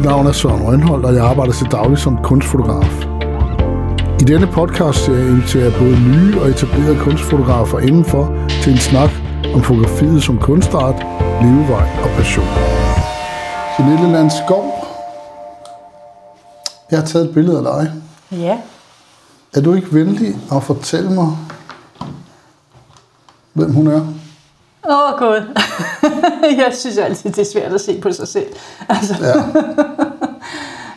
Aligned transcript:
Mit 0.00 0.08
navn 0.08 0.26
er 0.26 0.32
Søren 0.32 0.62
Rønholdt, 0.62 1.04
og 1.06 1.14
jeg 1.14 1.24
arbejder 1.24 1.52
til 1.52 1.66
daglig 1.66 1.98
som 1.98 2.22
kunstfotograf. 2.22 3.04
I 4.20 4.24
denne 4.24 4.46
podcast 4.46 5.08
jeg 5.08 5.28
inviterer 5.28 5.78
både 5.78 6.00
nye 6.00 6.40
og 6.40 6.48
etablerede 6.48 6.98
kunstfotografer 6.98 7.78
indenfor 7.78 8.48
til 8.62 8.72
en 8.72 8.78
snak 8.78 9.10
om 9.54 9.62
fotografiet 9.62 10.22
som 10.22 10.38
kunstart, 10.38 10.94
levevej 11.42 11.88
og 12.04 12.10
passion. 12.16 12.46
Jeanette 13.78 14.12
Land 14.12 14.30
Skov, 14.30 14.64
jeg 16.90 16.98
har 16.98 17.06
taget 17.06 17.28
et 17.28 17.34
billede 17.34 17.58
af 17.58 17.64
dig. 17.64 17.92
Ja. 18.38 18.58
Er 19.54 19.60
du 19.60 19.74
ikke 19.74 19.94
venlig 19.94 20.34
at 20.52 20.62
fortælle 20.62 21.10
mig, 21.10 21.36
hvem 23.52 23.72
hun 23.72 23.86
er? 23.86 24.19
Åh, 25.08 25.12
oh, 25.12 25.18
god. 25.18 25.40
jeg 26.42 26.70
synes 26.72 26.98
altid, 26.98 27.30
det 27.30 27.38
er 27.38 27.50
svært 27.52 27.72
at 27.72 27.80
se 27.80 28.00
på 28.00 28.12
sig 28.12 28.28
selv. 28.28 28.46
Altså. 28.88 29.14
Ja. 29.22 29.32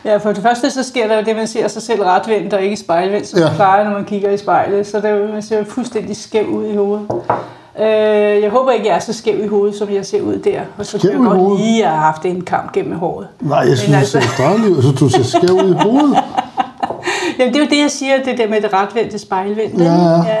ja, 0.10 0.16
for 0.16 0.32
det 0.32 0.42
første 0.42 0.70
så 0.70 0.82
sker 0.82 1.08
der 1.08 1.16
jo 1.16 1.22
det, 1.24 1.36
man 1.36 1.46
ser 1.46 1.68
sig 1.68 1.82
selv 1.82 2.02
retvendt 2.02 2.54
og 2.54 2.62
ikke 2.62 2.76
spejlvendt, 2.76 3.26
som 3.28 3.38
Ja. 3.38 3.46
ja. 3.46 3.54
plejer, 3.54 3.84
når 3.84 3.90
man 3.90 4.04
kigger 4.04 4.30
i 4.30 4.36
spejlet. 4.36 4.86
Så 4.86 4.96
det 4.96 5.04
er 5.10 5.14
jo, 5.14 5.26
man 5.26 5.42
ser 5.42 5.58
jo 5.58 5.64
fuldstændig 5.64 6.16
skæv 6.16 6.46
ud 6.48 6.66
i 6.66 6.76
hovedet. 6.76 7.06
Øh, 7.80 8.42
jeg 8.42 8.50
håber 8.50 8.70
ikke, 8.72 8.86
jeg 8.88 8.94
er 8.94 8.98
så 9.00 9.12
skæv 9.12 9.44
i 9.44 9.46
hovedet, 9.46 9.76
som 9.78 9.90
jeg 9.92 10.06
ser 10.06 10.20
ud 10.22 10.36
der. 10.38 10.60
Og 10.78 10.86
så 10.86 10.98
Skæv 10.98 11.10
jeg 11.10 11.20
i 11.20 11.24
godt 11.24 11.38
hovedet? 11.38 11.60
lige 11.66 11.84
have 11.84 11.96
haft 11.98 12.24
en 12.24 12.40
kamp 12.40 12.72
gennem 12.72 12.98
håret. 12.98 13.28
Nej, 13.40 13.58
jeg 13.58 13.78
synes, 13.78 13.88
Men 13.90 13.98
altså... 13.98 14.18
det 14.18 14.26
ser 14.36 14.44
dejligt. 14.44 14.74
Jeg 14.76 14.82
synes, 14.82 14.98
du 15.00 15.08
ser 15.08 15.22
skæv 15.38 15.54
ud 15.54 15.70
i 15.70 15.82
hovedet. 15.82 16.18
Jamen, 17.38 17.54
det 17.54 17.60
er 17.60 17.64
jo 17.64 17.70
det, 17.70 17.80
jeg 17.82 17.90
siger, 17.90 18.22
det 18.24 18.38
der 18.38 18.48
med 18.48 18.60
det 18.60 18.70
retvendte 18.72 19.18
spejlvendte. 19.18 19.84
Ja, 19.84 19.92
ja. 20.16 20.36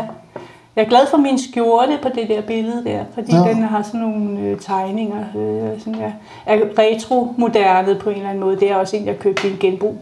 Ja. 0.76 0.80
Jeg 0.80 0.84
er 0.84 0.88
glad 0.88 1.06
for 1.10 1.16
min 1.16 1.38
skjorte 1.38 1.98
på 2.02 2.08
det 2.08 2.28
der 2.28 2.40
billede 2.42 2.84
der, 2.84 3.04
fordi 3.14 3.32
Ja. 3.32 3.42
ja. 3.42 3.48
den 3.48 3.62
har 3.62 3.82
sådan 3.82 4.00
nogle 4.00 4.40
øh, 4.40 4.60
tegninger, 4.60 5.24
øh, 5.36 5.80
sådan 5.80 6.00
jeg 6.00 6.14
er 6.46 6.58
retro-moderne 6.78 7.94
på 7.94 8.10
en 8.10 8.16
eller 8.16 8.28
anden 8.28 8.44
måde. 8.44 8.56
Det 8.60 8.70
er 8.70 8.76
også 8.76 8.96
en, 8.96 9.06
jeg 9.06 9.18
købte 9.18 9.48
i 9.48 9.50
en 9.50 9.56
genbrug. 9.60 9.96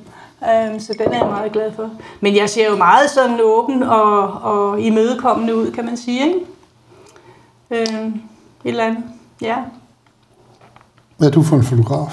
Um, 0.72 0.80
så 0.80 0.94
den 0.98 1.12
er 1.12 1.16
jeg 1.18 1.26
meget 1.26 1.52
glad 1.52 1.72
for. 1.72 1.90
Men 2.20 2.36
jeg 2.36 2.50
ser 2.50 2.68
jo 2.70 2.76
meget 2.76 3.10
sådan 3.10 3.40
åben 3.42 3.82
og, 3.82 4.22
og 4.32 4.80
imødekommende 4.80 5.56
ud, 5.56 5.70
kan 5.70 5.84
man 5.84 5.96
sige, 5.96 6.26
ikke? 6.26 6.38
Um, 7.70 8.06
et 8.06 8.20
eller 8.64 8.84
andet. 8.84 9.04
Ja. 9.42 9.56
Hvad 11.18 11.28
er 11.28 11.32
du 11.32 11.42
for 11.42 11.56
en 11.56 11.62
fotograf? 11.64 12.12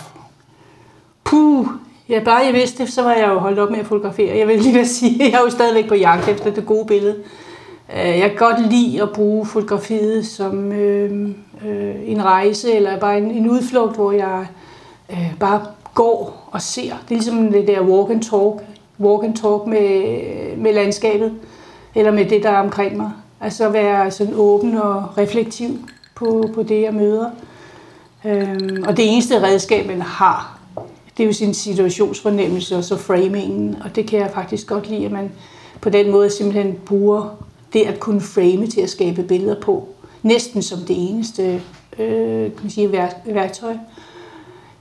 Puh, 1.23 1.67
ja, 2.09 2.19
bare 2.25 2.45
jeg 2.45 2.53
vidste 2.53 2.83
det, 2.83 2.93
så 2.93 3.03
var 3.03 3.13
jeg 3.13 3.27
jo 3.29 3.39
holdt 3.39 3.59
op 3.59 3.69
med 3.69 3.79
at 3.79 3.85
fotografere. 3.85 4.37
Jeg 4.37 4.47
vil 4.47 4.59
lige 4.59 4.87
sige, 4.87 5.23
jeg 5.31 5.39
er 5.39 5.43
jo 5.43 5.49
stadigvæk 5.49 5.87
på 5.87 5.95
jagt 5.95 6.27
efter 6.27 6.51
det 6.51 6.65
gode 6.65 6.85
billede. 6.85 7.15
Øh, 7.95 8.19
jeg 8.19 8.29
kan 8.29 8.37
godt 8.37 8.71
lide 8.71 9.01
at 9.01 9.09
bruge 9.11 9.45
fotografiet 9.45 10.25
som 10.25 10.71
øh, 10.71 11.29
øh, 11.65 11.95
en 12.05 12.23
rejse, 12.25 12.73
eller 12.73 12.99
bare 12.99 13.17
en, 13.17 13.31
en 13.31 13.49
udflugt, 13.49 13.95
hvor 13.95 14.11
jeg 14.11 14.47
øh, 15.11 15.33
bare 15.39 15.65
går 15.93 16.49
og 16.51 16.61
ser. 16.61 16.93
Det 17.09 17.15
er 17.15 17.19
ligesom 17.19 17.51
det 17.51 17.67
der 17.67 17.81
walk 17.81 18.11
and 18.11 18.21
talk, 18.21 18.61
walk 18.99 19.23
and 19.23 19.35
talk 19.35 19.65
med, 19.67 20.57
med 20.57 20.73
landskabet, 20.73 21.33
eller 21.95 22.11
med 22.11 22.25
det, 22.25 22.43
der 22.43 22.49
er 22.49 22.59
omkring 22.59 22.97
mig. 22.97 23.11
Altså 23.41 23.67
at 23.67 23.73
være 23.73 24.11
sådan 24.11 24.33
åben 24.35 24.77
og 24.77 25.17
reflektiv 25.17 25.69
på, 26.15 26.49
på 26.55 26.63
det, 26.63 26.81
jeg 26.81 26.93
møder. 26.93 27.29
Øhm, 28.25 28.83
og 28.87 28.97
det 28.97 29.13
eneste 29.13 29.43
redskab, 29.43 29.87
man 29.87 30.01
har, 30.01 30.59
det 31.17 31.23
er 31.23 31.27
jo 31.27 31.33
sin 31.33 31.53
situationsfornemmelse 31.53 32.77
og 32.77 32.83
så 32.83 32.97
framingen. 32.97 33.77
Og 33.83 33.95
det 33.95 34.07
kan 34.07 34.19
jeg 34.19 34.31
faktisk 34.33 34.67
godt 34.67 34.89
lide, 34.89 35.05
at 35.05 35.11
man 35.11 35.31
på 35.81 35.89
den 35.89 36.11
måde 36.11 36.29
simpelthen 36.29 36.75
bruger 36.85 37.48
det 37.73 37.81
at 37.81 37.99
kunne 37.99 38.21
frame 38.21 38.67
til 38.67 38.81
at 38.81 38.89
skabe 38.89 39.23
billeder 39.23 39.61
på. 39.61 39.87
Næsten 40.23 40.61
som 40.61 40.79
det 40.79 41.09
eneste 41.09 41.61
øh, 41.99 42.43
kan 42.43 42.59
man 42.61 42.69
sige, 42.69 42.91
værk- 42.91 43.21
værktøj. 43.25 43.75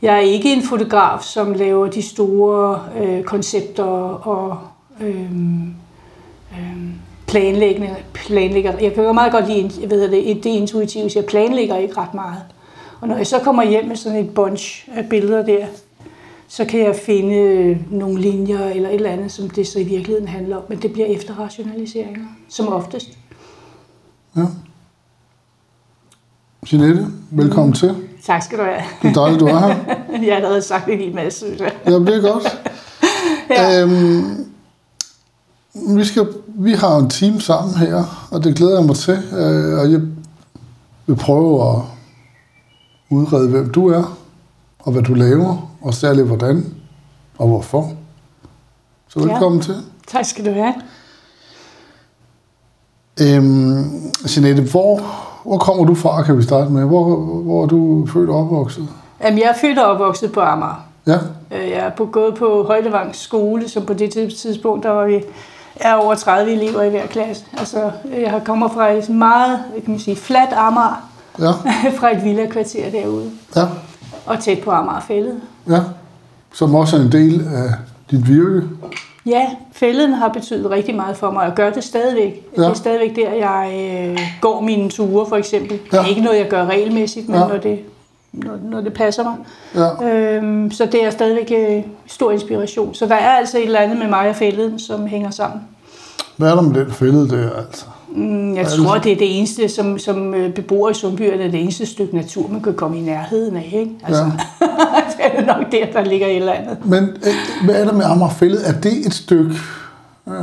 Jeg 0.03 0.15
er 0.15 0.21
ikke 0.21 0.53
en 0.53 0.63
fotograf, 0.63 1.23
som 1.23 1.53
laver 1.53 1.87
de 1.87 2.03
store 2.03 2.83
øh, 3.01 3.23
koncepter 3.23 3.85
og 3.85 4.59
øh, 5.01 5.33
øh, 6.53 6.91
planlæggende, 7.27 7.97
planlægger. 8.15 8.79
Jeg 8.79 8.95
kan 8.95 9.05
jo 9.05 9.13
meget 9.13 9.33
godt 9.33 9.49
lide 9.49 9.71
jeg 9.81 9.91
ved 9.91 10.03
det, 10.03 10.45
det 10.45 10.51
intuitive, 10.51 11.11
så 11.11 11.19
jeg 11.19 11.27
planlægger 11.27 11.77
ikke 11.77 11.97
ret 11.97 12.15
meget. 12.15 12.43
Og 13.01 13.09
når 13.09 13.17
jeg 13.17 13.27
så 13.27 13.39
kommer 13.39 13.63
hjem 13.63 13.85
med 13.85 13.97
sådan 13.97 14.19
et 14.19 14.35
bunch 14.35 14.89
af 14.95 15.09
billeder 15.09 15.45
der, 15.45 15.67
så 16.49 16.65
kan 16.65 16.81
jeg 16.81 16.97
finde 16.97 17.79
nogle 17.91 18.21
linjer 18.21 18.69
eller 18.69 18.89
et 18.89 18.95
eller 18.95 19.11
andet, 19.11 19.33
som 19.33 19.51
det 19.51 19.67
så 19.67 19.79
i 19.79 19.85
virkeligheden 19.85 20.29
handler 20.29 20.57
om. 20.57 20.63
Men 20.69 20.83
det 20.83 20.93
bliver 20.93 21.07
efterrationaliseringer, 21.07 22.27
som 22.49 22.69
oftest. 22.69 23.09
Ja. 24.37 24.45
Jeanette, 26.73 27.07
velkommen 27.31 27.73
til. 27.73 27.95
Tak 28.25 28.43
skal 28.43 28.59
du 28.59 28.63
have. 28.63 28.83
Det 29.03 29.09
er 29.09 29.13
dejligt, 29.13 29.41
du 29.41 29.47
er 29.47 29.59
her. 29.59 29.69
Jeg 30.27 30.29
har 30.29 30.37
allerede 30.37 30.63
sagt 30.63 30.89
en 30.89 30.99
hel 30.99 31.15
masse, 31.15 31.39
synes 31.39 31.61
jeg. 31.61 31.73
Ja, 31.87 31.93
det 31.93 32.15
er 32.17 32.33
godt. 32.33 32.45
Ja. 33.51 33.83
Øhm, 33.83 34.47
vi, 35.97 36.05
skal, 36.05 36.27
vi 36.47 36.73
har 36.73 36.97
en 36.97 37.11
team 37.11 37.41
sammen 37.41 37.77
her, 37.77 38.29
og 38.31 38.45
det 38.45 38.57
glæder 38.57 38.79
jeg 38.79 38.87
mig 38.87 38.97
til. 38.97 39.23
Øh, 39.33 39.79
og 39.79 39.93
jeg 39.93 40.01
vil 41.07 41.17
prøve 41.17 41.71
at 41.71 41.83
udrede, 43.11 43.49
hvem 43.49 43.71
du 43.71 43.89
er, 43.89 44.19
og 44.79 44.93
hvad 44.93 45.03
du 45.03 45.15
laver, 45.15 45.68
og 45.83 45.95
særligt 45.95 46.27
hvordan 46.27 46.75
og 47.39 47.49
hvorfor. 47.49 47.93
Så 49.09 49.21
velkommen 49.21 49.61
ja. 49.61 49.65
til. 49.65 49.75
Tak 50.07 50.25
skal 50.25 50.45
du 50.47 50.51
have. 50.53 50.75
Øhm, 53.21 54.13
Jeanette, 54.37 54.63
hvor, 54.71 55.01
hvor 55.45 55.59
kommer 55.59 55.85
du 55.85 55.95
fra, 55.95 56.23
kan 56.23 56.39
vi 56.39 56.43
starte 56.43 56.71
med? 56.71 56.85
Hvor, 56.85 57.17
hvor 57.17 57.63
er 57.63 57.67
du 57.67 58.07
født 58.13 58.31
og 58.31 58.37
opvokset? 58.41 58.89
Jamen, 59.25 59.39
jeg 59.39 59.47
er 59.47 59.59
født 59.61 59.79
og 59.79 59.85
opvokset 59.87 60.33
på 60.33 60.41
Amager. 60.41 60.85
Ja, 61.07 61.19
Øh, 61.53 61.71
Jeg 61.71 61.79
er 61.79 61.91
på, 61.91 62.07
gået 62.07 62.35
på 62.35 62.63
Højlevang 62.67 63.17
skole, 63.17 63.69
som 63.69 63.87
på 63.87 63.93
det 63.95 64.13
tidspunkt, 64.13 64.85
der 64.85 64.91
var 64.91 65.07
vi 65.07 65.23
er 65.77 65.95
over 65.95 66.15
30 66.15 66.53
elever 66.53 66.83
i 66.83 66.91
hver 66.91 67.07
klasse. 67.07 67.45
Altså, 67.59 67.91
jeg 68.21 68.31
har 68.31 68.39
kommer 68.39 68.69
fra 68.69 68.91
et 68.91 69.09
meget, 69.09 69.61
kan 69.85 69.91
man 69.91 69.99
sige, 70.01 70.17
fladt 70.17 70.53
Amager, 70.53 71.11
ja, 71.39 71.51
fra 71.99 72.17
et 72.17 72.25
villa-kvarter 72.25 72.91
derude, 72.91 73.31
ja, 73.57 73.67
og 74.27 74.41
tæt 74.41 74.59
på 74.65 74.71
Amagerfældet. 74.71 75.41
Ja. 75.69 75.81
Som 76.53 76.75
også 76.75 76.97
er 76.97 77.01
en 77.01 77.13
del 77.13 77.41
af 77.55 77.69
dit 78.11 78.29
virke. 78.29 78.63
Ja, 79.27 79.47
fælden 79.73 80.13
har 80.13 80.29
betydet 80.29 80.71
rigtig 80.71 80.95
meget 80.97 81.17
for 81.17 81.31
mig, 81.31 81.47
og 81.47 81.55
gør 81.55 81.71
det 81.71 81.85
stadigvæk. 81.85 82.43
Ja. 82.57 82.63
Det 82.63 82.69
er 82.69 82.75
stadigvæk 82.75 83.17
der, 83.17 83.33
jeg 83.33 83.73
øh, 84.11 84.19
går 84.41 84.61
mine 84.61 84.91
ture, 84.91 85.27
for 85.29 85.37
eksempel. 85.37 85.79
Ja. 85.93 85.99
Det 85.99 86.05
er 86.05 86.09
ikke 86.09 86.21
noget, 86.23 86.39
jeg 86.39 86.49
gør 86.49 86.65
regelmæssigt, 86.67 87.29
men 87.29 87.41
ja. 87.41 87.47
når, 87.47 87.57
det, 87.57 87.79
når, 88.33 88.59
når 88.63 88.81
det 88.81 88.93
passer 88.93 89.25
mig. 89.25 89.35
Ja, 89.75 90.09
Øhm, 90.37 90.71
så 90.71 90.87
det 90.87 91.05
er 91.05 91.11
stadigvæk 91.11 91.53
øh, 91.59 91.83
stor 92.07 92.31
inspiration. 92.31 92.95
Så 92.95 93.07
der 93.07 93.15
er 93.15 93.31
altså 93.31 93.59
et 93.59 93.65
eller 93.65 93.81
andet 93.81 93.99
med 93.99 94.09
mig 94.09 94.29
og 94.29 94.37
fælden, 94.37 94.79
som 94.79 95.07
hænger 95.07 95.31
sammen. 95.31 95.61
hvad 96.37 96.51
er 96.51 96.55
der 96.55 96.63
med 96.63 96.85
den 96.85 96.93
fælde 96.93 97.29
der, 97.29 97.51
altså? 97.57 97.87
Mm, 98.15 98.55
Jeg 98.57 98.67
tror, 98.67 98.99
det 98.99 99.13
er 99.13 99.17
det 99.17 99.39
eneste, 99.39 99.69
som, 99.69 99.99
som 99.99 100.35
øh, 100.35 100.55
beboer 100.55 100.91
i 100.91 100.95
Sundbyerne, 100.95 101.43
er 101.43 101.51
det 101.51 101.61
eneste 101.63 101.87
stykke 101.87 102.17
natur, 102.17 102.49
man 102.49 102.61
kan 102.63 102.75
komme 102.75 102.99
i 102.99 103.01
nærheden 103.01 103.57
af. 103.57 103.71
Ikke? 103.79 103.91
Altså, 104.05 104.23
Ja. 104.61 104.67
det 105.33 105.39
er 105.39 105.47
nok 105.47 105.73
der, 105.73 105.87
der 105.93 106.05
ligger 106.05 106.27
et 106.27 106.37
eller 106.37 106.53
andet. 106.53 106.79
Men 106.85 107.05
øh, 107.05 107.65
hvad 107.65 107.75
er 107.75 107.85
der 107.85 107.93
med 107.93 108.05
Amagerfællet? 108.05 108.69
Er 108.69 108.81
det 108.81 109.07
et 109.07 109.15
stykke... 109.15 109.55
Øh, 110.29 110.35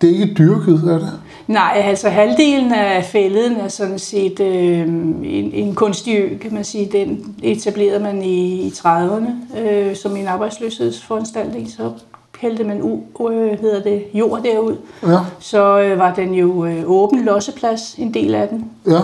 det 0.00 0.10
er 0.10 0.14
ikke 0.22 0.34
dyrket, 0.38 0.82
er 0.88 0.98
det? 0.98 1.12
Nej, 1.46 1.82
altså 1.84 2.08
halvdelen 2.08 2.72
af 2.72 3.04
fælleden 3.04 3.56
er 3.56 3.68
sådan 3.68 3.98
set 3.98 4.40
øh, 4.40 4.78
en, 4.80 5.50
en 5.54 5.74
kunstig 5.74 6.16
ø, 6.18 6.36
kan 6.38 6.54
man 6.54 6.64
sige. 6.64 6.88
Den 6.92 7.34
etablerede 7.42 8.00
man 8.00 8.22
i, 8.22 8.66
i 8.66 8.68
30'erne 8.76 9.58
øh, 9.58 9.96
som 9.96 10.16
en 10.16 10.26
arbejdsløshedsforanstaltning. 10.26 11.70
Så 11.70 11.90
hældte 12.38 12.64
man 12.64 12.80
u, 12.82 13.00
øh, 13.30 13.60
hedder 13.60 13.82
det, 13.82 14.02
jord 14.14 14.42
derud. 14.42 14.76
Ja, 15.06 15.16
Så 15.38 15.80
øh, 15.80 15.98
var 15.98 16.14
den 16.14 16.34
jo 16.34 16.64
øh, 16.64 16.82
åben 16.86 17.24
losseplads, 17.24 17.94
en 17.98 18.14
del 18.14 18.34
af 18.34 18.48
den. 18.48 18.64
ja, 18.86 19.00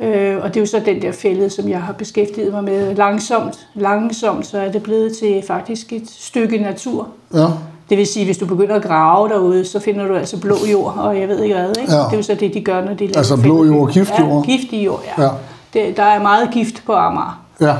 Øh, 0.00 0.36
og 0.42 0.48
det 0.48 0.56
er 0.56 0.60
jo 0.60 0.66
så 0.66 0.80
den 0.86 1.02
der 1.02 1.12
fælde, 1.12 1.50
som 1.50 1.68
jeg 1.68 1.82
har 1.82 1.92
beskæftiget 1.92 2.52
mig 2.52 2.64
med 2.64 2.94
langsomt. 2.94 3.66
Langsomt, 3.74 4.46
så 4.46 4.58
er 4.58 4.72
det 4.72 4.82
blevet 4.82 5.16
til 5.16 5.42
faktisk 5.46 5.92
et 5.92 6.10
stykke 6.10 6.58
natur. 6.58 7.08
ja, 7.34 7.46
Det 7.90 7.98
vil 7.98 8.06
sige, 8.06 8.24
hvis 8.24 8.38
du 8.38 8.46
begynder 8.46 8.74
at 8.74 8.82
grave 8.82 9.28
derude, 9.28 9.64
så 9.64 9.80
finder 9.80 10.06
du 10.06 10.14
altså 10.14 10.40
blå 10.40 10.54
jord, 10.72 10.94
og 10.98 11.20
jeg 11.20 11.28
ved 11.28 11.42
ikke 11.42 11.54
hvad. 11.54 11.68
Ikke? 11.68 11.92
Ja. 11.92 11.98
Det 11.98 12.12
er 12.12 12.16
jo 12.16 12.22
så 12.22 12.34
det, 12.34 12.54
de 12.54 12.60
gør, 12.60 12.84
når 12.84 12.94
de 12.94 13.06
laver 13.06 13.16
Altså 13.16 13.36
blå 13.42 13.64
jord, 13.64 13.90
giftjord? 13.92 14.44
Ja, 14.48 14.52
giftig 14.52 14.84
jord, 14.86 15.02
ja. 15.18 15.22
Ja. 15.22 15.28
ja. 15.28 15.86
Det, 15.86 15.96
der 15.96 16.02
er 16.02 16.22
meget 16.22 16.50
gift 16.52 16.82
på 16.86 16.92
Amager. 16.92 17.40
ja, 17.60 17.74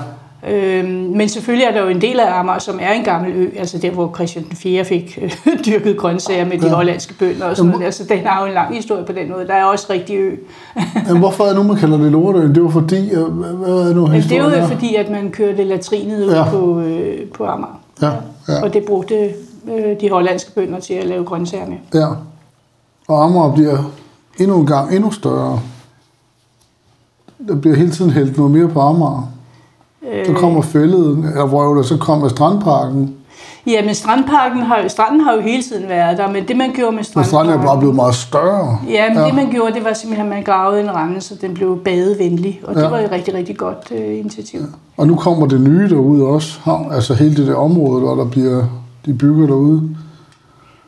Øhm, 0.49 0.88
men 0.90 1.29
selvfølgelig 1.29 1.64
er 1.67 1.73
der 1.73 1.82
jo 1.82 1.88
en 1.88 2.00
del 2.00 2.20
af 2.20 2.38
Amager, 2.38 2.58
som 2.58 2.79
er 2.82 2.93
en 2.93 3.05
gammel 3.05 3.32
ø, 3.37 3.49
altså 3.58 3.79
der, 3.79 3.90
hvor 3.90 4.12
Christian 4.14 4.44
den 4.49 4.56
4. 4.56 4.85
fik 4.85 5.19
øh, 5.23 5.32
dyrket 5.67 5.96
grøntsager 5.96 6.44
med 6.44 6.58
de 6.58 6.67
Ja. 6.67 6.75
hollandske 6.75 7.14
bønder 7.14 7.44
og 7.46 7.56
sådan 7.56 7.70
noget. 7.70 7.85
der. 7.85 7.90
Så 7.90 8.05
den 8.05 8.19
har 8.26 8.40
jo 8.40 8.46
en 8.46 8.55
lang 8.55 8.75
historie 8.75 9.05
på 9.05 9.12
den 9.12 9.31
måde. 9.31 9.46
Der 9.46 9.55
er 9.55 9.64
også 9.64 9.87
rigtig 9.90 10.17
ø. 10.17 10.37
Men 11.08 11.19
hvorfor 11.19 11.44
er 11.44 11.49
det 11.49 11.56
nu, 11.56 11.62
man 11.62 11.76
kalder 11.76 11.99
det 11.99 12.12
Lortøen? 12.12 12.55
Det 12.55 12.62
var 12.64 12.70
fordi... 12.70 13.11
øh, 13.11 13.25
Hvad, 13.25 13.50
er 13.90 13.94
nu 13.94 14.06
Men 14.06 14.23
det 14.23 14.32
er 14.32 14.61
jo 14.61 14.67
fordi, 14.67 14.94
at 14.94 15.11
man 15.11 15.31
kørte 15.31 15.64
latrinet 15.64 16.25
ud 16.26 16.32
ja. 16.32 16.50
på, 16.50 16.81
øh, 16.81 17.29
på 17.29 17.46
Amager. 17.46 17.81
Ja, 18.02 18.11
ja, 18.49 18.62
Og 18.62 18.73
det 18.75 18.84
brugte 18.84 19.14
øh, 19.69 20.00
de 20.00 20.11
hollandske 20.11 20.55
bønder 20.55 20.81
til 20.81 20.94
at 20.94 21.06
lave 21.06 21.25
grøntsager 21.25 21.67
med. 21.67 21.76
ja. 21.94 22.06
Og 23.08 23.25
Amager 23.25 23.55
bliver 23.55 23.79
endnu 24.41 24.61
en 24.61 24.67
gang 24.67 24.94
endnu 24.96 25.11
større. 25.11 25.61
Der 27.49 27.55
bliver 27.56 27.76
hele 27.76 27.91
tiden 27.91 28.11
hældt 28.11 28.37
noget 28.37 28.52
mere 28.52 28.69
på 28.69 28.81
Amager. 28.81 29.31
Så 30.26 30.32
kommer 30.32 30.62
fældet, 30.62 31.19
eller 31.19 31.46
hvor 31.46 31.75
der 31.75 31.82
så 31.82 31.96
kommer 31.96 32.28
strandparken. 32.28 33.14
Ja, 33.66 33.84
men 33.84 33.94
strandparken 33.94 34.58
har, 34.62 34.88
stranden 34.88 35.20
har 35.20 35.34
jo 35.34 35.40
hele 35.40 35.62
tiden 35.62 35.88
været 35.88 36.19
der, 36.19 36.31
men 36.32 36.49
det 36.49 36.56
man 36.56 36.70
gjorde 36.75 36.93
med 36.93 36.99
Og 36.99 37.05
strandparken... 37.05 37.28
stranden 37.28 37.60
er 37.62 37.66
bare 37.66 37.78
blevet 37.78 37.94
meget 37.96 38.14
større. 38.14 38.78
Ja, 38.90 39.08
men 39.08 39.19
ja. 39.19 39.26
det 39.26 39.34
man 39.34 39.50
gjorde, 39.50 39.75
det 39.75 39.84
var 39.84 39.93
simpelthen, 39.93 40.26
at 40.26 40.34
man 40.34 40.43
gravede 40.44 40.81
en 40.81 40.94
rende, 40.94 41.20
så 41.20 41.34
den 41.40 41.55
blev 41.55 41.78
badevenlig, 41.84 42.60
og 42.64 42.75
det 42.75 42.82
Ja. 42.82 42.88
var 42.88 42.99
et 42.99 43.10
rigtig, 43.12 43.34
rigtig 43.34 43.56
godt 43.56 43.93
øh, 43.96 44.19
initiativ. 44.19 44.60
Og 44.96 45.06
nu 45.06 45.14
kommer 45.16 45.46
det 45.46 45.60
nye 45.60 45.88
derude 45.88 46.25
også. 46.26 46.58
Havn, 46.62 46.93
Altså 46.93 47.14
hele 47.14 47.37
det 47.37 47.46
der 47.46 47.55
område, 47.55 48.00
hvor 48.00 48.14
der 48.14 48.25
bliver, 48.25 48.64
de 49.06 49.14
bygger 49.14 49.46
derude. 49.46 49.82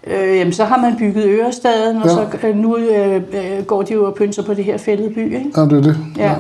Øh, 0.07 0.37
jamen, 0.37 0.53
så 0.53 0.65
har 0.65 0.77
man 0.81 0.97
bygget 0.99 1.25
Ørestaden, 1.27 1.97
og 1.97 2.05
Ja. 2.09 2.15
så 2.15 2.27
øh, 2.49 2.57
nu 2.57 2.77
øh, 2.77 3.17
øh, 3.17 3.65
går 3.67 3.83
de 3.83 3.93
jo 3.95 4.07
og 4.07 4.15
pynser 4.15 4.43
på 4.43 4.55
det 4.55 4.65
her 4.65 4.79
fældede 4.79 5.11
by, 5.15 5.25
ikke? 5.35 5.51
Ja, 5.57 5.63
det 5.63 5.73
er 5.73 5.83
det. 5.83 5.97
Ja. 6.17 6.33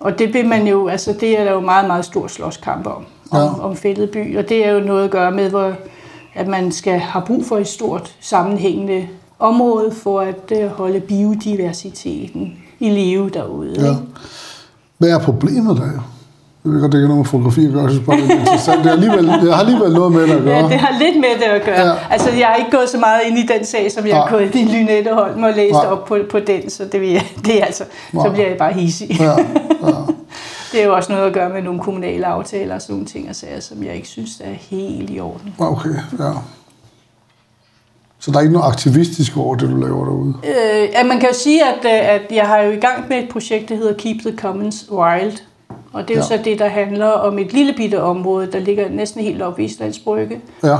Og 0.00 0.18
det 0.18 0.34
vil 0.34 0.46
man 0.48 0.66
jo, 0.66 0.88
altså 0.88 1.12
det 1.20 1.40
er 1.40 1.44
der 1.44 1.52
jo 1.52 1.60
meget, 1.60 1.86
meget 1.86 2.04
stor 2.04 2.26
slåskamp 2.26 2.86
om, 2.86 3.04
om, 3.30 3.38
Ja. 3.40 3.60
om 3.64 3.76
fældede 3.76 4.06
by, 4.06 4.38
og 4.38 4.48
det 4.48 4.66
er 4.66 4.72
jo 4.72 4.80
noget 4.80 5.04
at 5.04 5.10
gøre 5.10 5.30
med, 5.32 5.50
hvor, 5.50 5.72
at 6.34 6.48
man 6.48 6.72
skal 6.72 6.98
have 6.98 7.24
brug 7.26 7.44
for 7.44 7.58
et 7.58 7.66
stort 7.68 8.16
sammenhængende 8.20 9.08
område 9.38 9.90
for 9.92 10.20
at 10.20 10.52
øh, 10.60 10.66
holde 10.66 11.00
biodiversiteten 11.00 12.52
i 12.80 12.90
live 12.90 13.30
derude. 13.30 13.74
Ja. 13.80 13.90
ikke? 13.90 14.02
Hvad 14.98 15.10
er 15.10 15.18
problemet 15.18 15.76
der? 15.76 16.12
Jeg 16.66 16.74
ved 16.74 16.80
godt, 16.80 16.92
det 16.92 16.98
ikke 16.98 17.04
er 17.04 17.08
noget 17.08 17.24
med 17.24 17.24
fotografi 17.24 17.66
at 17.66 17.72
gøre, 17.72 17.82
jeg 17.82 17.90
synes 17.90 18.06
bare, 18.06 18.16
det 18.16 18.30
er 18.30 18.38
interessant. 18.38 18.78
Det, 18.84 18.86
er 18.86 18.92
alligevel, 18.92 19.26
det 19.26 19.54
har 19.54 19.60
alligevel 19.60 19.92
noget 19.92 20.12
med 20.12 20.22
det 20.22 20.34
at 20.34 20.42
gøre. 20.42 20.56
Ja, 20.56 20.62
det 20.62 20.78
har 20.78 20.98
lidt 20.98 21.16
med 21.16 21.34
det 21.36 21.50
at 21.58 21.62
gøre. 21.64 21.80
Ja. 21.80 21.94
Altså, 22.10 22.30
jeg 22.30 22.46
har 22.46 22.54
ikke 22.54 22.70
gået 22.70 22.88
så 22.88 22.98
meget 22.98 23.20
ind 23.26 23.38
i 23.38 23.46
den 23.46 23.64
sag, 23.64 23.92
som 23.92 24.06
jeg 24.06 24.16
har 24.16 24.30
Nej. 24.30 24.38
gået 24.38 24.54
i 24.54 24.64
Lynette 24.64 25.14
Holm 25.14 25.42
og 25.42 25.52
læst 25.52 25.72
Nej. 25.72 25.86
op 25.86 26.04
på, 26.04 26.18
på 26.30 26.38
den, 26.38 26.70
så 26.70 26.84
det, 26.92 27.00
vil 27.00 27.10
jeg, 27.10 27.26
det 27.44 27.60
er 27.60 27.64
altså, 27.64 27.84
så 28.10 28.16
Nej. 28.16 28.28
bliver 28.28 28.48
jeg 28.48 28.56
bare 28.58 28.72
hissig. 28.72 29.16
Ja, 29.20 29.30
ja. 29.30 29.96
Det 30.72 30.80
er 30.82 30.86
jo 30.86 30.94
også 30.94 31.12
noget 31.12 31.26
at 31.26 31.32
gøre 31.32 31.48
med 31.48 31.62
nogle 31.62 31.80
kommunale 31.80 32.26
aftaler 32.26 32.74
og 32.74 32.82
sådan 32.82 32.94
nogle 32.94 33.06
ting 33.06 33.28
og 33.28 33.36
sager, 33.36 33.60
som 33.60 33.84
jeg 33.84 33.94
ikke 33.94 34.08
synes 34.08 34.40
er 34.44 34.52
helt 34.70 35.10
i 35.10 35.20
orden. 35.20 35.54
Okay, 35.58 35.94
ja. 36.18 36.32
Så 38.18 38.30
der 38.30 38.36
er 38.38 38.40
ikke 38.40 38.52
noget 38.52 38.72
aktivistisk 38.72 39.36
over 39.36 39.54
det, 39.54 39.70
du 39.70 39.76
laver 39.76 40.04
derude? 40.04 40.34
Øh, 40.44 40.88
ja, 40.92 41.04
man 41.04 41.20
kan 41.20 41.28
jo 41.28 41.34
sige, 41.34 41.64
at, 41.64 41.84
øh, 41.84 42.14
at 42.14 42.22
jeg 42.30 42.46
har 42.46 42.58
jo 42.58 42.70
i 42.70 42.76
gang 42.76 43.08
med 43.08 43.18
et 43.22 43.28
projekt, 43.28 43.68
der 43.68 43.76
hedder 43.76 43.94
Keep 43.94 44.16
the 44.20 44.36
Commons 44.36 44.86
Wild. 44.90 45.38
Og 45.92 46.08
det 46.08 46.14
er 46.14 46.18
jo 46.18 46.24
Ja. 46.30 46.36
så 46.38 46.42
det, 46.44 46.58
der 46.58 46.68
handler 46.68 47.06
om 47.06 47.38
et 47.38 47.52
lille 47.52 47.72
bitte 47.72 48.02
område, 48.02 48.52
der 48.52 48.58
ligger 48.58 48.88
næsten 48.88 49.22
helt 49.22 49.42
oppe 49.42 49.62
i 49.62 49.64
Islands 49.64 49.98
Brygge. 49.98 50.40
Ja, 50.64 50.76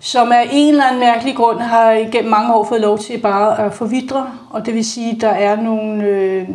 som 0.00 0.32
af 0.32 0.48
en 0.52 0.68
eller 0.68 0.84
anden 0.84 1.00
mærkelig 1.00 1.36
grund 1.36 1.58
har 1.60 1.90
igennem 1.92 2.30
mange 2.30 2.54
år 2.54 2.64
fået 2.64 2.80
lov 2.80 2.98
til 2.98 3.18
bare 3.18 3.60
at 3.66 3.74
forvidre. 3.74 4.26
Og 4.50 4.66
det 4.66 4.74
vil 4.74 4.84
sige, 4.84 5.14
at 5.14 5.20
der 5.20 5.28
er 5.28 5.56
nogle, 5.62 6.04
øh, 6.04 6.48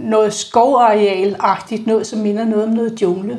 noget 0.00 0.32
skovareal-agtigt, 0.32 1.86
noget 1.86 2.06
som 2.06 2.18
minder 2.18 2.44
noget 2.44 2.64
om 2.64 2.70
noget 2.70 3.02
jungle. 3.02 3.38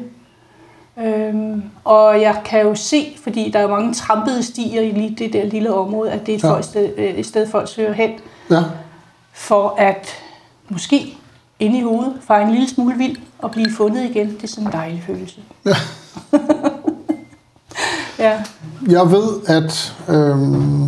Øhm, 1.05 1.63
og 1.83 2.21
jeg 2.21 2.35
kan 2.45 2.61
jo 2.61 2.75
se, 2.75 3.17
fordi 3.23 3.49
der 3.53 3.59
er 3.59 3.67
mange 3.67 3.93
trampede 3.93 4.43
stier 4.43 4.81
i 4.81 4.91
lige 4.91 5.15
det 5.19 5.33
der 5.33 5.45
lille 5.45 5.73
område, 5.73 6.11
at 6.11 6.25
det 6.25 6.31
er 6.33 6.37
et, 6.37 6.43
Ja. 6.43 6.49
folk, 6.51 6.63
sted, 6.63 6.89
øh, 6.97 7.05
et 7.05 7.25
sted, 7.25 7.47
folk 7.51 7.67
søger 7.69 7.93
hen, 7.93 8.11
ja. 8.51 8.59
for 9.33 9.75
at 9.77 10.09
måske 10.69 11.17
inde 11.59 11.77
i 11.79 11.81
hovedet 11.81 12.13
fare 12.27 12.41
en 12.43 12.51
lille 12.51 12.69
smule 12.69 12.95
vild 12.97 13.17
og 13.41 13.51
blive 13.51 13.71
fundet 13.77 14.03
igen. 14.09 14.27
Det 14.29 14.43
er 14.43 14.47
sådan 14.47 14.65
en 14.67 14.71
dejlig 14.73 15.03
følelse. 15.07 15.41
Ja. 15.65 15.75
ja. 18.19 18.43
Jeg 18.89 19.11
ved, 19.11 19.27
at, 19.47 19.95
øhm, 20.09 20.83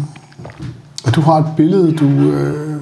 at 1.07 1.15
du 1.15 1.21
har 1.21 1.33
et 1.37 1.45
billede, 1.57 1.95
du 1.97 2.05
øh, 2.07 2.81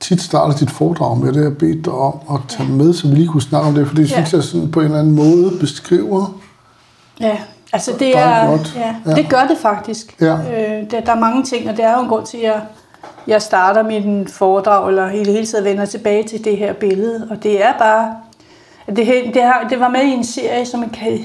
tit 0.00 0.20
starter 0.22 0.56
dit 0.56 0.70
foredrag 0.70 1.18
med. 1.18 1.26
Det 1.28 1.36
har 1.36 1.42
jeg 1.42 1.58
bedt 1.58 1.84
dig 1.84 1.92
om 1.92 2.14
at 2.34 2.40
tage 2.48 2.68
med, 2.68 2.92
så 2.94 3.08
vi 3.08 3.14
lige 3.14 3.28
kunne 3.28 3.42
snakke 3.42 3.68
om 3.68 3.74
det, 3.74 3.88
for 3.88 3.94
det 3.94 4.10
Ja. 4.10 4.14
synes 4.14 4.32
jeg 4.32 4.42
sådan 4.42 4.70
på 4.70 4.80
en 4.80 4.84
eller 4.86 4.98
anden 4.98 5.14
måde 5.14 5.52
beskriver. 5.60 6.40
Ja, 7.20 7.36
altså 7.72 7.92
det 7.98 8.18
er, 8.18 8.46
godt. 8.46 8.74
ja, 8.76 8.94
Ja. 9.06 9.14
det 9.14 9.28
gør 9.28 9.46
det 9.48 9.58
faktisk. 9.62 10.16
Ja. 10.20 10.32
Øh, 10.34 10.90
der, 10.90 11.00
der 11.00 11.12
er 11.12 11.20
mange 11.20 11.44
ting, 11.44 11.70
og 11.70 11.76
det 11.76 11.84
er 11.84 11.96
jo 11.96 12.02
en 12.02 12.08
grund 12.08 12.26
til, 12.26 12.36
at 12.36 12.42
jeg, 12.42 12.60
jeg 13.26 13.42
starter 13.42 13.82
min 13.82 14.28
foredrag, 14.28 14.88
eller 14.88 15.10
i 15.10 15.18
det 15.18 15.32
hele 15.32 15.46
taget 15.46 15.64
vender 15.64 15.84
tilbage 15.84 16.22
til 16.22 16.44
det 16.44 16.56
her 16.56 16.72
billede. 16.72 17.28
Og 17.30 17.42
det 17.42 17.64
er 17.64 17.72
bare, 17.78 18.16
det, 18.96 19.34
det, 19.34 19.42
har, 19.42 19.66
det 19.70 19.80
var 19.80 19.88
med 19.88 20.02
i 20.02 20.10
en 20.10 20.24
serie, 20.24 20.66
som 20.66 20.84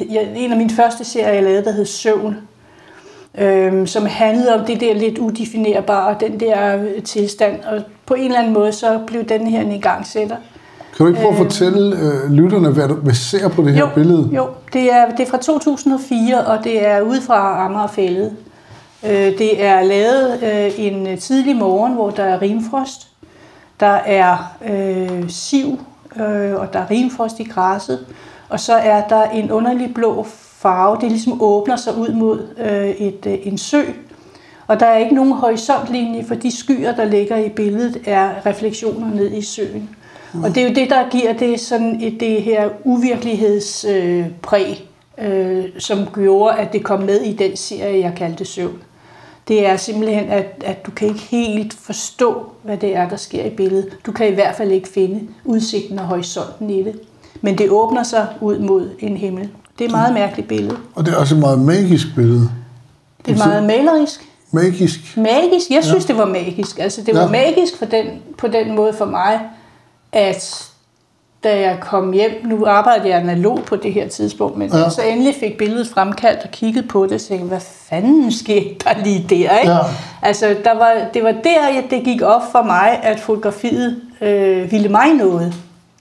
jeg, 0.09 0.33
en 0.35 0.51
af 0.51 0.57
mine 0.57 0.69
første 0.69 1.03
serier, 1.03 1.33
jeg 1.33 1.43
lavede, 1.43 1.65
der 1.65 1.71
hed 1.71 1.85
Søvn. 1.85 2.37
Øhm, 3.37 3.87
som 3.87 4.05
handlede 4.05 4.55
om 4.59 4.65
det 4.65 4.79
der 4.81 4.93
lidt 4.93 5.17
udefinerbare, 5.17 6.15
den 6.19 6.39
der 6.39 6.77
øh, 6.77 7.03
tilstand. 7.03 7.63
Og 7.63 7.81
på 8.05 8.13
en 8.13 8.25
eller 8.25 8.39
anden 8.39 8.53
måde, 8.53 8.71
så 8.71 8.99
blev 9.07 9.23
den 9.23 9.47
her 9.47 9.61
en 9.61 9.71
igangsætter. 9.71 10.35
Kan 10.97 11.05
du 11.05 11.07
ikke 11.07 11.19
prøve 11.19 11.31
at 11.31 11.37
fortælle 11.37 11.97
øh, 11.97 12.31
lytterne, 12.31 12.69
hvad 12.69 12.87
du 12.87 12.95
ser 13.13 13.47
på 13.49 13.61
det 13.61 13.73
her 13.73 13.79
jo, 13.79 13.87
billede? 13.95 14.29
Jo, 14.35 14.47
det 14.73 14.93
er, 14.93 15.09
det 15.09 15.19
er 15.19 15.29
fra 15.29 15.37
2004, 15.37 16.45
og 16.45 16.63
det 16.63 16.87
er 16.87 17.01
ude 17.01 17.21
fra 17.21 17.65
Amagerfældet. 17.65 18.31
Øh, 19.05 19.37
det 19.37 19.63
er 19.63 19.83
lavet 19.83 20.43
øh, 20.43 20.85
en 20.85 21.07
øh, 21.07 21.17
tidlig 21.17 21.55
morgen, 21.55 21.93
hvor 21.93 22.09
der 22.09 22.23
er 22.23 22.41
rimfrost. 22.41 23.07
Der 23.79 23.99
er 24.05 24.55
øh, 24.69 25.29
siv, 25.29 25.79
øh, 26.15 26.55
og 26.55 26.73
der 26.73 26.79
er 26.79 26.91
rimfrost 26.91 27.39
i 27.39 27.43
græsset. 27.43 28.05
Og 28.49 28.59
så 28.59 28.73
er 28.73 29.07
der 29.07 29.23
en 29.23 29.51
underlig 29.51 29.93
blå 29.93 30.25
farve. 30.61 30.97
Det 31.01 31.11
ligesom 31.11 31.41
åbner 31.41 31.75
sig 31.75 31.97
ud 31.97 32.13
mod 32.13 32.47
øh, 32.57 32.89
et, 32.89 33.25
øh, 33.25 33.37
en 33.43 33.57
sø. 33.57 33.81
Og 34.67 34.79
der 34.79 34.85
er 34.85 34.97
ikke 34.97 35.15
nogen 35.15 35.31
horisontlinje, 35.31 36.23
for 36.23 36.35
de 36.35 36.57
skyer, 36.57 36.95
der 36.95 37.05
ligger 37.05 37.37
i 37.37 37.49
billedet, 37.49 38.01
er 38.05 38.45
refleksioner 38.45 39.15
ned 39.15 39.31
i 39.31 39.41
søen. 39.41 39.89
Mm. 40.33 40.43
Og 40.43 40.55
det 40.55 40.63
er 40.63 40.67
jo 40.67 40.73
det, 40.75 40.89
der 40.89 41.09
giver 41.09 41.33
det, 41.33 41.59
sådan 41.59 42.01
et, 42.01 42.19
det 42.19 42.41
her 42.41 42.69
uvirkelighedspræg, 42.83 44.19
øh, 44.19 44.25
præg, 44.41 44.87
øh, 45.17 45.65
som 45.77 45.99
gjorde, 46.13 46.57
at 46.57 46.73
det 46.73 46.83
kom 46.83 46.99
med 46.99 47.21
i 47.21 47.33
den 47.33 47.57
serie, 47.57 47.99
jeg 47.99 48.13
kaldte 48.17 48.45
Søvn. 48.45 48.81
Det 49.51 49.65
er 49.65 49.77
simpelthen, 49.77 50.29
at, 50.29 50.45
at 50.65 50.85
du 50.85 50.91
kan 50.91 51.07
ikke 51.07 51.19
helt 51.19 51.73
forstå, 51.73 52.45
hvad 52.63 52.77
det 52.77 52.95
er, 52.95 53.09
der 53.09 53.15
sker 53.15 53.45
i 53.45 53.49
billedet. 53.49 53.97
Du 54.05 54.11
kan 54.11 54.27
i 54.27 54.31
hvert 54.31 54.55
fald 54.55 54.71
ikke 54.71 54.89
finde 54.89 55.27
udsigten 55.45 55.99
og 55.99 56.05
horisonten 56.05 56.69
i 56.69 56.83
det. 56.83 56.99
Men 57.41 57.57
det 57.57 57.69
åbner 57.69 58.03
sig 58.03 58.27
ud 58.41 58.59
mod 58.59 58.89
en 58.99 59.17
himmel. 59.17 59.49
Det 59.79 59.85
er 59.85 59.85
et 59.85 59.91
meget 59.91 60.13
mærkeligt 60.13 60.47
billede. 60.47 60.77
Og 60.95 61.05
det 61.05 61.13
er 61.13 61.17
også 61.17 61.35
et 61.35 61.41
meget 61.41 61.59
magisk 61.59 62.07
billede. 62.15 62.49
Det 63.25 63.33
er 63.33 63.37
meget 63.47 63.63
malerisk. 63.63 64.29
Magisk. 64.51 65.17
Magisk? 65.17 65.69
Jeg 65.71 65.83
synes, 65.83 66.03
ja. 66.09 66.13
det 66.13 66.17
var 66.17 66.25
magisk. 66.25 66.79
Altså, 66.79 67.01
det 67.01 67.13
var 67.13 67.19
Ja. 67.19 67.25
ja. 67.25 67.31
magisk 67.31 67.77
for 67.77 67.85
den, 67.85 68.05
på 68.37 68.47
den 68.47 68.75
måde 68.75 68.93
for 68.93 69.05
mig, 69.05 69.39
at 70.11 70.70
da 71.43 71.59
jeg 71.59 71.77
kom 71.81 72.11
hjem, 72.13 72.31
nu 72.45 72.65
arbejdede 72.65 73.09
jeg 73.09 73.17
analog 73.17 73.59
på 73.65 73.75
det 73.75 73.93
her 73.93 74.07
tidspunkt, 74.07 74.57
men 74.57 74.69
Ja. 74.73 74.89
så 74.89 75.01
endelig 75.01 75.35
fik 75.39 75.57
billedet 75.57 75.87
fremkaldt 75.87 76.43
og 76.43 76.51
kiggede 76.51 76.87
på 76.87 77.05
det, 77.05 77.21
så 77.21 77.27
tænkte 77.27 77.47
hvad 77.47 77.59
fanden 77.89 78.31
skete 78.31 78.75
der 78.83 79.03
lige 79.03 79.25
der? 79.29 79.57
Ikke? 79.59 79.71
Ja. 79.71 79.77
Altså, 80.21 80.55
der 80.63 80.73
var, 80.73 80.93
det 81.13 81.23
var 81.23 81.31
der, 81.31 81.81
det 81.89 82.03
gik 82.03 82.21
op 82.21 82.41
for 82.51 82.63
mig, 82.63 82.99
at 83.03 83.19
fotografiet 83.19 84.01
øh, 84.21 84.71
ville 84.71 84.89
mig 84.89 85.13
noget. 85.13 85.53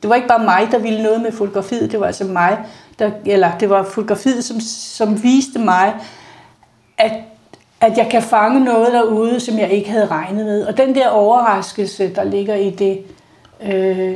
Det 0.02 0.10
var 0.10 0.16
ikke 0.16 0.28
bare 0.28 0.44
mig, 0.44 0.68
der 0.70 0.78
ville 0.78 1.02
noget 1.02 1.20
med 1.20 1.32
fotografiet, 1.32 1.92
det 1.92 2.00
var 2.00 2.06
altså 2.06 2.24
mig, 2.24 2.58
der, 2.98 3.10
eller 3.26 3.50
det 3.60 3.70
var 3.70 3.82
fotografiet, 3.82 4.44
som, 4.44 4.60
som 4.96 5.22
viste 5.22 5.58
mig, 5.58 5.94
at, 6.98 7.12
at 7.80 7.98
jeg 7.98 8.08
kan 8.10 8.22
fange 8.22 8.64
noget 8.64 8.92
derude, 8.92 9.40
som 9.40 9.58
jeg 9.58 9.70
ikke 9.70 9.90
havde 9.90 10.06
regnet 10.06 10.46
med. 10.46 10.64
Og 10.66 10.76
den 10.76 10.94
der 10.94 11.08
overraskelse, 11.08 12.14
der 12.14 12.24
ligger 12.24 12.54
i 12.54 12.70
det, 12.70 12.98
øh, 13.62 14.14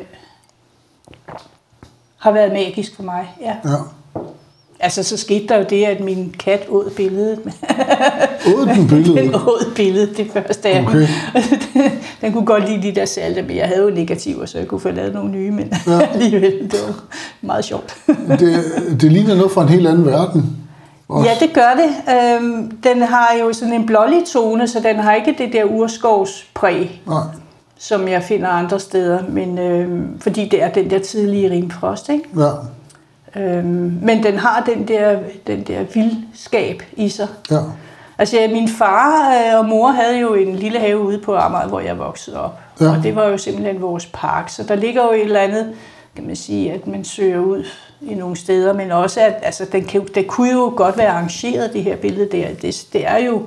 har 2.25 2.33
været 2.33 2.53
magisk 2.53 2.97
for 2.97 3.03
mig. 3.03 3.27
Ja. 3.41 3.55
Ja. 3.71 3.77
Altså, 4.81 5.03
så 5.03 5.17
skete 5.17 5.47
der 5.49 5.57
jo 5.57 5.65
det, 5.71 5.85
at 5.85 6.01
min 6.01 6.35
kat 6.39 6.67
åd 6.69 6.91
billedet. 6.97 7.39
Åd 8.57 8.67
den 8.67 8.89
billede? 8.89 9.17
den 9.23 9.35
åd 9.35 9.73
billedet 9.77 10.17
det 10.17 10.31
første 10.33 10.69
af 10.69 10.83
Okay. 10.87 10.99
den. 10.99 11.83
den 12.21 12.33
kunne 12.33 12.47
godt 12.47 12.69
lide 12.69 12.83
de 12.83 12.95
der 12.95 13.05
salte, 13.05 13.43
men 13.43 13.57
jeg 13.57 13.67
havde 13.67 13.83
jo 13.83 13.91
negativer, 13.91 14.47
så 14.47 14.59
jeg 14.59 14.67
kunne 14.69 14.81
få 14.81 14.91
lavet 14.91 15.15
nogle 15.15 15.31
nye, 15.31 15.51
men 15.51 15.73
ja. 15.87 16.01
alligevel, 16.13 16.53
det 16.71 16.81
var 16.87 16.95
meget 17.41 17.65
sjovt. 17.65 17.97
Det, 18.29 18.65
det 19.01 19.13
ligner 19.13 19.35
noget 19.35 19.53
fra 19.53 19.63
en 19.63 19.69
helt 19.69 19.87
anden 19.87 20.07
verden. 20.07 20.57
Også. 21.09 21.31
Ja, 21.31 21.47
det 21.47 21.55
gør 21.55 21.71
det. 21.77 22.15
Øhm, 22.17 22.71
den 22.85 23.03
har 23.03 23.29
jo 23.41 23.53
sådan 23.53 23.75
en 23.75 23.87
blålig 23.87 24.23
tone, 24.33 24.69
så 24.69 24.81
den 24.81 24.97
har 24.97 25.15
ikke 25.15 25.35
det 25.39 25.53
der 25.53 25.65
urskovspræg, 25.65 27.03
Nej. 27.07 27.23
Som 27.79 28.09
jeg 28.09 28.23
finder 28.23 28.49
andre 28.49 28.81
steder, 28.81 29.23
men 29.29 29.59
øhm, 29.59 30.21
fordi 30.21 30.49
det 30.49 30.63
er 30.63 30.69
den 30.69 30.91
der 30.91 30.99
tidlige 30.99 31.51
rimfrost, 31.51 32.09
ikke? 32.09 32.25
Ja. 32.37 32.51
Øhm, 33.41 33.99
men 34.03 34.23
den 34.23 34.39
har 34.39 34.63
den 34.67 34.89
der, 34.89 35.19
den 35.47 35.63
der 35.63 35.85
vildskab 35.95 36.83
i 36.97 37.09
sig. 37.09 37.29
Ja. 37.51 37.61
Altså, 38.19 38.37
ja, 38.37 38.49
min 38.49 38.69
far 38.69 39.35
øh, 39.35 39.59
og 39.59 39.65
mor 39.65 39.89
havde 39.89 40.19
jo 40.19 40.35
en 40.35 40.57
lille 40.57 40.79
have 40.79 40.99
ude 40.99 41.19
på 41.19 41.37
Amager, 41.37 41.69
hvor 41.69 41.81
jeg 41.81 41.99
voksede 41.99 42.41
op. 42.41 42.61
Ja. 42.81 42.91
Og 42.91 43.03
det 43.03 43.17
var 43.17 43.25
jo 43.25 43.39
simpelthen 43.39 43.83
vores 43.83 44.07
park. 44.07 44.49
Så 44.49 44.63
der 44.63 44.75
ligger 44.75 45.05
jo 45.05 45.13
et 45.13 45.23
eller 45.23 45.41
andet, 45.41 45.73
kan 46.17 46.27
man 46.27 46.37
sige, 46.37 46.73
at 46.73 46.87
man 46.87 47.05
søger 47.05 47.39
ud 47.41 47.65
i 48.01 48.15
nogle 48.15 48.37
steder, 48.37 48.73
men 48.73 48.93
også, 48.93 49.21
at 49.21 49.35
altså, 49.43 49.67
den, 49.73 49.85
kan, 49.85 50.09
det 50.15 50.27
kunne 50.27 50.53
jo 50.53 50.73
godt 50.77 50.99
være 50.99 51.09
arrangeret, 51.09 51.73
det 51.73 51.83
her 51.83 51.97
billede 51.97 52.29
der. 52.33 52.49
Det, 52.63 52.87
det 52.93 53.07
er 53.07 53.19
jo 53.19 53.43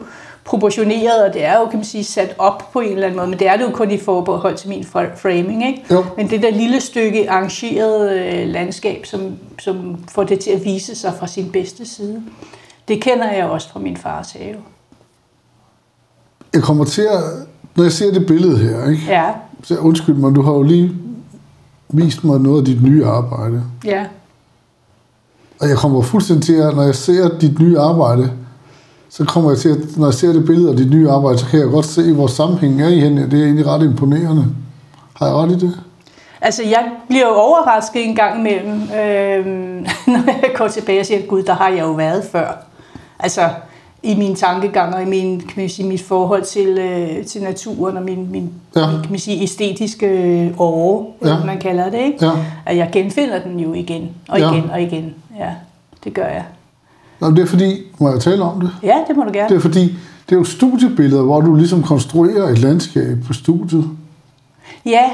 proportioneret, 0.47 1.23
og 1.25 1.33
det 1.33 1.45
er 1.45 1.59
jo, 1.59 1.65
kan 1.65 1.77
man 1.79 1.85
sige, 1.85 2.03
sat 2.03 2.35
op 2.37 2.63
på 2.73 2.79
en 2.79 2.91
eller 2.91 3.03
anden 3.03 3.17
måde, 3.17 3.29
men 3.29 3.39
det 3.39 3.47
er 3.47 3.57
det 3.57 3.63
jo 3.63 3.69
kun 3.69 3.91
i 3.91 3.97
forbehold 3.97 4.57
til 4.57 4.69
min 4.69 4.85
framing, 5.15 5.67
ikke? 5.67 5.85
Jo. 5.91 6.05
Men 6.17 6.29
det 6.29 6.41
der 6.41 6.51
lille 6.51 6.81
stykke 6.81 7.31
arrangeret 7.31 8.11
øh, 8.19 8.47
landskab, 8.47 9.05
som, 9.05 9.21
som 9.59 9.95
får 10.09 10.23
det 10.23 10.39
til 10.39 10.51
at 10.51 10.65
vise 10.65 10.95
sig 10.95 11.13
fra 11.19 11.27
sin 11.27 11.51
bedste 11.51 11.85
side, 11.85 12.21
det 12.87 13.01
kender 13.01 13.31
jeg 13.31 13.45
også 13.45 13.69
fra 13.69 13.79
min 13.79 13.97
fars 13.97 14.31
have. 14.31 14.55
Jeg 16.53 16.61
kommer 16.63 16.85
til 16.85 17.01
at... 17.01 17.19
Når 17.75 17.83
jeg 17.83 17.91
ser 17.91 18.13
det 18.13 18.25
billede 18.27 18.57
her, 18.57 18.89
ikke? 18.89 19.03
Ja, 19.07 19.25
Så 19.63 19.77
undskyld 19.77 20.15
mig, 20.15 20.35
du 20.35 20.41
har 20.41 20.51
jo 20.51 20.61
lige 20.61 20.91
vist 21.89 22.23
mig 22.23 22.39
noget 22.39 22.59
af 22.59 22.65
dit 22.65 22.83
nye 22.83 23.05
arbejde. 23.05 23.63
ja, 23.85 24.05
Og 25.59 25.69
jeg 25.69 25.77
kommer 25.77 26.01
fuldstændig 26.01 26.45
til 26.45 26.53
at, 26.53 26.75
når 26.75 26.83
jeg 26.83 26.95
ser 26.95 27.37
dit 27.37 27.59
nye 27.59 27.79
arbejde, 27.79 28.31
så 29.09 29.25
kommer 29.25 29.51
jeg 29.51 29.59
til 29.59 29.69
at, 29.69 29.77
når 29.97 30.05
jeg 30.07 30.13
ser 30.13 30.33
det 30.33 30.45
billede 30.45 30.69
af 30.71 30.77
dit 30.77 30.89
nye 30.91 31.09
arbejde, 31.09 31.37
så 31.37 31.45
kan 31.45 31.59
jeg 31.59 31.67
godt 31.69 31.85
se, 31.85 32.13
hvor 32.13 32.27
sammenhængen 32.27 32.79
er 32.79 32.87
i 32.87 32.99
hende. 32.99 33.31
Det 33.31 33.39
er 33.39 33.43
egentlig 33.43 33.67
ret 33.67 33.83
imponerende. 33.83 34.45
Har 35.13 35.25
jeg 35.27 35.35
ret 35.35 35.51
i 35.51 35.55
det? 35.65 35.79
Altså, 36.41 36.63
jeg 36.63 36.91
bliver 37.07 37.27
jo 37.27 37.33
overrasket 37.35 38.05
en 38.05 38.15
gang 38.15 38.39
imellem, 38.39 38.73
øh, 38.81 39.45
når 40.13 40.25
jeg 40.27 40.51
går 40.57 40.67
tilbage 40.67 40.99
og 40.99 41.05
siger, 41.05 41.21
gud, 41.27 41.43
der 41.43 41.53
har 41.53 41.69
jeg 41.69 41.79
jo 41.79 41.91
været 41.91 42.23
før. 42.31 42.65
Altså, 43.19 43.41
i 44.03 44.15
mine 44.15 44.35
tankegang 44.35 44.95
og 44.95 45.01
i 45.01 45.05
min, 45.05 45.39
kan 45.39 45.53
man 45.61 45.69
sige, 45.69 45.87
mit 45.87 46.01
forhold 46.01 46.43
til, 46.43 46.67
øh, 46.67 47.25
til 47.25 47.41
naturen 47.43 47.97
og 47.97 48.03
min, 48.03 48.27
min 48.31 48.51
Ja. 48.75 48.81
ja. 48.81 48.87
kan 48.87 49.09
man 49.09 49.19
sige, 49.19 49.43
æstetiske 49.43 50.53
åre, 50.57 51.05
Ja. 51.25 51.27
ja. 51.35 51.45
man 51.45 51.59
kalder 51.59 51.89
det, 51.89 51.99
ikke? 51.99 52.25
Ja. 52.25 52.31
At 52.65 52.77
jeg 52.77 52.89
genfinder 52.93 53.39
den 53.39 53.59
jo 53.59 53.73
igen 53.73 54.09
og 54.29 54.39
Ja. 54.39 54.51
igen 54.51 54.69
og 54.69 54.81
igen. 54.81 55.13
Ja, 55.39 55.49
det 56.03 56.13
gør 56.13 56.25
jeg. 56.25 56.43
Nå, 57.19 57.31
det 57.31 57.39
er 57.39 57.45
fordi, 57.45 57.81
må 58.00 58.12
jeg 58.12 58.19
tale 58.19 58.43
om 58.43 58.62
det? 58.62 58.71
Ja, 58.83 58.95
det 59.07 59.15
må 59.17 59.24
du 59.24 59.29
gerne. 59.33 59.50
Det 59.50 59.55
er 59.55 59.59
fordi, 59.59 59.83
det 60.29 60.36
er 60.36 60.39
jo 60.39 60.43
studiebilleder, 60.43 61.24
hvor 61.24 61.41
du 61.41 61.55
ligesom 61.55 61.83
konstruerer 61.83 62.47
et 62.47 62.59
landskab 62.59 63.17
på 63.27 63.33
studiet. 63.33 63.89
Ja, 64.86 65.09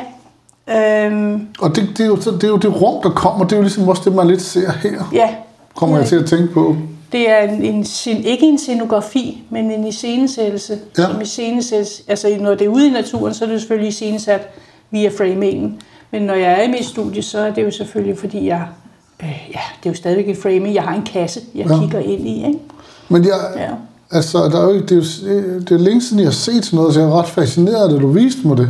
øhm, 0.70 1.48
Og 1.60 1.76
det, 1.76 1.90
det, 1.98 2.00
er 2.00 2.08
jo, 2.08 2.16
det 2.16 2.44
er 2.44 2.48
jo 2.48 2.58
det 2.58 2.82
rum, 2.82 3.04
der 3.04 3.10
kommer. 3.10 3.46
Det 3.46 3.52
er 3.52 3.58
jo 3.58 3.62
ligesom 3.64 3.90
også 3.90 4.02
det, 4.06 4.16
man 4.16 4.28
lidt 4.28 4.42
ser 4.42 4.72
her. 4.72 5.04
ja. 5.14 5.30
Kommer 5.76 5.98
jeg 5.98 6.08
til 6.08 6.16
at 6.16 6.26
tænke 6.26 6.54
på. 6.54 6.76
Det 7.12 7.30
er 7.30 7.38
en, 7.38 7.64
en, 7.64 7.86
ikke 8.08 8.46
en 8.46 8.58
scenografi, 8.58 9.44
men 9.50 9.72
en 9.72 9.88
iscenesættelse. 9.88 10.78
Ja. 10.98 11.02
Ja. 11.04 11.12
Som 11.12 11.22
iscenesættes, 11.22 12.04
altså 12.08 12.38
når 12.42 12.56
det 12.56 12.62
er 12.62 12.70
ude 12.70 12.88
i 12.88 12.92
naturen, 12.92 13.34
så 13.34 13.46
er 13.46 13.50
det 13.50 13.60
selvfølgelig 13.60 13.90
iscenesat 13.90 14.50
via 14.92 15.10
framingen. 15.18 15.82
Men 16.12 16.22
når 16.22 16.34
jeg 16.34 16.52
er 16.52 16.62
i 16.62 16.68
mit 16.72 16.86
studie, 16.86 17.22
så 17.24 17.40
er 17.40 17.52
det 17.52 17.64
jo 17.64 17.72
selvfølgelig, 17.72 18.18
fordi 18.18 18.48
jeg... 18.48 18.66
Øh, 19.24 19.30
ja, 19.54 19.60
det 19.84 19.90
er 19.90 19.90
jo 19.90 19.96
stadigvæk 19.96 20.28
en 20.30 20.36
framing. 20.42 20.74
Jeg 20.76 20.84
har 20.84 20.96
en 20.96 21.04
kasse, 21.14 21.40
jeg 21.56 21.66
Ja. 21.70 21.80
kigger 21.80 22.00
ind 22.00 22.28
i. 22.28 22.46
Ikke? 22.48 22.60
Men 23.10 23.24
jeg, 23.26 23.34
Ja. 23.58 23.68
altså, 24.18 24.38
der 24.38 24.60
er 24.62 24.64
jo, 24.74 24.80
det, 24.82 24.92
er 24.92 24.96
jo, 24.96 25.60
det 25.60 25.72
er 25.72 25.78
længe 25.78 26.02
siden, 26.02 26.20
jeg 26.20 26.28
har 26.28 26.32
set 26.34 26.66
sådan 26.66 26.78
noget, 26.78 26.94
så 26.94 27.00
jeg 27.00 27.10
er 27.10 27.20
ret 27.20 27.28
fascineret, 27.28 27.92
da 27.92 27.98
du 27.98 28.08
viste 28.08 28.48
mig 28.48 28.58
det. 28.58 28.70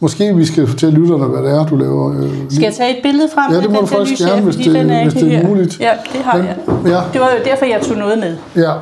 Måske 0.00 0.36
vi 0.36 0.44
skal 0.46 0.66
fortælle 0.66 0.98
lytterne, 1.00 1.24
hvad 1.24 1.42
det 1.50 1.58
er, 1.58 1.66
du 1.66 1.76
laver. 1.76 2.22
øh, 2.22 2.30
Skal 2.50 2.62
jeg 2.62 2.74
tage 2.74 2.96
et 2.96 3.02
billede 3.02 3.28
frem? 3.34 3.54
Ja, 3.54 3.60
det 3.60 3.70
må 3.70 3.80
du 3.80 3.86
faktisk 3.86 4.22
gerne, 4.28 4.42
hvis 4.42 4.56
det- 4.56 4.64
den 4.74 4.90
er 4.90 5.02
hvis 5.02 5.14
det 5.14 5.34
er 5.34 5.46
muligt. 5.48 5.80
Ja, 5.80 5.90
det 6.12 6.20
har 6.24 6.36
jeg. 6.38 6.56
ja. 6.86 7.00
Det 7.12 7.20
var 7.20 7.30
jo 7.30 7.44
derfor, 7.44 7.64
jeg 7.66 7.80
tog 7.82 7.96
noget 7.96 8.18
med. 8.18 8.36
Ja. 8.56 8.72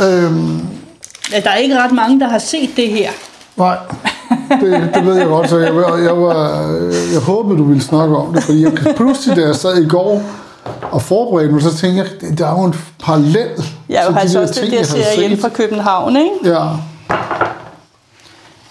Øhm, 0.00 0.60
Der 1.44 1.50
er 1.50 1.56
ikke 1.56 1.78
ret 1.78 1.92
mange, 1.92 2.20
der 2.20 2.28
har 2.28 2.38
set 2.38 2.70
det 2.76 2.88
her. 2.88 3.10
nej, 3.56 3.76
det, 4.60 4.90
det 4.94 5.06
ved 5.06 5.14
jeg 5.16 5.26
godt, 5.26 5.48
så 5.50 5.58
jeg, 5.58 5.76
var- 5.76 5.96
jeg, 5.96 6.22
var, 6.22 6.60
jeg 7.12 7.20
håbede, 7.20 7.58
du 7.58 7.64
ville 7.64 7.82
snakke 7.82 8.16
om 8.16 8.34
det, 8.34 8.42
fordi 8.42 8.62
jeg, 8.64 8.72
pludselig, 8.96 9.36
da 9.36 9.42
jeg 9.46 9.56
sad 9.56 9.82
i 9.82 9.88
går 9.88 10.22
og 10.92 11.02
forberedte 11.02 11.52
mig, 11.52 11.62
så 11.62 11.76
tænkte 11.76 12.06
jeg, 12.22 12.38
der 12.38 12.46
er 12.46 12.50
jo 12.60 12.64
en 12.64 12.74
parallel 13.04 13.48
Jeg 13.88 14.00
har 14.00 14.06
jo 14.10 14.12
til 14.12 14.16
de 14.16 14.20
altså 14.20 14.38
der 14.38 14.42
også 14.42 14.54
ting, 14.60 14.70
der 14.72 14.78
jeg 15.16 15.24
inde 15.24 15.36
set. 15.36 15.40
fra 15.42 15.48
København, 15.48 16.16
ikke? 16.16 16.30
Ja, 16.44 16.64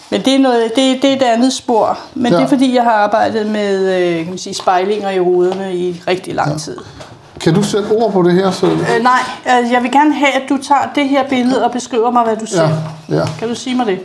Men 0.10 0.22
det 0.22 0.36
er, 0.36 0.40
noget, 0.40 0.64
det, 0.76 1.02
det 1.02 1.10
er 1.12 1.16
et 1.16 1.22
andet 1.24 1.54
spor. 1.54 1.98
Men 2.16 2.26
Ja. 2.26 2.32
ja. 2.32 2.38
det 2.38 2.44
er 2.46 2.50
fordi, 2.50 2.76
jeg 2.76 2.84
har 2.84 2.92
arbejdet 2.92 3.48
med 3.48 4.00
øh, 4.02 4.16
kan 4.18 4.26
man 4.30 4.38
sige, 4.38 4.54
spejlinger 4.54 5.10
i 5.10 5.20
ruderne 5.20 5.76
i 5.76 6.02
rigtig 6.08 6.36
lang 6.36 6.60
tid. 6.62 6.78
kan 7.40 7.54
du 7.54 7.64
sætte 7.64 7.88
ord 7.92 8.12
på 8.12 8.22
det 8.24 8.34
her? 8.34 8.52
Så, 8.52 8.66
Øh, 8.66 9.04
nej, 9.04 9.20
altså, 9.46 9.74
jeg 9.74 9.84
vil 9.84 9.92
gerne 9.92 10.14
have, 10.16 10.32
at 10.32 10.42
du 10.50 10.58
tager 10.58 10.82
det 10.96 11.10
her 11.10 11.28
billede 11.30 11.66
og 11.66 11.72
beskriver 11.72 12.12
mig, 12.12 12.24
hvad 12.24 12.36
du 12.38 12.46
ser. 12.46 12.70
ja, 13.10 13.16
ja. 13.16 13.24
Kan 13.40 13.48
du 13.50 13.56
sige 13.56 13.76
mig 13.76 13.86
det? 13.86 14.00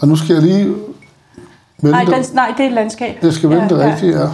Og 0.00 0.08
nu 0.08 0.16
skal 0.16 0.34
jeg 0.34 0.42
lige 0.42 0.66
vente. 1.82 1.90
Nej, 1.90 2.04
den, 2.04 2.24
nej, 2.34 2.54
det 2.56 2.64
er 2.64 2.68
et 2.68 2.74
landskab. 2.74 3.18
Jeg 3.22 3.32
skal 3.32 3.50
vente 3.50 3.74
ja, 3.74 3.86
ja, 3.86 3.92
rigtigt, 3.92 4.16
ja. 4.16 4.28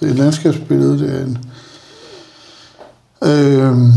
Det 0.00 0.08
er 0.08 0.10
et 0.10 0.18
landskabsbillede, 0.18 0.98
det 0.98 1.14
er 1.14 1.24
en... 1.24 1.38
Øhm, 3.22 3.92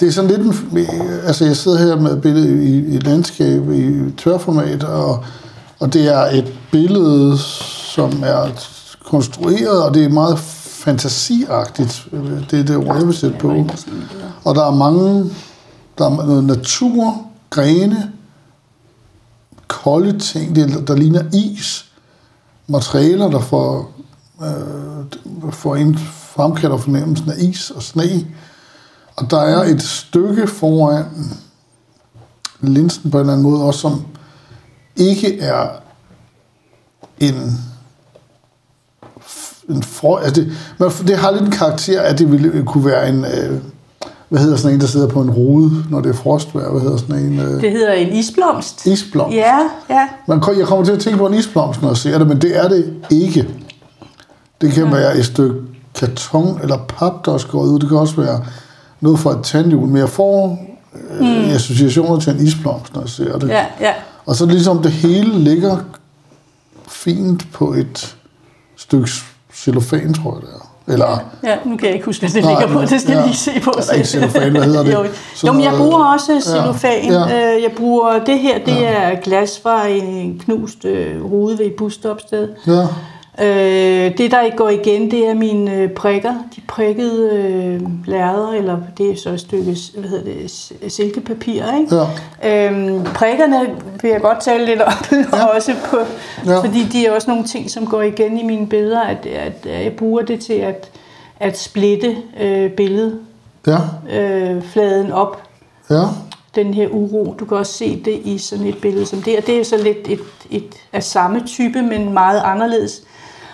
det 0.00 0.08
er 0.08 0.12
sådan 0.12 0.30
lidt 0.30 0.40
en... 0.40 0.88
Altså, 1.26 1.44
jeg 1.44 1.56
sidder 1.56 1.78
her 1.78 1.96
med 1.96 2.12
et 2.12 2.22
billede 2.22 2.64
i, 2.64 2.92
i 2.92 2.96
et 2.96 3.02
landskab 3.02 3.70
i 3.70 4.10
tørformat, 4.16 4.84
og, 4.84 5.24
og 5.80 5.92
det 5.92 6.14
er 6.14 6.20
et 6.20 6.52
billede, 6.72 7.38
som 7.94 8.22
er 8.22 8.48
konstrueret, 9.04 9.82
og 9.82 9.94
det 9.94 10.04
er 10.04 10.08
meget 10.08 10.38
fantasiagtigt. 10.38 12.06
Det 12.50 12.60
er 12.60 12.64
det 12.64 12.76
ord, 12.76 12.96
jeg 12.96 13.06
vil 13.06 13.16
sætte 13.16 13.36
på. 13.38 13.66
Og 14.44 14.54
der 14.54 14.66
er 14.66 14.74
mange... 14.74 15.30
Der 15.98 16.04
er 16.06 16.26
noget 16.26 16.44
natur, 16.44 17.22
grene, 17.50 18.12
kolde 19.88 20.18
ting, 20.18 20.56
det, 20.56 20.88
der 20.88 20.96
ligner 20.96 21.22
is, 21.32 21.90
materialer, 22.66 23.30
der 23.30 23.40
får, 23.40 23.92
øh, 24.42 25.52
får 25.52 25.76
ind, 25.76 25.96
fremkalder 26.34 26.76
fornemmelsen 26.76 27.30
af 27.30 27.34
is 27.38 27.70
og 27.70 27.82
sne. 27.82 28.26
Og 29.16 29.30
der 29.30 29.40
er 29.40 29.62
et 29.62 29.82
stykke 29.82 30.46
foran 30.46 31.04
linsen 32.60 33.10
på 33.10 33.16
en 33.16 33.20
eller 33.20 33.32
anden 33.32 33.50
måde 33.50 33.62
også, 33.62 33.80
som 33.80 34.06
ikke 34.96 35.40
er 35.40 35.68
en 37.20 37.58
en 39.68 39.82
for, 39.82 40.18
altså 40.18 40.40
det, 40.40 40.52
men 40.78 40.90
det 41.06 41.16
har 41.16 41.30
lidt 41.30 41.42
en 41.42 41.50
karakter, 41.50 42.02
at 42.02 42.18
det 42.18 42.32
ville 42.32 42.64
kunne 42.64 42.84
være 42.84 43.08
en, 43.08 43.24
øh, 43.24 43.60
hvad 44.28 44.40
hedder 44.40 44.56
sådan 44.56 44.74
en, 44.74 44.80
der 44.80 44.86
sidder 44.86 45.08
på 45.08 45.20
en 45.20 45.30
rode, 45.30 45.84
når 45.90 46.00
det 46.00 46.08
er 46.10 46.14
frostvejr, 46.14 46.70
hvad 46.70 46.80
hedder 46.80 46.96
sådan 46.96 47.18
en, 47.24 47.40
øh, 47.40 47.60
Det 47.60 47.70
hedder 47.70 47.92
en 47.92 48.12
isblomst. 48.12 48.86
isblomst. 48.86 49.36
Ja, 49.36 49.58
ja. 49.90 50.08
Man, 50.26 50.42
jeg 50.58 50.66
kommer 50.66 50.84
til 50.84 50.92
at 50.92 51.00
tænke 51.00 51.18
på 51.18 51.26
en 51.26 51.34
isblomst, 51.34 51.82
når 51.82 51.88
jeg 51.88 51.96
ser 51.96 52.18
det, 52.18 52.26
men 52.26 52.40
det 52.42 52.56
er 52.56 52.68
det 52.68 52.94
ikke. 53.10 53.48
Det 54.60 54.72
kan 54.72 54.92
være 54.92 55.16
et 55.18 55.24
stykke 55.26 55.60
karton 55.94 56.58
eller 56.62 56.76
pap, 56.88 57.24
der 57.24 57.34
er 57.34 57.38
skåret 57.38 57.68
ud. 57.68 57.78
Det 57.78 57.88
kan 57.88 57.98
også 57.98 58.16
være 58.20 58.44
noget 59.00 59.18
fra 59.18 59.32
et 59.32 59.44
tandhjul, 59.44 59.88
men 59.88 59.96
jeg 59.96 60.08
får 60.08 60.58
øh, 61.20 61.54
associationer 61.54 62.20
til 62.20 62.32
en 62.32 62.46
isblomst, 62.46 62.94
når 62.94 63.00
jeg 63.00 63.08
ser 63.10 63.38
det. 63.38 63.48
Ja, 63.48 63.66
ja. 63.80 63.92
Og 64.26 64.36
så 64.36 64.46
ligesom 64.46 64.82
det 64.82 64.92
hele 64.92 65.38
ligger 65.38 65.76
fint 66.88 67.52
på 67.52 67.72
et 67.72 68.16
stykke 68.76 69.08
cellofan, 69.54 70.14
tror 70.14 70.34
jeg 70.34 70.42
det 70.42 70.48
er. 70.54 70.67
Eller, 70.88 71.18
Ja, 71.44 71.56
nu 71.64 71.76
kan 71.76 71.86
jeg 71.86 71.94
ikke 71.94 72.06
huske, 72.06 72.20
hvad 72.20 72.30
det 72.30 72.42
Nej, 72.44 72.52
ligger 72.52 72.74
på. 72.74 72.80
Det 72.80 73.00
skal 73.00 73.10
jeg 73.12 73.20
ja. 73.20 73.26
lige 73.26 73.36
se 73.36 73.50
på. 73.64 73.72
Ja, 73.76 73.80
der 73.82 73.90
er 73.90 73.94
ikke 73.94 74.08
cellofan, 74.08 74.50
hvad 74.52 74.62
hedder 74.62 74.82
det? 74.82 74.92
jo, 74.94 75.04
jo 75.46 75.52
men 75.52 75.62
jeg 75.64 75.72
bruger 75.78 76.04
også 76.12 76.32
Ja, 76.32 76.40
cellofan. 76.40 77.04
ja. 77.04 77.54
Øh, 77.56 77.62
Jeg 77.62 77.70
bruger 77.76 78.18
det 78.26 78.38
her, 78.38 78.58
det 78.58 78.88
er 78.88 79.20
glas 79.20 79.60
fra 79.62 79.86
en 79.86 80.42
knust 80.44 80.84
øh, 80.84 81.24
rude 81.24 81.58
ved 81.58 81.66
et 81.66 81.74
busstopsted. 81.78 82.48
ja, 82.66 82.86
Øh, 83.40 84.18
det, 84.18 84.30
der 84.30 84.56
går 84.56 84.68
igen, 84.68 85.10
det 85.10 85.26
er 85.28 85.34
mine 85.34 85.74
øh, 85.74 85.90
prikker. 85.90 86.32
De 86.56 86.60
prikkede 86.68 87.30
øh, 87.36 87.80
lærreder, 88.06 88.52
eller 88.52 88.78
det 88.98 89.10
er 89.10 89.16
så 89.16 89.30
et 89.30 89.40
stykke 89.40 89.76
hvad 89.96 90.08
hedder 90.10 90.24
det, 90.24 90.92
silkepapir. 90.92 91.62
Ikke? 91.80 91.96
ja, 92.42 92.70
Øhm, 92.70 93.04
prikkerne 93.04 93.76
vil 94.02 94.10
jeg 94.10 94.20
godt 94.20 94.40
tale 94.40 94.64
lidt 94.66 94.80
op, 94.82 94.92
ja. 95.32 95.44
også 95.44 95.72
på, 95.90 95.96
Ja. 96.46 96.58
fordi 96.60 96.84
de 96.92 97.06
er 97.06 97.12
også 97.12 97.30
nogle 97.30 97.44
ting, 97.44 97.70
som 97.70 97.86
går 97.86 98.02
igen 98.02 98.38
i 98.38 98.42
mine 98.44 98.66
billeder, 98.66 99.00
at, 99.00 99.26
at, 99.26 99.66
at 99.66 99.84
jeg 99.84 99.92
bruger 99.92 100.22
det 100.22 100.40
til 100.40 100.52
at, 100.52 100.90
at 101.40 101.58
splitte 101.58 102.16
øh, 102.40 102.70
billedfladen 102.70 103.20
ja, 104.10 104.52
øh, 104.54 104.62
fladen 104.62 105.12
op. 105.12 105.42
ja, 105.90 106.02
Den 106.54 106.74
her 106.74 106.88
uro, 106.88 107.34
du 107.40 107.44
kan 107.44 107.56
også 107.56 107.72
se 107.72 108.02
det 108.04 108.20
i 108.24 108.38
sådan 108.38 108.66
et 108.66 108.78
billede 108.78 109.06
som 109.06 109.22
det, 109.22 109.36
og 109.38 109.46
det 109.46 109.60
er 109.60 109.64
så 109.64 109.76
lidt 109.76 110.08
et, 110.08 110.20
et 110.50 110.74
af 110.92 111.02
samme 111.02 111.42
type, 111.46 111.82
men 111.82 112.12
meget 112.12 112.42
anderledes. 112.44 113.02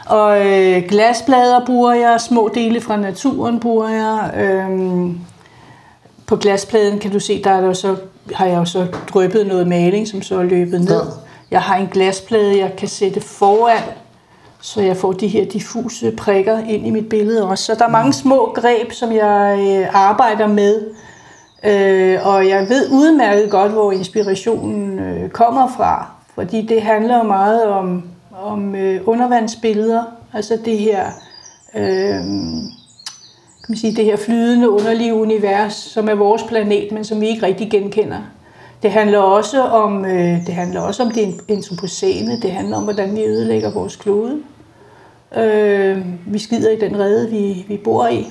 Og 0.06 0.46
øh, 0.46 0.82
glasplader 0.88 1.66
bruger 1.66 1.94
jeg, 1.94 2.20
små 2.20 2.50
dele 2.54 2.80
fra 2.80 2.96
naturen 2.96 3.61
bruger 3.61 3.88
jeg. 3.88 4.32
Øhm, 4.37 5.18
på 6.26 6.37
glaspladen 6.37 6.99
kan 6.99 7.11
du 7.12 7.20
se, 7.20 7.42
der 7.42 7.50
er 7.50 7.61
der 7.61 7.73
så, 7.73 7.96
har 8.34 8.46
jeg 8.46 8.56
jo 8.56 8.64
så 8.64 8.87
drøbet 9.12 9.46
noget 9.46 9.68
maling, 9.68 10.08
som 10.08 10.23
så 10.23 10.38
er 10.38 10.42
løbet 10.42 10.80
ned. 10.80 11.02
Jeg 11.50 11.61
har 11.61 11.76
en 11.76 11.88
glasplade, 11.92 12.58
jeg 12.58 12.76
kan 12.76 12.88
sætte 12.88 13.20
foran, 13.20 13.82
så 14.61 14.80
jeg 14.80 14.96
får 14.96 15.12
de 15.12 15.28
her 15.28 15.44
diffuse 15.44 16.11
prikker 16.11 16.58
ind 16.58 16.87
i 16.87 16.90
mit 16.90 17.08
billede 17.08 17.49
også. 17.49 17.64
Så 17.64 17.75
der 17.75 17.84
er 17.84 17.90
mange 17.90 18.12
små 18.12 18.52
greb, 18.54 18.92
som 18.92 19.12
jeg 19.12 19.58
øh, 19.61 19.87
arbejder 19.92 20.46
med. 20.46 20.90
Øh, 21.64 22.26
og 22.26 22.49
jeg 22.49 22.66
ved 22.68 22.90
udmærket 22.90 23.50
godt, 23.50 23.73
hvor 23.73 23.92
inspirationen 23.92 24.99
øh, 24.99 25.30
kommer 25.30 25.73
fra. 25.76 26.06
Fordi 26.34 26.66
det 26.66 26.82
handler 26.82 27.23
meget 27.23 27.64
om, 27.64 28.02
om 28.42 28.74
øh, 28.74 29.00
undervandsbilleder. 29.08 30.02
Altså 30.32 30.58
det 30.64 30.78
her 30.78 31.06
øh, 31.74 32.24
kan 33.64 33.68
man 33.68 33.78
sige, 33.78 33.96
det 33.96 34.04
her 34.04 34.16
flydende, 34.16 34.70
underlige 34.70 35.14
univers, 35.14 35.74
som 35.74 36.08
er 36.08 36.14
vores 36.14 36.42
planet, 36.42 36.92
men 36.92 37.04
som 37.04 37.20
vi 37.20 37.26
ikke 37.26 37.46
rigtig 37.46 37.70
genkender. 37.70 38.18
Det 38.82 38.92
handler 38.92 39.18
også 39.18 39.62
om, 39.62 40.04
øh, 40.04 40.46
det 40.46 40.54
handler 40.54 40.80
også 40.80 41.02
om 41.02 41.10
det 41.10 41.40
antropocene. 41.48 42.40
Det 42.40 42.50
handler 42.50 42.76
om, 42.76 42.84
hvordan 42.84 43.16
vi 43.16 43.24
ødelægger 43.24 43.72
vores 43.72 43.96
klode. 43.96 44.38
Øh, 45.36 46.06
vi 46.26 46.38
skider 46.38 46.70
i 46.70 46.80
den 46.80 46.98
rede, 46.98 47.30
vi, 47.30 47.64
vi 47.68 47.76
bor 47.76 48.06
i. 48.06 48.30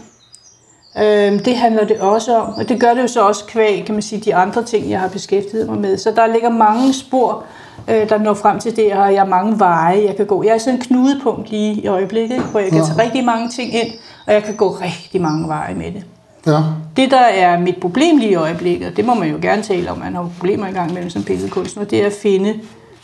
Øh, 0.98 1.46
det 1.46 1.56
handler 1.56 1.86
det 1.86 1.98
også 2.00 2.36
om, 2.38 2.54
og 2.54 2.70
det 2.70 2.80
gør 2.80 2.94
det 2.94 3.02
jo 3.02 3.08
så 3.08 3.28
også 3.28 3.46
kvæg, 3.46 3.84
kan 3.86 3.96
man 3.96 4.02
sige, 4.02 4.22
de 4.22 4.36
andre 4.36 4.64
ting, 4.64 4.90
jeg 4.90 5.00
har 5.00 5.08
beskæftiget 5.08 5.70
mig 5.70 5.78
med. 5.78 5.98
Så 5.98 6.12
der 6.16 6.28
ligger 6.28 6.50
mange 6.50 6.94
spor, 6.94 7.44
øh, 7.88 8.10
der 8.10 8.18
når 8.18 8.34
frem 8.34 8.60
til 8.60 8.76
det, 8.76 8.94
og 8.94 9.14
jeg 9.14 9.22
har 9.22 9.28
mange 9.30 9.60
veje, 9.60 10.04
jeg 10.08 10.16
kan 10.18 10.26
gå. 10.26 10.44
Jeg 10.44 10.54
er 10.54 10.58
sådan 10.58 10.74
en 10.76 10.82
knudepunkt 10.82 11.50
lige 11.50 11.74
i 11.74 11.88
øjeblikket, 11.88 12.40
hvor 12.40 12.60
jeg 12.60 12.70
kan 12.70 12.78
Ja. 12.80 12.86
tage 12.86 13.02
rigtig 13.02 13.24
mange 13.26 13.50
ting 13.50 13.74
ind, 13.76 13.94
og 14.28 14.34
jeg 14.34 14.44
kan 14.44 14.56
gå 14.56 14.70
rigtig 14.70 15.22
mange 15.22 15.48
veje 15.48 15.74
med 15.74 15.86
det. 15.92 16.04
Ja, 16.48 16.60
Det, 16.98 17.12
der 17.12 17.18
er 17.20 17.60
mit 17.60 17.78
problem 17.82 18.18
lige 18.18 18.32
i 18.32 18.36
øjeblikket, 18.36 18.88
og 18.88 18.98
det 18.98 19.06
må 19.06 19.14
man 19.14 19.30
jo 19.30 19.38
gerne 19.42 19.62
tale 19.62 19.92
om, 19.92 19.98
man 19.98 20.16
har 20.16 20.30
problemer 20.38 20.68
i 20.68 20.72
gang 20.72 20.94
mellem 20.94 21.10
som 21.10 21.24
billedkunstner, 21.24 21.84
det 21.84 22.02
er 22.02 22.06
at 22.06 22.14
finde 22.22 22.54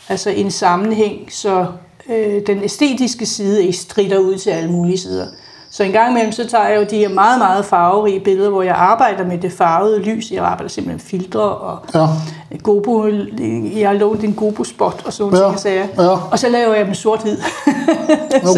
altså 0.08 0.30
en 0.30 0.50
sammenhæng, 0.50 1.32
så 1.32 1.66
øh, 2.10 2.40
den 2.46 2.62
æstetiske 2.64 3.26
side 3.26 3.62
ikke 3.64 3.78
strider 3.78 4.18
ud 4.18 4.36
til 4.36 4.50
alle 4.50 4.70
mulige 4.72 4.98
sider. 4.98 5.26
Så 5.72 5.82
en 5.82 5.92
gang 5.92 6.10
imellem, 6.10 6.32
så 6.32 6.48
tager 6.48 6.68
jeg 6.68 6.76
jo 6.80 6.86
de 6.90 6.96
her 6.96 7.08
meget, 7.08 7.38
meget 7.38 7.64
farverige 7.64 8.20
billeder, 8.20 8.50
hvor 8.50 8.62
jeg 8.62 8.74
arbejder 8.74 9.26
med 9.26 9.38
det 9.38 9.52
farvede 9.52 9.98
lys. 9.98 10.30
Jeg 10.30 10.44
arbejder 10.44 10.68
simpelthen 10.68 10.94
med 10.94 11.00
filtre 11.20 11.40
og 11.40 11.78
ja, 11.94 12.06
Gobo, 12.62 13.06
jeg 13.76 13.88
har 13.88 13.92
lånt 13.94 14.24
en 14.24 14.34
Gobo-spot 14.34 15.02
og 15.06 15.12
sådan 15.12 15.34
Ja, 15.34 15.48
ting, 15.48 15.58
sagde. 15.60 15.88
ja. 15.98 16.08
Og 16.30 16.38
så 16.38 16.48
laver 16.48 16.74
jeg 16.74 16.86
dem 16.86 16.94
sort-hvid. 16.94 17.36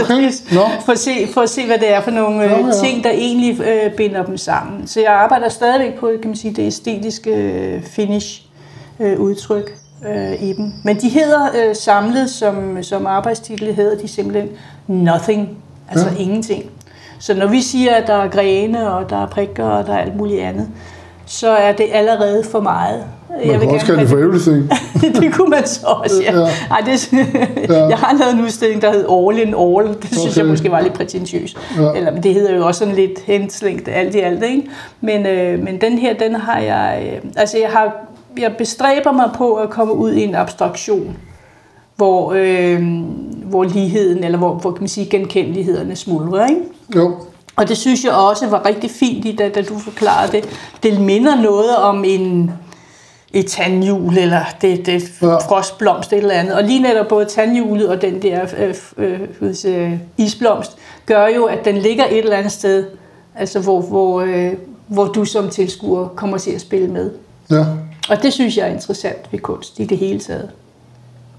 Okay, 0.01 0.31
så, 0.31 0.61
for, 0.85 0.93
at 0.93 0.99
se, 0.99 1.11
for 1.35 1.41
at 1.41 1.51
se, 1.51 1.67
hvad 1.67 1.79
det 1.79 1.95
er 1.95 2.01
for 2.01 2.11
nogle 2.11 2.37
Nå, 2.37 2.45
øh, 2.45 2.51
ja. 2.67 2.73
ting, 2.89 3.05
der 3.05 3.11
egentlig 3.11 3.61
øh, 3.61 3.93
binder 3.93 4.25
dem 4.25 4.37
sammen. 4.37 4.87
Så 4.87 5.01
jeg 5.01 5.13
arbejder 5.13 5.49
stadigvæk 5.49 5.99
på 5.99 6.11
kan 6.23 6.31
man 6.31 6.37
sige, 6.37 6.55
det 6.55 6.67
æstetiske 6.67 7.31
øh, 7.31 7.83
finish 7.83 8.43
øh, 9.01 9.21
udtryk 9.21 9.75
øh, 10.09 10.43
i 10.43 10.53
dem. 10.53 10.73
Men 10.85 11.01
de 11.01 11.09
hedder 11.09 11.49
øh, 11.55 11.77
samlet 11.77 12.31
som, 12.31 12.83
som 12.83 13.07
arbejdstitel, 13.07 13.75
hedder 13.75 13.99
de 13.99 14.09
simpelthen 14.09 14.49
Nothing, 14.87 15.49
altså 15.91 16.09
ja. 16.09 16.23
ingenting. 16.23 16.71
Så 17.23 17.35
når 17.35 17.47
vi 17.47 17.61
siger, 17.61 17.95
at 17.95 18.07
der 18.07 18.15
er 18.15 18.29
grene, 18.29 18.93
og 18.93 19.11
der 19.11 19.23
er 19.23 19.27
prikker, 19.27 19.65
og 19.65 19.87
der 19.87 19.93
er 19.93 19.99
alt 19.99 20.17
muligt 20.17 20.41
andet, 20.43 20.69
så 21.27 21.49
er 21.51 21.73
det 21.73 21.87
allerede 21.93 22.45
for 22.51 22.61
meget. 22.61 23.05
man 23.47 23.61
kan 23.61 23.71
også 23.71 23.87
kalde 23.87 24.01
det 24.01 24.09
for 24.09 24.19
everything. 24.19 24.71
det 25.23 25.35
kunne 25.35 25.51
man 25.51 25.67
så 25.67 25.87
også, 25.87 26.23
ja. 26.23 26.39
Ja. 26.39 26.47
Ej, 26.71 26.81
det, 26.87 27.13
Ja. 27.69 27.87
Jeg 27.93 27.99
har 27.99 28.17
lavet 28.19 28.35
en 28.35 28.41
udstilling, 28.45 28.83
der 28.83 28.93
hed 28.93 29.05
All 29.11 29.49
in 29.49 29.55
All. 29.55 29.97
Det 30.03 30.09
synes 30.19 30.27
Okay. 30.27 30.37
jeg 30.39 30.47
måske 30.47 30.71
var 30.71 30.81
lidt 30.81 30.95
prætentiøst. 30.95 31.57
Ja. 31.79 31.93
Eller, 31.93 32.21
det 32.21 32.35
hedder 32.35 32.57
jo 32.57 32.67
også 32.67 32.79
sådan 32.79 32.95
lidt 32.95 33.19
henslængt 33.27 33.89
alt 33.89 34.15
i 34.15 34.19
alt, 34.19 34.43
ikke? 34.45 34.63
Men, 35.01 35.27
øh, 35.27 35.65
men 35.65 35.81
den 35.81 35.99
her, 35.99 36.15
den 36.15 36.35
har 36.35 36.59
jeg... 36.59 37.03
Øh, 37.07 37.31
altså, 37.37 37.59
jeg 37.59 37.69
har 37.71 37.93
jeg 38.39 38.55
bestræber 38.59 39.13
mig 39.13 39.31
på 39.35 39.55
at 39.55 39.71
komme 39.71 39.95
ud 39.95 40.13
i 40.13 40.23
en 40.25 40.35
abstraktion, 40.35 41.17
hvor, 42.03 42.33
øh, 42.37 42.83
hvor 43.45 43.65
ligheden, 43.65 44.25
eller 44.25 44.39
hvor, 44.39 44.55
hvor 44.55 44.71
kan 44.71 44.81
man 44.81 44.89
sige, 44.89 45.07
genkendelighederne 45.11 45.97
smuldrer, 45.97 46.47
ikke? 46.49 46.61
Jo, 46.97 47.15
Og 47.57 47.69
det 47.69 47.77
synes 47.77 48.05
jeg 48.05 48.13
også 48.13 48.47
var 48.47 48.67
rigtig 48.67 48.91
fint, 48.91 49.39
da, 49.39 49.49
da 49.49 49.63
du 49.63 49.79
forklarede 49.79 50.33
det. 50.33 50.45
Det 50.83 51.01
minder 51.01 51.43
noget 51.43 51.77
om 51.77 52.05
en, 52.05 52.53
et 53.33 53.47
tandhjul, 53.47 54.19
eller 54.19 54.41
det, 54.63 54.87
det 54.87 55.03
Ja. 55.23 55.35
frostblomst, 55.37 56.13
et 56.13 56.19
eller 56.19 56.35
andet. 56.35 56.55
Og 56.55 56.65
lige 56.65 56.83
netop 56.83 57.09
både 57.09 57.25
tandhjulet 57.25 57.89
og 57.89 58.03
den 58.03 58.23
der 58.23 58.47
øh, 58.59 58.75
øh, 58.99 59.21
øh, 59.67 59.93
isblomst, 60.19 60.77
gør 61.07 61.27
jo, 61.27 61.45
at 61.45 61.65
den 61.65 61.77
ligger 61.79 62.05
et 62.05 62.19
eller 62.19 62.37
andet 62.37 62.53
sted, 62.53 62.85
altså 63.35 63.61
hvor, 63.61 63.81
hvor, 63.81 64.21
øh, 64.21 64.53
hvor 64.87 65.05
du 65.05 65.25
som 65.25 65.49
tilskuer 65.49 66.09
kommer 66.09 66.39
til 66.39 66.51
at 66.51 66.61
spille 66.61 66.89
med. 66.89 67.11
ja. 67.51 67.65
Og 68.09 68.23
det 68.23 68.33
synes 68.33 68.57
jeg 68.57 68.69
er 68.69 68.73
interessant 68.73 69.33
ved 69.33 69.39
kunst 69.39 69.79
i 69.79 69.85
det 69.85 69.99
hele 69.99 70.19
taget. 70.19 70.51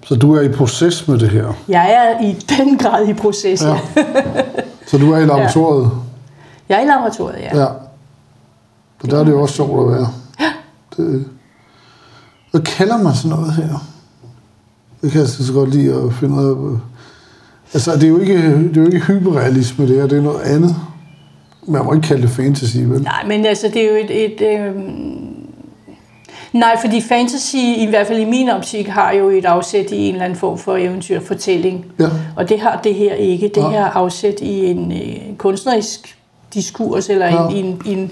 Så 0.06 0.16
du 0.16 0.36
er 0.36 0.42
i 0.42 0.50
proces 0.50 1.08
med 1.08 1.18
det 1.18 1.30
her. 1.30 1.54
Jeg 1.68 1.92
er 1.94 2.26
i 2.28 2.34
den 2.58 2.78
grad 2.78 3.08
i 3.08 3.14
proces, 3.14 3.62
Ja. 3.64 3.70
ja. 3.70 4.04
Så 4.88 4.98
du 4.98 5.12
er 5.12 5.18
i 5.18 5.26
laboratoriet. 5.26 5.92
Jeg 6.70 6.78
er 6.78 6.82
i 6.82 6.86
laboratoriet, 6.86 7.40
ja. 7.42 7.60
Ja. 7.60 7.68
Så 9.02 9.08
der 9.08 9.20
er 9.20 9.24
det 9.24 9.32
jo 9.32 9.42
også 9.42 9.56
sjovt 9.56 9.92
at 9.92 9.98
være. 9.98 10.08
Det, 10.98 11.26
hvad 12.52 12.62
kalder 12.62 12.98
man 12.98 13.14
sådan 13.16 13.38
noget 13.38 13.54
her? 13.54 13.86
Det 15.02 15.12
kan 15.12 15.22
jeg 15.22 15.30
så 15.30 15.54
godt 15.54 15.70
lide 15.70 15.94
at 15.94 16.14
finde 16.14 16.36
ud 16.36 16.72
af. 16.74 16.80
Altså, 17.74 17.96
det 17.96 18.04
er 18.04 18.08
jo 18.08 18.18
ikke, 18.20 18.38
det 18.68 18.78
er 18.78 18.82
jo 18.82 18.86
ikke 18.86 19.00
hyperrealisme, 19.00 19.88
det 19.88 19.96
her. 19.96 20.08
Det 20.08 20.18
er 20.18 20.22
noget 20.22 20.42
andet. 20.42 20.76
Man 21.68 21.86
må 21.86 21.94
ikke 21.94 22.08
kalde 22.08 22.22
det 22.22 22.30
fantasy, 22.30 22.78
vel? 22.78 23.02
Nej, 23.04 23.24
men 23.28 23.46
altså, 23.46 23.68
det 23.74 23.82
er 23.86 23.90
jo 23.90 24.06
et... 24.06 24.26
et 24.26 24.42
øh... 24.42 24.76
Nej, 26.54 26.78
fordi 26.82 27.02
fantasy, 27.02 27.56
i 27.56 27.86
hvert 27.90 28.08
fald 28.08 28.20
i 28.20 28.26
min 28.26 28.50
optik, 28.50 28.88
har 28.88 29.12
jo 29.12 29.30
et 29.30 29.46
afsæt 29.46 29.92
i 29.92 29.98
en 30.08 30.14
eller 30.14 30.26
anden 30.26 30.40
form 30.40 30.58
for 30.58 30.76
eventyrfortælling. 30.78 31.86
Ja. 32.00 32.06
Og 32.36 32.50
det 32.50 32.60
har 32.60 32.80
det 32.84 32.96
her 32.96 33.14
ikke. 33.14 33.48
Det 33.48 33.58
Nej. 33.64 33.72
her 33.72 33.86
afsæt 33.86 34.40
i 34.42 34.66
en 34.66 34.92
øh, 34.92 35.38
kunstnerisk 35.38 36.18
diskurs, 36.54 37.10
eller 37.10 37.26
Ja. 37.26 37.48
en, 37.58 37.66
en, 37.66 37.82
en, 37.86 38.12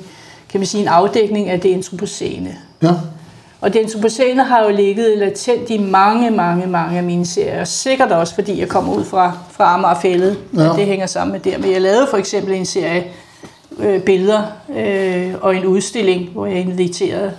kan 0.49 0.59
man 0.59 0.67
sige, 0.67 0.81
en 0.81 0.87
afdækning 0.87 1.49
af 1.49 1.59
det 1.59 1.73
antropocene. 1.73 2.55
Ja. 2.83 2.91
Og 3.61 3.73
det 3.73 3.79
antropocene 3.79 4.43
har 4.43 4.63
jo 4.63 4.69
ligget 4.75 5.17
latent 5.17 5.69
i 5.69 5.77
mange, 5.77 6.31
mange, 6.31 6.67
mange 6.67 6.97
af 6.97 7.03
mine 7.03 7.25
serier. 7.25 7.63
Sikkert 7.63 8.11
også, 8.11 8.35
fordi 8.35 8.59
jeg 8.59 8.67
kommer 8.67 8.93
ud 8.93 9.03
fra, 9.03 9.37
fra 9.51 9.73
Amagerfællet. 9.73 10.37
Ja. 10.57 10.63
Ja. 10.63 10.69
Det 10.69 10.85
hænger 10.85 11.05
sammen 11.05 11.31
med 11.31 11.39
det. 11.39 11.61
Men 11.61 11.71
jeg 11.71 11.81
lavede 11.81 12.07
for 12.09 12.17
eksempel 12.17 12.53
en 12.53 12.65
serie 12.65 13.03
øh, 13.79 14.01
billeder 14.01 14.43
øh, 14.77 15.33
og 15.41 15.55
en 15.55 15.65
udstilling, 15.65 16.29
hvor 16.29 16.45
jeg 16.45 16.59
inviterede 16.59 17.31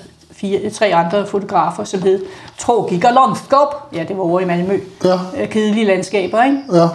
fire, 0.42 0.70
tre 0.70 0.94
andre 0.94 1.26
fotografer, 1.26 1.84
som 1.84 2.02
hed 2.02 2.22
Trågik 2.58 3.04
og 3.04 3.10
Landskab. 3.14 3.66
Ja, 3.94 4.04
det 4.08 4.16
var 4.16 4.22
over 4.22 4.40
i 4.40 4.44
Malmø. 4.44 4.78
Ja. 5.04 5.14
Øh, 5.42 5.48
Kedelige 5.48 5.86
landskaber, 5.86 6.44
ikke? 6.44 6.58
Ja. 6.72 6.86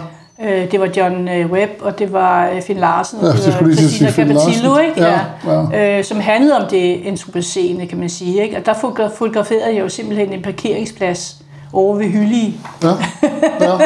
Øh, 0.44 0.70
det 0.72 0.80
var 0.80 0.88
John 0.96 1.28
øh, 1.28 1.50
Webb, 1.50 1.72
og 1.80 1.98
det 1.98 2.12
var 2.12 2.50
Finn 2.66 2.80
Larsen, 2.80 3.18
og 3.18 3.24
Ja, 3.26 3.32
det 3.32 3.44
det 3.44 3.54
var 3.66 3.72
Christina 3.74 4.10
Capatillo, 4.10 4.78
ikke? 4.78 5.02
Ja, 5.04 5.20
Ja. 5.72 5.98
Øh, 5.98 6.04
som 6.04 6.20
handlede 6.20 6.56
om 6.56 6.62
det 6.70 7.00
antropocene, 7.06 7.86
kan 7.86 7.98
man 7.98 8.08
sige. 8.08 8.42
Ikke? 8.42 8.56
Og 8.56 8.66
der 8.66 8.74
fotogra- 8.74 9.14
fotograferede 9.16 9.74
jeg 9.74 9.80
jo 9.80 9.88
simpelthen 9.88 10.32
en 10.32 10.42
parkeringsplads 10.42 11.36
over 11.72 11.96
ved 11.96 12.06
Hyllige. 12.06 12.56
Ja. 12.82 12.88
Ja. 13.60 13.78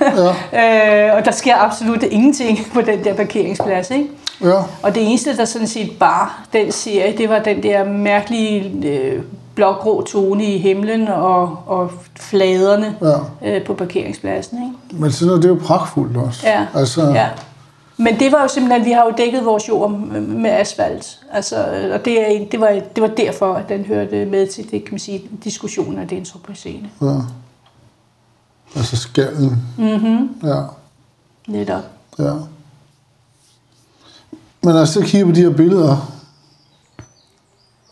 Ja. 0.00 0.34
Øh, 1.08 1.14
og 1.16 1.24
der 1.24 1.30
sker 1.30 1.56
absolut 1.56 2.02
ingenting 2.02 2.58
på 2.74 2.80
den 2.80 3.04
der 3.04 3.14
parkeringsplads, 3.14 3.90
ikke? 3.90 4.06
Ja. 4.42 4.54
Og 4.82 4.94
det 4.94 5.08
eneste, 5.08 5.36
der 5.36 5.44
sådan 5.44 5.66
set 5.68 5.90
bar 6.00 6.42
den 6.52 6.72
serie, 6.72 7.18
det 7.18 7.28
var 7.28 7.38
den 7.38 7.62
der 7.62 7.84
mærkelige 7.84 8.72
øh, 8.88 9.22
blågrå 9.54 10.02
tone 10.02 10.44
i 10.44 10.58
himlen 10.58 11.08
og, 11.08 11.58
og 11.66 11.90
fladerne 12.16 12.94
Ja. 13.42 13.56
øh, 13.56 13.64
på 13.64 13.74
parkeringspladsen, 13.74 14.58
ikke? 14.62 15.02
Men 15.02 15.12
sådan 15.12 15.26
noget, 15.26 15.42
det 15.42 15.48
er 15.50 15.54
jo 15.54 15.60
pragtfuldt 15.64 16.16
også. 16.16 16.40
Ja. 16.48 16.66
Altså, 16.74 17.02
ja. 17.14 17.26
Men 17.98 18.18
det 18.18 18.32
var 18.32 18.42
jo 18.42 18.48
simpelthen, 18.48 18.84
vi 18.84 18.90
har 18.92 19.04
jo 19.04 19.14
dækket 19.18 19.44
vores 19.44 19.68
jord 19.68 19.90
med- 19.90 20.50
asfalt. 20.50 21.20
Altså, 21.32 21.56
og 21.92 22.04
det, 22.04 22.20
er, 22.42 22.46
det, 22.48 22.60
var, 22.60 22.80
det 22.94 23.02
var 23.02 23.08
derfor, 23.08 23.54
at 23.54 23.68
den 23.68 23.84
hørte 23.84 24.26
med 24.26 24.46
til 24.46 24.64
det, 24.70 24.84
kan 24.84 24.92
man 24.92 24.98
sige, 24.98 25.22
diskussionen 25.44 25.98
af 25.98 26.08
det 26.08 26.16
antropocene. 26.16 26.90
ja. 27.02 27.14
Altså 28.76 28.96
skallen. 28.96 29.56
Mm-hmm. 29.78 30.48
Ja. 30.48 30.62
Netop. 31.48 31.82
Ja. 32.18 32.32
Men 34.62 34.72
når 34.72 34.78
jeg 34.78 34.88
så 34.88 35.00
kigger 35.02 35.26
på 35.26 35.32
de 35.32 35.40
her 35.42 35.50
billeder, 35.56 36.12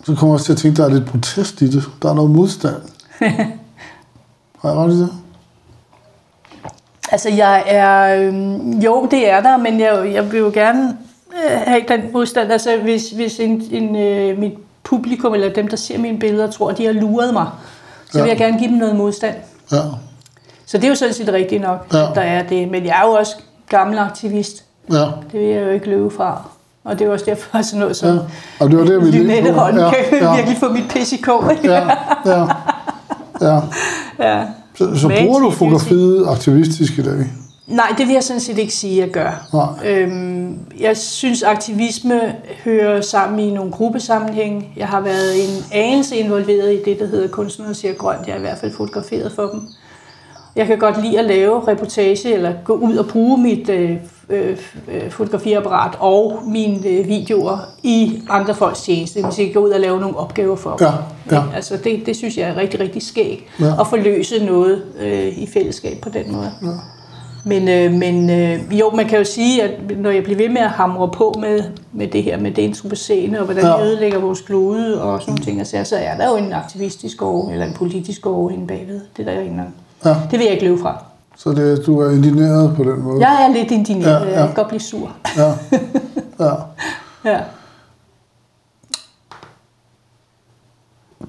så 0.05 0.14
kommer 0.14 0.27
jeg 0.27 0.35
også 0.35 0.47
til 0.47 0.53
at 0.53 0.59
tænke, 0.59 0.83
at 0.83 0.88
der 0.88 0.95
er 0.95 0.99
lidt 0.99 1.11
protest 1.11 1.62
i 1.62 1.71
det. 1.71 1.85
Der 2.03 2.11
er 2.11 2.14
noget 2.14 2.31
modstand. 2.31 2.83
Har 4.61 4.69
jeg 4.71 4.79
ret 4.79 4.92
i 4.92 4.99
det? 5.01 5.12
Altså, 7.12 7.29
jeg 7.31 7.62
er... 7.66 8.21
Øhm, 8.23 8.71
jo, 8.71 9.09
det 9.11 9.31
er 9.31 9.40
der, 9.40 9.57
men 9.57 9.81
jeg, 9.81 10.11
jeg 10.14 10.33
vil 10.33 10.40
jo 10.40 10.51
gerne 10.55 10.97
øh, 11.33 11.61
have 11.66 11.83
den 11.88 12.01
modstand. 12.12 12.53
Altså, 12.53 12.71
hvis, 12.83 13.11
hvis 13.11 13.40
en, 13.40 13.62
en, 13.71 13.97
øh, 13.97 14.38
mit 14.38 14.53
publikum, 14.85 15.35
eller 15.35 15.53
dem, 15.53 15.69
der 15.69 15.77
ser 15.77 15.99
mine 15.99 16.19
billeder, 16.19 16.51
tror, 16.51 16.71
at 16.71 16.79
de 16.79 16.85
har 16.87 16.92
luret 16.92 17.33
mig, 17.33 17.47
så 18.12 18.19
Ja. 18.19 18.23
vil 18.25 18.29
jeg 18.29 18.38
gerne 18.38 18.59
give 18.59 18.71
dem 18.71 18.79
noget 18.79 18.97
modstand. 18.97 19.35
Ja. 19.73 19.77
Så 20.66 20.77
det 20.79 20.85
er 20.85 20.88
jo 20.88 20.95
sådan 20.95 21.14
set 21.14 21.33
rigtigt 21.33 21.62
nok, 21.62 21.87
Ja. 21.92 22.09
at 22.09 22.14
der 22.14 22.21
er 22.21 22.42
det. 22.42 22.69
Men 22.71 22.85
jeg 22.87 23.01
er 23.03 23.07
jo 23.07 23.12
også 23.12 23.37
gammel 23.69 23.99
aktivist. 23.99 24.64
Ja. 24.92 24.97
Det 25.33 25.40
vil 25.40 25.49
jeg 25.49 25.62
jo 25.64 25.71
ikke 25.71 25.87
løbe 25.90 26.11
fra. 26.11 26.42
Og 26.85 26.92
det 26.92 27.01
er 27.01 27.07
jo 27.07 27.12
også 27.12 27.25
derfor, 27.25 27.62
sådan 27.62 27.81
noget 27.81 27.97
som 27.97 28.09
Ja. 28.09 28.19
Og 28.61 28.71
det 28.71 28.79
var 28.79 28.85
det, 28.85 29.01
vi 29.01 29.07
lige 29.11 29.23
Lynette 29.23 29.53
Hånd 29.53 29.79
ja, 29.81 29.90
kan 29.90 30.19
ja, 30.21 30.35
virkelig 30.37 30.59
få 30.59 30.69
mit 30.69 30.85
pis 30.90 31.12
i 31.12 31.16
kog. 31.16 31.45
ja, 31.64 31.88
ja, 32.27 32.47
ja. 33.47 33.61
ja. 34.19 34.42
Så, 34.77 34.97
så 34.97 35.09
bruger 35.21 35.41
du 35.41 35.51
fotografiet 35.51 36.27
aktivistisk 36.29 36.99
i 36.99 37.03
dag? 37.03 37.27
Nej, 37.67 37.95
det 37.99 38.07
vil 38.07 38.12
jeg 38.12 38.23
sådan 38.23 38.41
set 38.41 38.59
ikke 38.59 38.75
sige, 38.75 39.03
at 39.03 39.07
jeg 39.07 39.15
gør. 39.15 39.49
Nej. 39.53 39.91
Øhm, 39.93 40.59
jeg 40.81 40.97
synes, 40.97 41.43
aktivisme 41.43 42.35
hører 42.65 43.01
sammen 43.01 43.41
i 43.41 43.51
nogle 43.51 43.73
gruppesammenhæng. 43.73 44.73
Jeg 44.77 44.89
har 44.89 45.01
været 45.01 45.45
en 45.45 45.65
anelse 45.73 46.17
involveret 46.17 46.73
i 46.73 46.79
det, 46.85 46.99
der 46.99 47.07
hedder 47.07 47.29
Kunstnere 47.29 47.75
siger 47.75 47.95
grønt. 47.95 48.27
Jeg 48.27 48.35
har 48.35 48.39
i 48.39 48.43
hvert 48.43 48.59
fald 48.59 48.73
fotograferet 48.73 49.33
for 49.33 49.43
dem. 49.43 49.61
Jeg 50.57 50.66
kan 50.66 50.79
godt 50.79 51.03
lide 51.05 51.19
at 51.19 51.25
lave 51.25 51.69
reportage, 51.69 52.35
eller 52.35 52.53
gå 52.64 52.73
ud 52.73 52.97
og 52.97 53.07
bruge 53.07 53.38
mit 53.38 53.69
øh, 53.69 53.97
øh, 54.31 54.57
øh, 54.92 55.11
fotografiapparat 55.11 55.92
og 56.01 56.42
mine 56.47 56.88
øh, 56.88 57.09
videoer 57.09 57.59
i 57.83 58.23
andre 58.29 58.55
folks 58.55 58.83
tjeneste. 58.83 59.25
Hvis 59.25 59.38
jeg 59.38 59.51
gå 59.55 59.61
ud 59.61 59.71
og 59.71 59.81
lave 59.81 60.01
nogle 60.01 60.16
opgaver 60.16 60.57
for 60.57 60.77
dem. 60.77 60.87
Ja, 61.31 61.37
ja. 61.37 61.42
Altså 61.55 61.77
det, 61.85 62.07
det 62.07 62.16
synes 62.16 62.37
jeg 62.38 62.49
er 62.49 62.57
rigtig, 62.57 62.81
rigtig 62.81 63.03
skægt. 63.03 63.42
Ja. 63.61 63.81
At 63.81 63.87
forløse 63.87 64.45
noget 64.45 64.83
øh, 65.01 65.38
i 65.38 65.49
fællesskab 65.55 65.99
på 66.03 66.09
den 66.09 66.33
måde. 66.33 66.51
Ja. 66.62 66.69
Men, 67.45 67.69
øh, 67.69 67.92
men 67.92 68.31
øh, 68.31 68.61
jo, 68.81 68.90
man 68.90 69.07
kan 69.09 69.19
jo 69.19 69.25
sige, 69.25 69.62
at 69.62 69.71
når 69.99 70.11
jeg 70.11 70.23
bliver 70.25 70.38
ved 70.38 70.49
med 70.49 70.61
at 70.61 70.71
hamre 70.71 71.09
på 71.09 71.35
med, 71.40 71.62
med 71.92 72.07
det 72.09 72.23
her 72.23 72.38
med 72.38 72.51
det 72.51 72.62
antropocene, 72.62 73.38
og 73.38 73.45
hvordan 73.45 73.64
Ja. 73.64 73.71
det 73.71 73.83
ødelægger 73.83 74.19
vores 74.19 74.40
klode 74.40 75.03
og 75.03 75.21
sådan 75.21 75.33
nogle 75.33 75.45
ting, 75.45 75.66
så, 75.66 75.85
så 75.85 75.97
er 75.97 76.16
der 76.16 76.29
jo 76.31 76.37
en 76.37 76.53
aktivistisk 76.53 77.23
år, 77.23 77.51
eller 77.51 77.66
en 77.66 77.75
politisk 77.75 78.27
år 78.27 78.51
inde 78.51 78.66
bagved. 78.66 79.01
Det 79.16 79.29
er 79.29 79.33
der 79.33 79.40
jo 79.40 79.47
ingen 79.47 79.61
Ja. 80.05 80.17
Det 80.31 80.39
vil 80.39 80.45
jeg 80.45 80.53
ikke 80.53 80.65
løbe 80.65 80.81
fra. 80.81 81.05
Så 81.37 81.53
det, 81.53 81.87
du 81.87 82.01
er 82.01 82.11
indigneret 82.11 82.77
på 82.77 82.85
den 82.85 83.01
måde? 83.03 83.29
Jeg 83.29 83.45
er 83.45 83.53
lidt 83.55 83.71
indigneret. 83.71 84.27
Ja, 84.27 84.31
Ja. 84.33 84.39
Jeg 84.41 84.47
kan 84.49 84.55
godt 84.55 84.69
blive 84.69 84.81
sur. 84.81 85.13
Ja. 85.37 85.53
ja. 86.47 86.55
Ja. 87.25 87.41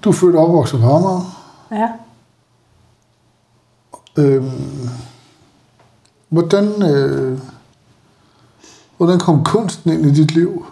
Du 0.03 0.09
er 0.09 0.13
født 0.13 0.35
og 0.35 0.43
opvokset 0.43 0.79
på 0.79 0.85
Amager. 0.85 1.21
ja. 1.71 1.89
Øhm, 4.17 4.89
hvordan, 6.29 6.83
øh, 6.91 7.39
hvordan 8.97 9.19
kom 9.19 9.43
kunsten 9.43 9.91
ind 9.91 10.05
i 10.05 10.11
dit 10.13 10.31
liv? 10.31 10.65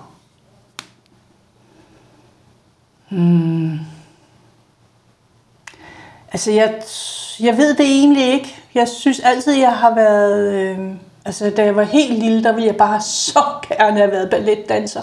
Altså, 6.36 6.52
jeg, 6.52 6.74
jeg 7.40 7.58
ved 7.58 7.70
det 7.76 7.86
egentlig 7.86 8.34
ikke. 8.34 8.56
Jeg 8.76 8.88
synes 8.88 9.20
altid, 9.20 9.54
jeg 9.54 9.72
har 9.72 9.96
været... 9.96 10.54
Øh, 10.54 10.78
altså, 11.26 11.50
da 11.58 11.64
jeg 11.64 11.76
var 11.76 11.84
helt 11.84 12.20
lille, 12.20 12.44
der 12.44 12.54
ville 12.54 12.68
jeg 12.68 12.76
bare 12.76 13.02
så 13.32 13.40
gerne 13.68 13.98
have 13.98 14.12
været 14.12 14.30
balletdanser. 14.30 15.02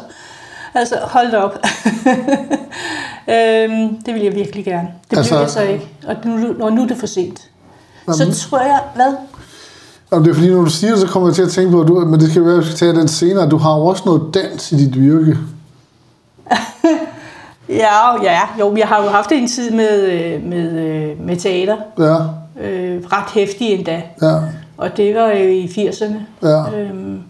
Altså, 0.75 0.97
hold 1.03 1.31
da 1.31 1.37
op. 1.39 1.53
øhm, 3.35 4.03
det 4.07 4.15
vil 4.15 4.23
jeg 4.23 4.35
virkelig 4.35 4.65
gerne. 4.65 4.89
Det 5.11 5.17
Altså- 5.17 5.33
blev 5.35 5.41
jeg 5.41 5.51
så 5.51 5.63
ikke. 5.63 5.89
Og 6.07 6.17
nu, 6.25 6.55
og 6.65 6.73
nu 6.73 6.83
er 6.83 6.87
det 6.87 6.97
for 6.97 7.07
sent. 7.07 7.41
Jamen. 8.09 8.35
Så 8.35 8.49
tror 8.49 8.61
jeg... 8.61 8.81
Hvad? 8.95 9.15
Jamen, 10.13 10.25
det 10.25 10.31
er 10.31 10.35
fordi, 10.35 10.51
når 10.51 10.61
du 10.65 10.71
siger 10.71 10.91
det, 10.91 11.01
så 11.01 11.07
kommer 11.07 11.29
jeg 11.29 11.35
til 11.35 11.43
at 11.43 11.51
tænke 11.51 11.71
på, 11.73 11.81
at 11.81 11.89
du, 11.89 12.01
men 12.01 12.21
det 12.21 12.31
skal 12.31 12.45
være, 12.45 12.55
at 12.55 12.61
vi 12.61 12.65
skal 12.65 12.77
tage 12.77 12.93
den 12.95 13.09
senere, 13.09 13.49
du 13.49 13.57
har 13.57 13.77
jo 13.77 13.87
også 13.87 14.03
noget 14.07 14.35
dans 14.35 14.73
i 14.73 14.77
dit 14.77 15.01
virke. 15.01 15.39
Ja, 17.77 18.23
ja. 18.23 18.41
Jo, 18.61 18.77
jeg 18.77 18.87
har 18.89 19.03
jo 19.05 19.09
haft 19.09 19.33
en 19.33 19.47
tid 19.47 19.71
med, 19.71 20.03
øh, 20.11 20.45
med, 20.47 20.73
øh, 20.81 21.27
med 21.27 21.37
teater. 21.37 21.77
Ja, 21.99 22.17
Øh, 22.61 23.03
ret 23.13 23.31
hæftig 23.35 23.69
endda. 23.73 24.03
ja, 24.23 24.35
Og 24.77 24.97
det 24.97 25.15
var 25.15 25.27
jo 25.29 25.49
i 25.49 25.65
80'erne. 25.67 26.15
ja, 26.43 26.79
Øhm, 26.79 27.23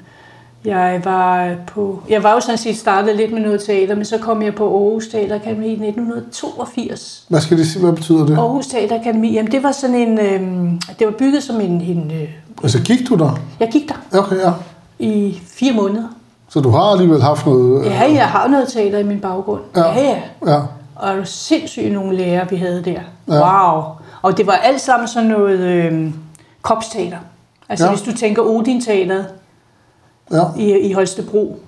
jeg 0.64 1.00
var 1.04 1.54
på... 1.66 2.02
Jeg 2.08 2.22
var 2.22 2.32
jo 2.32 2.40
sådan 2.40 2.58
set 2.58 2.76
startet 2.76 3.16
lidt 3.16 3.32
med 3.32 3.40
noget 3.40 3.60
teater, 3.62 3.94
men 3.94 4.04
så 4.04 4.18
kom 4.18 4.42
jeg 4.42 4.54
på 4.54 4.64
Aarhus 4.64 5.08
Teater 5.08 5.34
Akademi 5.34 5.66
i 5.66 5.72
1982. 5.72 7.24
Hvad 7.28 7.40
skal 7.40 7.58
det 7.58 7.66
sige, 7.66 7.82
hvad 7.84 7.92
betyder 7.92 8.26
det? 8.26 8.36
Aarhus 8.38 8.66
Teater 8.66 9.00
Akademi, 9.00 9.32
jamen 9.32 9.52
det 9.52 9.62
var 9.62 9.72
sådan 9.72 9.96
en... 9.96 10.18
Øhm, 10.20 10.80
det 10.98 11.06
var 11.06 11.12
bygget 11.12 11.42
som 11.42 11.60
en... 11.60 11.70
en 11.80 12.12
øh, 12.22 12.28
Altså, 12.62 12.82
gik 12.82 13.08
du 13.08 13.14
der? 13.14 13.38
jeg 13.60 13.68
gik 13.72 13.88
der 13.88 14.18
Okay, 14.18 14.36
ja. 14.36 14.52
i 14.98 15.40
fire 15.46 15.72
måneder. 15.72 16.04
Så 16.52 16.60
du 16.60 16.70
har 16.70 16.80
alligevel 16.92 17.22
haft 17.22 17.46
noget... 17.46 17.80
øh, 17.86 17.86
Ja, 17.92 18.12
jeg 18.14 18.26
har 18.26 18.48
noget 18.48 18.68
teater 18.68 18.98
i 18.98 19.02
min 19.02 19.20
baggrund. 19.20 19.60
Ja. 19.76 19.84
Ja, 20.00 20.16
ja. 20.46 20.60
Og 20.96 21.26
sindssygt 21.26 21.92
nogle 21.92 22.16
lærere, 22.16 22.50
vi 22.50 22.56
havde 22.56 22.82
der. 22.84 23.00
Ja. 23.28 23.68
Wow. 23.72 23.82
Og 24.22 24.36
det 24.38 24.46
var 24.46 24.52
alt 24.52 24.80
sammen 24.80 25.08
sådan 25.08 25.28
noget 25.28 25.58
øh, 25.58 26.10
kropsteater. 26.62 27.16
Altså 27.68 27.84
Ja. 27.86 27.90
hvis 27.92 28.02
du 28.02 28.12
tænker 28.16 28.42
Odin 28.42 28.80
Teater 28.80 29.24
ja. 30.32 30.42
i, 30.56 30.78
i 30.78 30.92
Holstebro. 30.92 31.58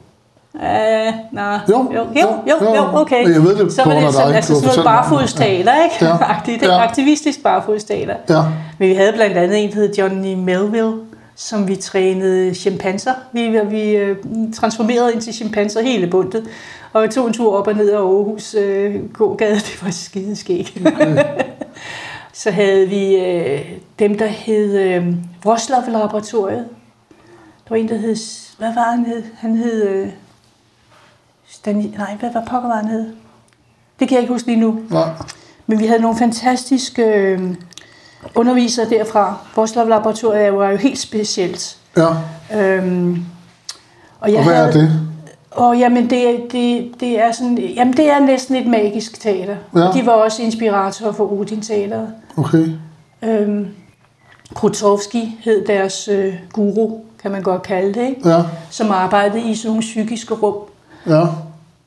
Uh, 0.54 0.60
nej. 0.60 1.58
Jo, 1.70 1.92
jo, 1.94 2.00
jo, 2.20 2.26
jo, 2.50 2.74
jo. 2.74 2.82
okay. 3.00 3.24
Men 3.24 3.34
jeg 3.34 3.42
ved 3.42 3.56
det 3.56 3.72
så 3.72 3.84
var 3.84 3.94
det 3.94 4.14
sådan, 4.14 4.34
altså 4.34 4.52
har 4.52 4.60
sådan 4.60 4.68
noget 4.76 4.84
barfodsteater, 4.84 5.72
ikke? 5.84 6.04
Ja. 6.04 6.16
Agtigt, 6.36 6.62
Ja. 6.62 6.82
Aktivistisk 6.84 7.42
barfodsteater. 7.42 8.14
Ja, 8.28 8.42
Men 8.78 8.88
vi 8.88 8.94
havde 8.94 9.12
blandt 9.12 9.36
andet 9.36 9.64
en, 9.64 9.68
der 9.70 9.74
hed 9.74 9.94
Johnny 9.98 10.34
Melville, 10.34 10.92
som 11.36 11.68
vi 11.68 11.76
trænede 11.76 12.54
chimpanser. 12.54 13.14
Vi, 13.32 13.60
vi 13.70 13.90
øh, 13.90 14.16
transformerede 14.54 15.12
ind 15.12 15.20
til 15.20 15.34
chimpanser 15.34 15.82
hele 15.82 16.06
bundet. 16.06 16.50
Og 16.92 17.02
vi 17.02 17.08
tog 17.08 17.26
en 17.26 17.32
tur 17.32 17.56
op 17.56 17.66
og 17.66 17.74
ned 17.74 17.90
ad 17.90 17.96
Aarhus 17.96 18.54
øh, 18.54 19.12
gågade. 19.12 19.54
Det 19.70 19.82
var 19.82 19.90
skideskæg. 19.90 20.82
Så 22.32 22.50
havde 22.50 22.88
vi 22.88 23.16
øh, 23.16 23.60
dem, 23.98 24.18
der 24.18 24.26
hed 24.26 24.78
øh, 24.78 25.14
Wroclaw-laboratoriet. 25.46 26.68
Der 27.64 27.70
var 27.70 27.76
en, 27.76 27.88
der 27.88 27.96
hed... 27.96 28.16
Hvad 28.58 28.74
var 28.74 28.90
han 28.90 29.06
hed? 29.06 29.22
Han 29.36 29.56
hed... 29.56 29.88
Øh, 29.88 30.08
Stani, 31.48 31.94
nej, 31.98 32.16
hvad 32.20 32.32
var 32.32 32.44
pokker 32.50 32.68
var 32.68 32.76
han 32.76 32.88
hed? 32.88 33.12
Det 34.00 34.08
kan 34.08 34.14
jeg 34.14 34.20
ikke 34.20 34.32
huske 34.32 34.48
lige 34.48 34.60
nu. 34.60 34.80
nej. 34.90 35.08
Men 35.66 35.78
vi 35.78 35.86
havde 35.86 36.02
nogle 36.02 36.18
fantastiske 36.18 37.04
øh, 37.04 37.54
undervisere 38.34 38.88
derfra. 38.90 39.37
Vores 39.56 39.74
laboratorium 39.74 40.56
var 40.56 40.70
jo 40.70 40.76
helt 40.76 40.98
specielt. 40.98 41.76
Ja, 41.96 42.06
Øhm, 42.60 43.24
og, 44.20 44.30
jeg 44.32 44.38
og 44.38 44.44
hvad 44.44 44.66
er 44.66 44.70
det? 44.70 45.00
Og 45.50 45.78
jamen, 45.78 46.10
det, 46.10 46.37
det, 46.52 46.90
det 47.00 47.20
er 47.20 47.32
sådan, 47.32 47.58
jamen, 47.58 47.96
det 47.96 48.10
er 48.10 48.18
næsten 48.18 48.56
et 48.56 48.66
magisk 48.66 49.20
teater. 49.20 49.56
Ja. 49.76 49.80
De 49.94 50.06
var 50.06 50.12
også 50.12 50.42
inspiratorer 50.42 51.12
for 51.12 51.32
Odin 51.32 51.60
Teater. 51.62 52.06
Okay, 52.37 52.66
Øhm, 53.22 53.66
Krutowski 54.54 55.38
hed 55.44 55.66
deres 55.66 56.08
øh, 56.08 56.34
guru, 56.52 56.98
kan 57.22 57.30
man 57.30 57.42
godt 57.42 57.62
kalde 57.62 57.94
det, 58.00 58.08
ikke? 58.08 58.28
ja, 58.28 58.42
som 58.70 58.90
arbejdede 58.90 59.50
i 59.50 59.54
sådan 59.54 59.68
nogle 59.68 59.80
psykiske 59.80 60.34
rum. 60.34 60.54
ja. 61.06 61.26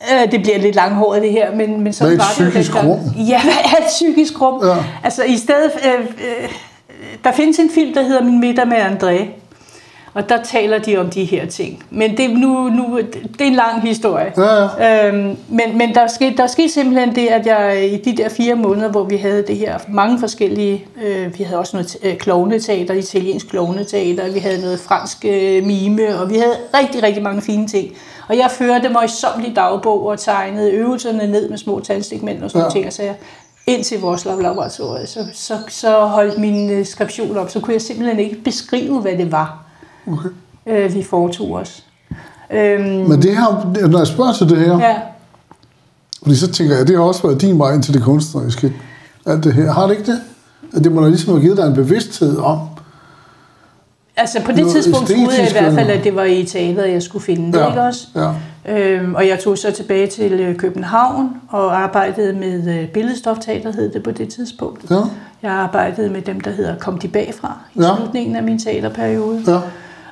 Øh, 0.03 0.31
det 0.31 0.41
bliver 0.41 0.57
lidt 0.57 0.75
langhåret 0.75 1.21
det 1.21 1.31
her, 1.31 1.55
men, 1.55 1.81
men 1.81 1.93
så 1.93 2.03
var 2.03 2.11
det 2.11 2.21
psykisk 2.21 2.83
rum? 2.83 2.99
Ja, 3.17 3.41
hvad 3.43 3.53
er 3.53 3.77
et 3.77 3.87
psykisk 3.87 4.41
rum? 4.41 4.67
Ja. 4.67 4.75
Altså 5.03 5.23
i 5.23 5.37
stedet, 5.37 5.71
øh, 5.85 5.99
øh, 5.99 6.49
der 7.23 7.31
findes 7.31 7.59
en 7.59 7.69
film, 7.69 7.93
der 7.93 8.03
hedder 8.03 8.23
Min 8.23 8.39
middag 8.39 8.67
med 8.67 8.77
André, 8.77 9.25
og 10.13 10.29
der 10.29 10.43
taler 10.43 10.77
de 10.79 10.97
om 10.97 11.09
de 11.09 11.23
her 11.23 11.45
ting. 11.45 11.83
Men 11.89 12.17
det, 12.17 12.29
nu, 12.29 12.69
nu, 12.69 12.99
det 13.33 13.41
er 13.41 13.45
en 13.45 13.53
lang 13.53 13.81
historie. 13.81 14.33
Ja, 14.37 14.63
ja. 14.63 15.07
Øhm, 15.07 15.37
men 15.47 15.77
men 15.77 15.95
der, 15.95 16.07
skete, 16.07 16.37
der 16.37 16.47
skete 16.47 16.69
simpelthen 16.69 17.15
det, 17.15 17.27
at 17.27 17.45
jeg 17.45 17.89
i 17.93 17.97
de 17.97 18.17
der 18.17 18.29
fire 18.29 18.55
måneder, 18.55 18.89
hvor 18.89 19.03
vi 19.03 19.17
havde 19.17 19.43
det 19.47 19.57
her 19.57 19.77
mange 19.87 20.19
forskellige, 20.19 20.85
øh, 21.03 21.39
vi 21.39 21.43
havde 21.43 21.59
også 21.59 21.77
noget 21.77 21.97
øh, 22.03 22.17
klovneteater, 22.17 22.93
italiensk 22.93 23.49
klovneteater, 23.49 24.31
vi 24.33 24.39
havde 24.39 24.61
noget 24.61 24.79
fransk 24.79 25.25
øh, 25.25 25.65
mime, 25.65 26.19
og 26.19 26.29
vi 26.29 26.35
havde 26.35 26.57
rigtig, 26.81 27.03
rigtig 27.03 27.23
mange 27.23 27.41
fine 27.41 27.67
ting. 27.67 27.87
Og 28.27 28.37
jeg 28.37 28.49
førte 28.51 28.89
i 29.47 29.53
dagbog 29.53 30.05
og 30.05 30.19
tegnede 30.19 30.71
øvelserne 30.71 31.27
ned 31.27 31.49
med 31.49 31.57
små 31.57 31.79
tandstikmænd 31.79 32.43
og 32.43 32.51
sådan 32.51 32.65
Ja. 32.65 32.71
ting, 32.71 32.85
og 32.87 32.93
så 32.93 33.03
jeg 33.03 33.15
ind 33.67 33.83
til 33.83 33.99
vores 34.01 34.25
laboratorium, 34.25 35.05
så, 35.05 35.19
så, 35.33 35.53
så 35.69 36.05
holdt 36.05 36.37
min 36.39 36.69
øh, 36.69 36.85
skription 36.85 37.37
op, 37.37 37.49
så 37.49 37.59
kunne 37.59 37.73
jeg 37.73 37.81
simpelthen 37.81 38.19
ikke 38.19 38.35
beskrive, 38.43 39.01
hvad 39.01 39.17
det 39.17 39.31
var, 39.31 39.63
Okay. 40.07 40.29
øh, 40.65 40.93
vi 40.93 41.03
foretog 41.03 41.51
os. 41.51 41.83
Øhm, 42.51 42.83
Men 42.85 43.21
det 43.21 43.37
her, 43.37 43.87
når 43.87 43.97
jeg 43.97 44.07
spørger 44.07 44.33
til 44.33 44.49
det 44.49 44.57
her, 44.57 44.79
ja. 44.79 44.95
fordi 46.23 46.35
så 46.35 46.51
tænker 46.51 46.75
jeg, 46.77 46.87
det 46.87 46.95
har 46.95 47.03
også 47.03 47.21
været 47.27 47.41
din 47.41 47.59
vej 47.59 47.73
ind 47.73 47.83
til 47.83 47.93
det 47.93 48.03
kunstneriske. 48.03 48.73
Alt 49.25 49.43
det 49.43 49.53
her. 49.53 49.71
Har 49.71 49.87
det 49.87 49.97
ikke 49.97 50.11
det? 50.11 50.19
At 50.73 50.83
det 50.83 50.91
må 50.91 51.01
da 51.01 51.07
ligesom 51.07 51.33
have 51.33 51.41
givet 51.41 51.57
dig 51.57 51.67
en 51.67 51.73
bevidsthed 51.73 52.37
om, 52.37 52.59
Altså 54.17 54.41
på 54.41 54.51
det 54.51 54.59
Noget 54.59 54.73
tidspunkt 54.73 55.07
troede 55.09 55.39
jeg 55.39 55.49
i 55.49 55.51
hvert 55.51 55.73
fald, 55.73 55.89
at 55.89 56.03
det 56.03 56.15
var 56.15 56.23
i 56.23 56.43
teateret, 56.43 56.91
jeg 56.91 57.03
skulle 57.03 57.23
finde 57.25 57.51
det, 57.53 57.59
Ja. 57.59 57.67
ikke 57.69 57.81
også? 57.81 58.07
ja, 58.15 58.29
Øhm, 58.69 59.15
og 59.15 59.27
jeg 59.27 59.39
tog 59.39 59.57
så 59.57 59.71
tilbage 59.71 60.07
til 60.07 60.31
øh, 60.33 60.55
København 60.55 61.29
og 61.49 61.79
arbejdede 61.83 62.33
med 62.33 62.79
øh, 62.79 62.87
Billedstofteater, 62.87 63.71
hed 63.71 63.91
det 63.91 64.03
på 64.03 64.11
det 64.11 64.29
tidspunkt. 64.29 64.85
ja, 64.91 64.95
Jeg 65.43 65.51
arbejdede 65.51 66.09
med 66.09 66.21
dem, 66.21 66.39
der 66.41 66.51
hedder 66.51 66.75
Kom 66.75 66.97
de 66.97 67.07
bagfra 67.07 67.57
i 67.75 67.81
Ja. 67.81 67.89
slutningen 67.97 68.35
af 68.35 68.43
min 68.43 68.59
teaterperiode. 68.59 69.43
ja, 69.47 69.59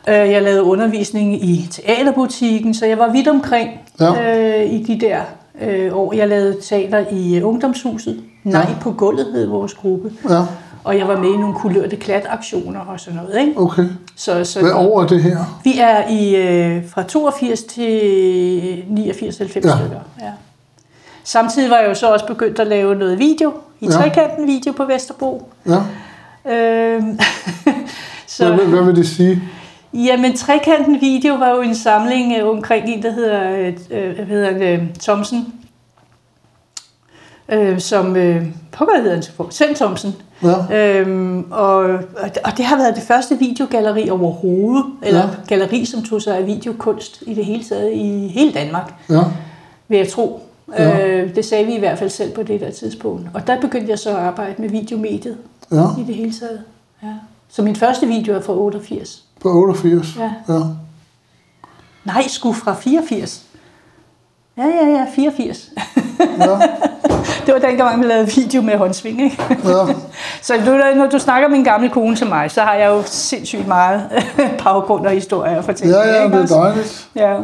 Øh, 0.07 0.31
Jeg 0.31 0.41
lavede 0.41 0.63
undervisning 0.63 1.43
i 1.49 1.67
teaterbutikken, 1.71 2.73
så 2.73 2.85
jeg 2.85 2.97
var 2.99 3.11
vidt 3.11 3.27
omkring 3.27 3.69
Ja. 3.99 4.63
øh, 4.63 4.71
i 4.73 4.83
de 4.83 4.99
der 5.05 5.19
øh, 5.61 5.95
år. 5.97 6.13
Jeg 6.13 6.27
lavede 6.27 6.57
teater 6.63 7.03
i 7.11 7.37
øh, 7.37 7.47
Ungdomshuset. 7.47 8.21
Nej, 8.43 8.65
på 8.81 8.91
gulvet 8.91 9.25
hed 9.33 9.45
vores 9.47 9.73
gruppe. 9.73 10.11
ja, 10.29 10.41
Og 10.85 10.97
jeg 10.97 11.07
var 11.07 11.17
med 11.19 11.33
i 11.33 11.37
nogle 11.37 11.55
kulørte 11.55 11.95
klataktioner 11.95 12.79
og 12.79 12.99
sådan 12.99 13.19
noget. 13.19 13.39
Ikke? 13.47 13.59
okay. 13.59 13.85
Så, 14.15 14.43
så 14.43 14.61
Hvad 14.61 14.71
år 14.71 15.01
er 15.03 15.07
det 15.07 15.23
her? 15.23 15.37
Vi 15.63 15.79
er 15.79 16.07
i 16.09 16.35
øh, 16.35 16.89
fra 16.89 17.03
82 17.03 17.63
til 17.63 18.83
89-90 18.89 18.91
Ja. 18.95 19.25
ja. 19.29 19.31
stykker. 19.39 19.99
Ja. 20.21 20.31
Samtidig 21.23 21.69
var 21.69 21.77
jeg 21.77 21.89
jo 21.89 21.93
så 21.93 22.13
også 22.13 22.25
begyndt 22.27 22.59
at 22.59 22.67
lave 22.67 22.95
noget 22.95 23.19
video, 23.19 23.53
i 23.81 23.85
Ja. 23.85 23.91
trekanten 23.91 24.47
video 24.47 24.71
på 24.71 24.85
Vesterbro. 24.85 25.49
Ja. 25.67 25.75
Øhm, 26.53 27.05
Hvad, 28.37 28.47
hvad, 28.47 28.57
så, 28.59 28.65
hvad 28.65 28.83
vil 28.83 28.95
det 28.95 29.07
sige? 29.07 29.41
jamen, 29.93 30.35
trekanten 30.37 31.01
video 31.01 31.35
var 31.35 31.49
jo 31.49 31.61
en 31.61 31.75
samling 31.75 32.33
øh, 32.39 32.47
omkring 32.49 32.85
en, 32.89 33.03
der 33.03 33.11
hedder, 33.11 33.51
øh, 33.51 33.73
øh, 33.91 34.27
hedder 34.27 34.73
øh, 34.73 34.83
Thomsen. 35.01 35.53
Øh, 37.49 37.79
som, 37.79 38.15
øh, 38.15 38.45
på 38.71 38.83
så 39.21 39.31
for? 39.31 39.47
Svend 39.49 39.75
Thomsen. 39.75 40.15
Ja. 40.43 40.99
Øhm, 40.99 41.51
og, 41.51 41.75
og 42.43 42.57
det 42.57 42.65
har 42.65 42.77
været 42.77 42.95
det 42.95 43.03
første 43.03 43.37
videogalleri 43.39 44.09
overhovedet, 44.09 44.85
eller 45.03 45.19
Ja. 45.21 45.27
galleri, 45.47 45.85
som 45.85 46.03
tog 46.03 46.21
sig 46.21 46.37
af 46.37 46.45
videokunst 46.47 47.23
i 47.27 47.33
det 47.33 47.45
hele 47.45 47.63
taget 47.63 47.91
i 47.93 48.27
hele 48.27 48.51
Danmark, 48.53 48.93
Ja. 49.09 49.21
vil 49.87 49.97
jeg 49.97 50.07
tro. 50.07 50.41
Ja. 50.77 51.07
Øh, 51.07 51.35
det 51.35 51.45
sagde 51.45 51.65
vi 51.65 51.75
i 51.75 51.79
hvert 51.79 51.99
fald 51.99 52.09
selv 52.09 52.31
på 52.33 52.43
det 52.43 52.61
der 52.61 52.71
tidspunkt. 52.71 53.27
Og 53.33 53.47
der 53.47 53.61
begyndte 53.61 53.89
jeg 53.89 53.99
så 53.99 54.09
at 54.09 54.15
arbejde 54.15 54.61
med 54.61 54.69
videomediet 54.69 55.37
Ja. 55.71 55.83
i 55.99 56.03
det 56.07 56.15
hele 56.15 56.33
taget. 56.33 56.61
Ja. 57.03 57.07
Så 57.49 57.61
min 57.61 57.75
første 57.75 58.07
video 58.07 58.35
er 58.35 58.41
fra 58.41 58.53
88. 58.53 59.23
På 59.41 59.49
88. 59.49 60.07
Ja. 60.19 60.31
ja. 60.53 60.59
Nej, 62.05 62.27
sgu 62.27 62.53
fra 62.53 62.73
84. 62.73 63.41
Ja, 64.57 64.63
ja, 64.65 64.87
ja, 64.87 65.05
84. 65.15 65.69
Ja. 66.39 66.59
det 67.45 67.53
var 67.53 67.59
dengang, 67.59 67.99
man 67.99 68.07
lavede 68.07 68.31
video 68.35 68.61
med 68.61 68.77
håndsving, 68.77 69.21
ikke? 69.23 69.37
Ja. 69.49 69.93
Så 70.41 70.53
du, 70.65 70.71
når 70.71 71.09
du 71.11 71.19
snakker 71.19 71.45
om 71.47 71.51
min 71.51 71.63
gamle 71.63 71.89
kone 71.89 72.15
til 72.15 72.27
mig, 72.27 72.51
så 72.51 72.61
har 72.61 72.73
jeg 72.73 72.87
jo 72.87 73.03
sindssygt 73.05 73.67
meget 73.67 74.03
baggrund 74.63 75.05
og 75.05 75.11
historie 75.11 75.57
at 75.57 75.65
fortælle. 75.65 75.97
Ja, 75.97 76.07
ja, 76.07 76.23
ikke 76.23 76.37
det 76.37 76.51
er 76.51 76.55
dejligt. 76.61 77.07
Ja. 77.15 77.37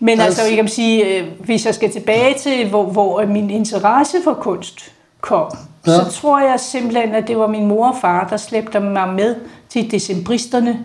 Men 0.00 0.20
altså, 0.20 0.24
Altså- 0.24 0.42
jeg 0.44 0.56
kan 0.56 0.68
sige, 0.68 1.04
øh, 1.18 1.26
hvis 1.44 1.66
jeg 1.66 1.74
skal 1.74 1.92
tilbage 1.92 2.34
til, 2.38 2.68
hvor, 2.68 2.84
hvor 2.84 3.26
min 3.26 3.50
interesse 3.50 4.16
for 4.24 4.34
kunst 4.34 4.92
kom, 5.20 5.46
ja. 5.86 5.92
så 5.92 6.20
tror 6.20 6.40
jeg 6.40 6.60
simpelthen, 6.60 7.14
at 7.14 7.28
det 7.28 7.38
var 7.38 7.46
min 7.46 7.66
mor 7.66 7.88
og 7.88 7.96
far, 8.00 8.26
der 8.30 8.36
slæbte 8.36 8.80
mig 8.80 9.08
med 9.08 9.34
til 9.68 9.90
decembristerne, 9.90 10.78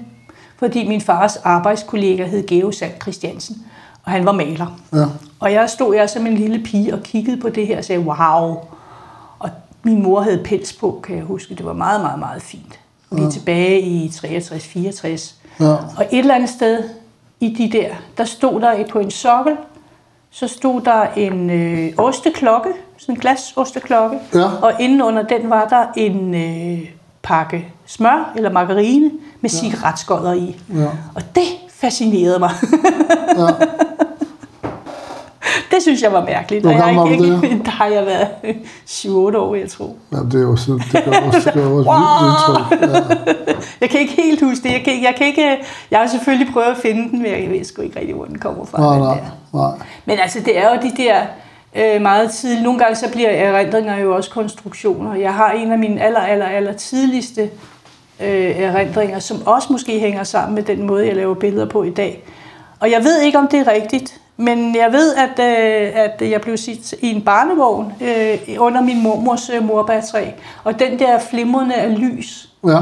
fordi 0.59 0.87
min 0.87 1.01
fars 1.01 1.35
arbejdskollega 1.35 2.25
hed 2.25 2.47
Geo 2.47 2.71
Sand 2.71 2.91
Christiansen, 3.01 3.55
og 4.05 4.11
han 4.11 4.25
var 4.25 4.31
maler. 4.31 4.79
Ja. 4.93 5.05
Og 5.39 5.53
jeg 5.53 5.69
stod 5.69 5.95
jeg 5.95 6.09
som 6.09 6.25
en 6.27 6.33
lille 6.35 6.63
pige 6.63 6.93
og 6.93 7.03
kiggede 7.03 7.37
på 7.41 7.49
det 7.49 7.67
her 7.67 7.77
og 7.77 7.83
sagde, 7.85 8.01
wow. 8.01 8.57
Og 9.39 9.49
min 9.83 10.03
mor 10.03 10.21
havde 10.21 10.41
pels 10.45 10.73
på, 10.73 10.99
kan 11.03 11.15
jeg 11.15 11.23
huske. 11.23 11.55
Det 11.55 11.65
var 11.65 11.73
meget, 11.73 12.01
meget, 12.01 12.19
meget 12.19 12.41
fint. 12.41 12.79
Vi 13.11 13.21
er 13.21 13.29
tilbage 13.29 13.81
i 13.81 14.07
63-64. 14.07 15.33
Ja. 15.59 15.65
Og 15.71 16.05
et 16.11 16.19
eller 16.19 16.35
andet 16.35 16.49
sted 16.49 16.83
i 17.39 17.49
de 17.57 17.77
der, 17.77 17.89
der 18.17 18.23
stod 18.25 18.61
der 18.61 18.87
på 18.91 18.99
en 18.99 19.11
sokkel, 19.11 19.57
så 20.31 20.47
stod 20.47 20.81
der 20.81 21.05
en 21.15 21.49
øh, 21.49 21.93
osteklokke, 21.97 22.69
sådan 22.97 23.15
en 23.15 23.19
glas 23.21 23.53
osteklokke, 23.55 24.17
Ja. 24.33 24.45
og 24.61 24.73
inden 24.79 25.01
under 25.01 25.23
den 25.23 25.49
var 25.49 25.67
der 25.67 25.85
en 25.97 26.35
øh, 26.35 26.89
pakke 27.23 27.67
smør 27.85 28.33
eller 28.35 28.51
margarine 28.51 29.11
med 29.41 29.49
ja. 29.49 29.57
cigaretskodder 29.57 30.33
i. 30.33 30.55
Ja. 30.75 30.85
Og 31.15 31.21
det 31.35 31.43
fascinerede 31.85 32.39
mig. 32.39 32.51
Ja. 33.37 33.45
det 35.71 35.81
synes 35.81 36.01
jeg 36.01 36.11
var 36.11 36.25
mærkeligt. 36.25 36.65
Hvor 36.65 36.77
gammel 36.77 36.95
var 36.95 37.05
du 37.05 37.43
ikke, 37.43 37.61
der 37.65 37.71
har 37.71 37.85
jeg 37.85 38.05
været 38.05 38.27
7-8 39.35 39.37
år, 39.37 39.55
jeg 39.55 39.69
tro. 39.69 39.97
ja, 40.11 40.17
det 40.17 40.35
er 40.35 40.39
jo 40.39 40.55
så, 40.55 40.71
det 40.71 41.03
gør 41.05 41.11
også, 41.11 41.39
det 41.45 41.53
gør 41.53 41.69
også 41.69 41.89
wow. 41.89 41.97
vildt 42.21 42.49
indtryk. 42.49 42.79
Ja. 43.47 43.53
Jeg 43.81 43.89
kan 43.89 43.99
ikke 43.99 44.13
helt 44.13 44.41
huske 44.41 44.63
det. 44.63 44.71
Jeg, 44.73 44.81
kan, 44.85 45.03
jeg, 45.03 45.15
kan 45.17 45.27
ikke, 45.27 45.57
jeg 45.91 45.99
har 45.99 46.07
selvfølgelig 46.07 46.53
prøvet 46.53 46.67
at 46.67 46.77
finde 46.77 47.09
den, 47.09 47.21
men 47.21 47.31
jeg 47.31 47.49
ved 47.49 47.63
sgu 47.63 47.81
ikke 47.81 47.99
rigtig, 47.99 48.15
hvor 48.15 48.25
den 48.25 48.39
kommer 48.39 48.65
fra. 48.65 48.81
Nej, 48.81 48.99
nej, 48.99 49.19
der. 49.53 49.59
nej. 49.59 49.71
Men 50.05 50.19
altså, 50.19 50.39
det 50.45 50.57
er 50.57 50.69
jo 50.69 50.75
de 50.81 50.91
der 51.03 51.21
øh, 51.75 52.01
meget 52.01 52.31
tidlige... 52.31 52.63
Nogle 52.63 52.79
gange 52.79 52.95
så 52.95 53.11
bliver 53.11 53.29
erindringer 53.29 53.97
jo 53.97 54.15
også 54.15 54.29
konstruktioner. 54.29 55.15
Jeg 55.15 55.33
har 55.33 55.51
en 55.51 55.71
af 55.71 55.77
mine 55.77 56.01
aller, 56.01 56.19
aller, 56.19 56.45
aller 56.45 56.73
tidligste 56.73 57.49
øh, 58.19 58.59
erindringer, 58.59 59.19
som 59.19 59.47
også 59.47 59.67
måske 59.71 59.99
hænger 59.99 60.23
sammen 60.23 60.55
med 60.55 60.63
den 60.63 60.83
måde, 60.87 61.07
jeg 61.07 61.15
laver 61.15 61.33
billeder 61.35 61.65
på 61.65 61.83
i 61.83 61.89
dag. 61.89 62.23
Og 62.79 62.91
jeg 62.91 63.03
ved 63.03 63.21
ikke, 63.21 63.37
om 63.37 63.47
det 63.47 63.59
er 63.59 63.71
rigtigt, 63.71 64.21
men 64.37 64.75
jeg 64.75 64.91
ved, 64.91 65.15
at, 65.15 65.39
øh, 65.39 65.91
at 65.95 66.29
jeg 66.31 66.41
blev 66.41 66.57
sit 66.57 66.91
i 67.01 67.11
en 67.15 67.21
barnevogn 67.21 67.93
øh, 68.01 68.37
under 68.57 68.81
min 68.81 69.03
mormors 69.03 69.49
øh, 69.49 69.63
morbærtræ. 69.67 70.25
Og 70.63 70.79
den 70.79 70.99
der 70.99 71.19
flimrende 71.19 71.75
af 71.75 71.99
lys 71.99 72.49
Ja. 72.67 72.77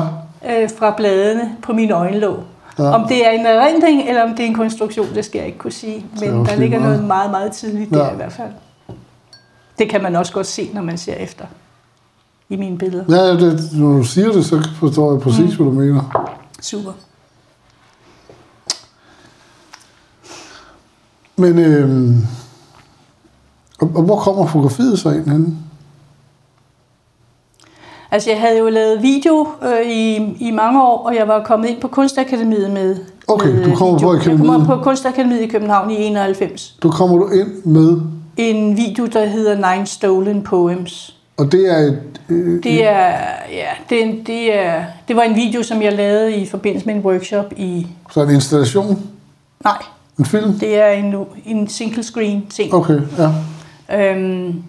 øh, 0.50 0.70
fra 0.80 0.92
bladene 0.98 1.56
på 1.62 1.74
mine 1.74 1.94
øjenlåg. 1.94 2.38
Ja. 2.80 2.84
Om 2.84 3.08
det 3.08 3.28
er 3.28 3.30
en 3.32 3.46
erindring, 3.46 4.10
eller 4.10 4.24
om 4.24 4.30
det 4.30 4.40
er 4.40 4.48
en 4.48 4.54
konstruktion, 4.56 5.08
det 5.16 5.26
skal 5.26 5.38
jeg 5.40 5.48
ikke 5.48 5.58
kunne 5.60 5.72
sige. 5.72 6.06
Men 6.20 6.46
der 6.46 6.56
ligger 6.56 6.80
noget 6.80 7.04
meget, 7.04 7.32
meget 7.32 7.52
tidligt 7.52 7.90
der 7.94 8.06
Ja. 8.06 8.12
i 8.12 8.16
hvert 8.16 8.32
fald. 8.34 8.50
Det 9.80 9.90
kan 9.90 10.04
man 10.04 10.16
også 10.16 10.34
godt 10.34 10.48
se, 10.48 10.70
når 10.74 10.82
man 10.82 10.98
ser 10.98 11.14
efter 11.16 11.46
i 12.54 12.56
mine 12.56 12.78
billeder. 12.78 13.04
Ja, 13.10 13.32
det, 13.34 13.70
når 13.74 13.98
du 13.98 14.04
siger 14.04 14.32
det, 14.32 14.46
så 14.46 14.70
forstår 14.80 15.12
jeg 15.12 15.22
præcis, 15.22 15.60
mm. 15.60 15.66
hvad 15.66 15.66
du 15.66 15.72
mener. 15.72 16.30
Super. 16.62 16.92
Men, 21.36 21.60
øhm, 21.60 22.18
og, 23.82 23.92
og 23.96 24.04
hvor 24.04 24.20
kommer 24.20 24.48
fotografiet 24.48 25.00
så 25.00 25.10
ind 25.10 25.30
henne? 25.30 25.58
Altså, 28.12 28.30
jeg 28.30 28.40
havde 28.40 28.58
jo 28.58 28.70
lavet 28.70 29.02
video 29.02 29.48
øh, 29.64 29.92
i, 29.92 30.16
i 30.40 30.52
mange 30.52 30.84
år, 30.84 30.98
og 31.08 31.16
jeg 31.16 31.28
var 31.28 31.44
kommet 31.44 31.70
ind 31.70 31.82
på 31.82 31.88
Kunstakademiet 31.88 32.72
med 32.72 32.98
Okay, 33.28 33.50
med 33.50 33.64
du 33.66 33.76
kommer 33.76 34.00
på 34.00 34.06
video. 34.06 34.14
Jeg 34.14 34.20
akademiet. 34.22 34.48
kommer 34.48 34.66
på 34.66 34.84
Kunstakademiet 34.84 35.42
i 35.42 35.48
København 35.48 35.92
i 35.92 35.96
91. 35.96 36.78
Du 36.84 36.92
kommer 36.92 37.18
du 37.18 37.30
ind 37.30 37.66
med, 37.66 38.02
En 38.38 38.78
video, 38.78 39.06
der 39.06 39.26
hedder 39.26 39.74
Nine 39.74 39.86
Stolen 39.86 40.44
Poems. 40.44 41.16
Og 41.38 41.52
det 41.52 41.72
er 41.72 41.78
et... 41.78 42.00
Øh, 42.30 42.64
Det 42.64 42.84
er, 42.88 43.10
ja, 43.52 43.68
det, 43.90 44.00
er 44.02 44.06
en- 44.06 44.24
det, 44.26 44.56
er, 44.60 44.84
det 45.08 45.16
var 45.16 45.22
en 45.22 45.36
video, 45.36 45.64
som 45.64 45.82
jeg 45.82 45.94
lavede 45.94 46.36
i 46.36 46.46
forbindelse 46.46 46.86
med 46.88 46.96
en 46.96 47.02
workshop 47.02 47.54
i... 47.58 47.88
så 48.12 48.22
en 48.24 48.30
installation, 48.30 49.00
Nej, 49.64 49.78
en 50.20 50.26
film? 50.26 50.54
det 50.60 50.80
er 50.80 50.88
en, 50.90 51.16
en 51.46 51.68
single 51.68 52.04
screen 52.04 52.46
ting. 52.50 52.74
Okay, 52.74 53.00
ja. 53.18 53.30
Øhm, 54.00 54.64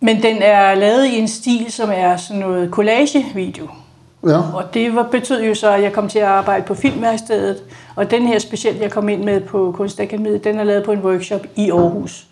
men 0.00 0.22
den 0.22 0.36
er 0.42 0.74
lavet 0.74 1.06
i 1.06 1.18
en 1.18 1.28
stil, 1.28 1.66
som 1.72 1.88
er 1.94 2.16
sådan 2.16 2.40
noget 2.40 2.70
collage-video. 2.70 3.68
Ja, 4.26 4.36
Og 4.38 4.74
det 4.74 4.94
var, 4.94 5.02
betød 5.02 5.42
jo 5.44 5.54
så, 5.54 5.70
at 5.70 5.82
jeg 5.82 5.92
kom 5.92 6.08
til 6.08 6.18
at 6.18 6.24
arbejde 6.24 6.64
på 6.64 6.74
filmværkstedet. 6.74 7.56
Og 7.96 8.10
den 8.10 8.26
her 8.26 8.38
specielt, 8.38 8.80
jeg 8.80 8.90
kom 8.90 9.08
ind 9.08 9.24
med 9.24 9.40
på 9.40 9.74
Kunstakademiet, 9.76 10.44
den 10.44 10.58
er 10.58 10.64
lavet 10.64 10.84
på 10.84 10.92
en 10.92 11.00
workshop 11.00 11.40
i 11.56 11.70
Aarhus. 11.70 12.26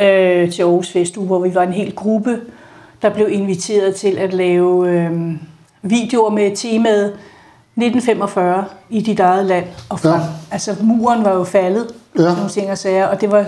Øh, 0.00 0.52
til 0.52 0.62
Aarhus 0.62 0.90
Festuge, 0.92 1.26
hvor 1.26 1.38
vi 1.38 1.54
var 1.54 1.62
en 1.62 1.72
hel 1.72 1.94
gruppe, 1.94 2.40
der 3.02 3.10
blev 3.10 3.28
inviteret 3.30 3.94
til 3.94 4.18
at 4.18 4.32
lave 4.34 4.90
øh, 4.90 5.10
videoer 5.82 6.30
med 6.30 6.56
temaet 6.56 7.04
1945 7.76 8.64
i 8.90 9.00
dit 9.00 9.20
eget 9.20 9.46
land 9.46 9.64
og 9.88 10.00
frem. 10.00 10.12
Ja. 10.20 10.26
Altså 10.50 10.76
muren 10.82 11.24
var 11.24 11.32
jo 11.34 11.44
faldet, 11.44 11.86
Ja. 12.18 12.22
ja. 12.22 12.34
nogle 12.34 12.48
ting 12.50 12.70
og 12.70 12.78
sager, 12.78 13.06
og 13.06 13.20
det 13.20 13.30
var 13.30 13.44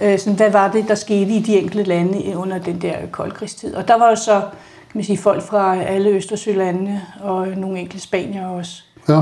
øh, 0.00 0.18
sådan, 0.18 0.36
hvad 0.36 0.50
var 0.50 0.70
det, 0.70 0.88
der 0.88 0.94
skete 0.94 1.30
i 1.30 1.40
de 1.40 1.58
enkelte 1.58 1.82
lande 1.82 2.36
under 2.36 2.58
den 2.58 2.82
der 2.82 2.94
koldkrigstid. 3.10 3.74
Og 3.74 3.88
der 3.88 3.98
var 3.98 4.08
jo 4.10 4.16
så, 4.16 4.40
kan 4.40 4.94
man 4.98 5.04
sige, 5.04 5.18
folk 5.18 5.42
fra 5.42 5.82
alle 5.82 6.10
Østersølandene 6.10 7.02
og 7.22 7.46
nogle 7.48 7.78
enkelte 7.78 8.00
spanier 8.02 8.46
også. 8.48 8.82
ja, 9.08 9.18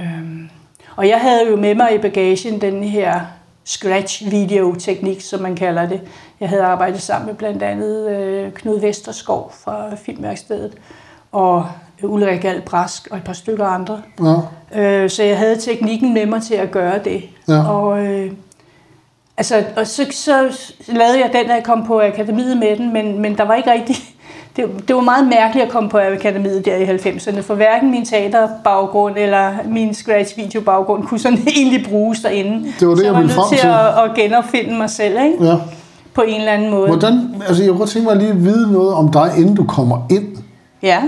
Øhm, 0.00 0.48
og 0.96 1.08
jeg 1.08 1.20
havde 1.20 1.50
jo 1.50 1.56
med 1.56 1.74
mig 1.74 1.94
i 1.94 1.98
bagagen 1.98 2.60
den 2.60 2.84
her 2.84 3.20
scratch-video-teknik, 3.64 5.20
som 5.20 5.40
man 5.40 5.56
kalder 5.56 5.88
det. 5.88 6.00
Jeg 6.40 6.48
havde 6.48 6.62
arbejdet 6.62 7.02
sammen 7.02 7.26
med 7.26 7.34
blandt 7.34 7.62
andet 7.62 8.10
øh, 8.10 8.52
Knud 8.52 8.80
Vesterskov 8.80 9.52
fra 9.64 9.94
Filmværkstedet, 9.96 10.72
og 11.32 11.66
Ulrik 12.02 12.44
Albrask 12.44 13.08
og 13.10 13.16
et 13.16 13.24
par 13.24 13.32
stykker 13.32 13.66
andre. 13.66 14.02
ja, 14.20 14.34
Øh, 14.74 15.10
så 15.10 15.22
jeg 15.22 15.38
havde 15.38 15.60
teknikken 15.60 16.14
med 16.14 16.26
mig 16.26 16.42
til 16.42 16.54
at 16.54 16.70
gøre 16.70 16.98
det. 17.04 17.24
Ja. 17.48 17.68
Og, 17.68 18.06
øh, 18.06 18.32
altså, 19.36 19.64
og 19.76 19.86
så, 19.86 20.06
så 20.10 20.52
lavede 20.88 21.20
jeg 21.20 21.30
den, 21.32 21.50
at 21.50 21.56
jeg 21.56 21.64
kom 21.64 21.86
på 21.86 22.00
akademiet 22.00 22.56
med 22.56 22.76
den, 22.76 22.92
men, 22.92 23.18
men 23.18 23.36
der 23.38 23.44
var 23.44 23.54
ikke 23.54 23.72
rigtig... 23.72 23.96
Det, 24.56 24.88
det 24.88 24.96
var 24.96 25.02
meget 25.02 25.26
mærkeligt 25.26 25.66
at 25.66 25.72
komme 25.72 25.88
på 25.90 25.98
akademiet 25.98 26.64
der 26.64 26.76
i 26.76 26.84
90'erne, 26.84 27.40
for 27.40 27.54
hverken 27.54 27.90
min 27.90 28.04
teaterbaggrund 28.04 29.14
eller 29.16 29.52
min 29.68 29.94
scratch-video-baggrund 29.94 31.06
kunne 31.06 31.20
sådan 31.20 31.38
egentlig 31.56 31.86
bruges 31.88 32.20
derinde. 32.20 32.72
Det 32.80 32.88
var 32.88 32.94
det, 32.94 32.98
så 32.98 33.04
jeg 33.04 33.14
var 33.14 33.20
ville 33.20 33.36
nødt 33.36 33.60
til. 33.60 33.66
at, 33.66 34.04
at 34.04 34.14
genopfinde 34.16 34.78
mig 34.78 34.90
selv, 34.90 35.16
ikke? 35.24 35.44
ja. 35.44 35.56
På 36.14 36.22
en 36.22 36.40
eller 36.40 36.52
anden 36.52 36.70
måde. 36.70 36.86
Hvordan, 36.86 37.34
altså 37.48 37.62
jeg 37.62 37.70
kunne 37.70 37.78
godt 37.78 37.90
tænke 37.90 38.08
mig 38.08 38.16
lige 38.16 38.30
at 38.30 38.44
vide 38.44 38.72
noget 38.72 38.94
om 38.94 39.12
dig, 39.12 39.32
inden 39.38 39.54
du 39.54 39.64
kommer 39.64 40.06
ind. 40.10 40.26
Ja. 40.82 41.02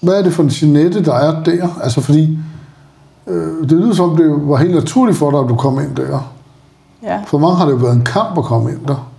Hvad 0.00 0.14
er 0.14 0.22
det 0.22 0.32
for 0.32 0.42
en 0.42 0.48
Jeanette, 0.48 1.04
der 1.04 1.14
er 1.14 1.42
der? 1.42 1.80
Altså 1.82 2.00
fordi, 2.00 2.38
øh, 3.26 3.62
det 3.62 3.72
lyder 3.72 3.94
som, 3.94 4.16
det 4.16 4.48
var 4.48 4.56
helt 4.56 4.74
naturligt 4.74 5.18
for 5.18 5.30
dig, 5.30 5.40
at 5.40 5.48
du 5.48 5.56
kom 5.56 5.80
ind 5.80 5.96
der. 5.96 6.32
ja. 7.02 7.18
For 7.26 7.38
mange 7.38 7.56
har 7.56 7.64
det 7.64 7.72
jo 7.72 7.76
været 7.76 7.96
en 7.96 8.04
kamp 8.04 8.38
at 8.38 8.44
komme 8.44 8.70
ind 8.70 8.86
der. 8.88 9.09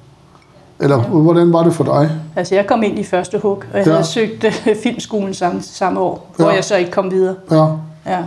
Eller 0.82 0.98
ja. 0.98 1.04
hvordan 1.04 1.54
var 1.54 1.64
det 1.64 1.74
for 1.74 1.84
dig? 1.84 2.12
Altså, 2.36 2.56
jeg 2.56 2.68
kom 2.68 2.84
ind 2.84 3.00
i 3.00 3.04
første 3.04 3.38
hug, 3.40 3.64
og 3.74 3.78
jeg 3.78 3.88
Ja. 3.88 3.92
havde 3.92 4.06
søgt 4.06 4.44
øh, 4.44 4.76
filmskolen 4.84 5.34
samme, 5.34 5.62
samme 5.62 6.00
år, 6.00 6.32
hvor 6.36 6.50
Ja. 6.50 6.56
jeg 6.56 6.64
så 6.64 6.76
ikke 6.76 6.92
kom 6.92 7.12
videre. 7.12 7.36
Ja, 7.52 7.66
Ja, 8.06 8.18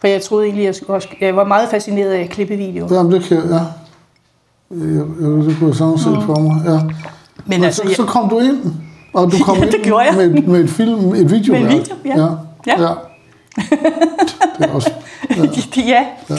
for 0.00 0.06
jeg 0.08 0.22
troede 0.22 0.44
egentlig, 0.46 0.64
jeg, 0.64 0.74
skulle 0.74 0.92
også, 0.96 1.08
jeg 1.20 1.36
var 1.36 1.44
meget 1.44 1.68
fascineret 1.68 2.10
af 2.10 2.28
klippevideo. 2.28 2.88
Jamen, 2.94 3.12
det 3.12 3.22
kan 3.24 3.36
ja. 3.36 3.54
Jeg, 3.54 4.94
jeg, 5.20 5.28
det 5.44 5.56
kunne 5.58 5.68
jeg 5.68 5.76
sagtens 5.76 6.00
se 6.00 6.08
for 6.26 6.38
mig, 6.40 6.62
ja. 6.66 6.70
Men 6.70 6.92
Men 7.46 7.64
altså, 7.64 7.82
så, 7.82 7.88
jeg, 7.88 7.96
så 7.96 8.04
kom 8.04 8.28
du 8.28 8.38
ind, 8.38 8.60
og 9.14 9.32
du 9.32 9.36
kom 9.44 9.56
Ja, 9.56 9.64
ind 9.64 9.74
jeg. 9.86 10.14
Med, 10.16 10.42
med 10.42 10.60
et 10.64 10.70
film, 10.70 11.14
et 11.14 11.30
video. 11.30 11.52
Med 11.52 11.60
en 11.62 11.68
video, 11.68 11.94
ja. 12.04 12.16
ja. 12.16 12.26
Ja. 12.66 12.82
ja. 12.82 12.88
Det 14.58 14.66
er 14.70 14.74
også, 14.74 14.90
ja. 15.76 16.04
ja. 16.30 16.36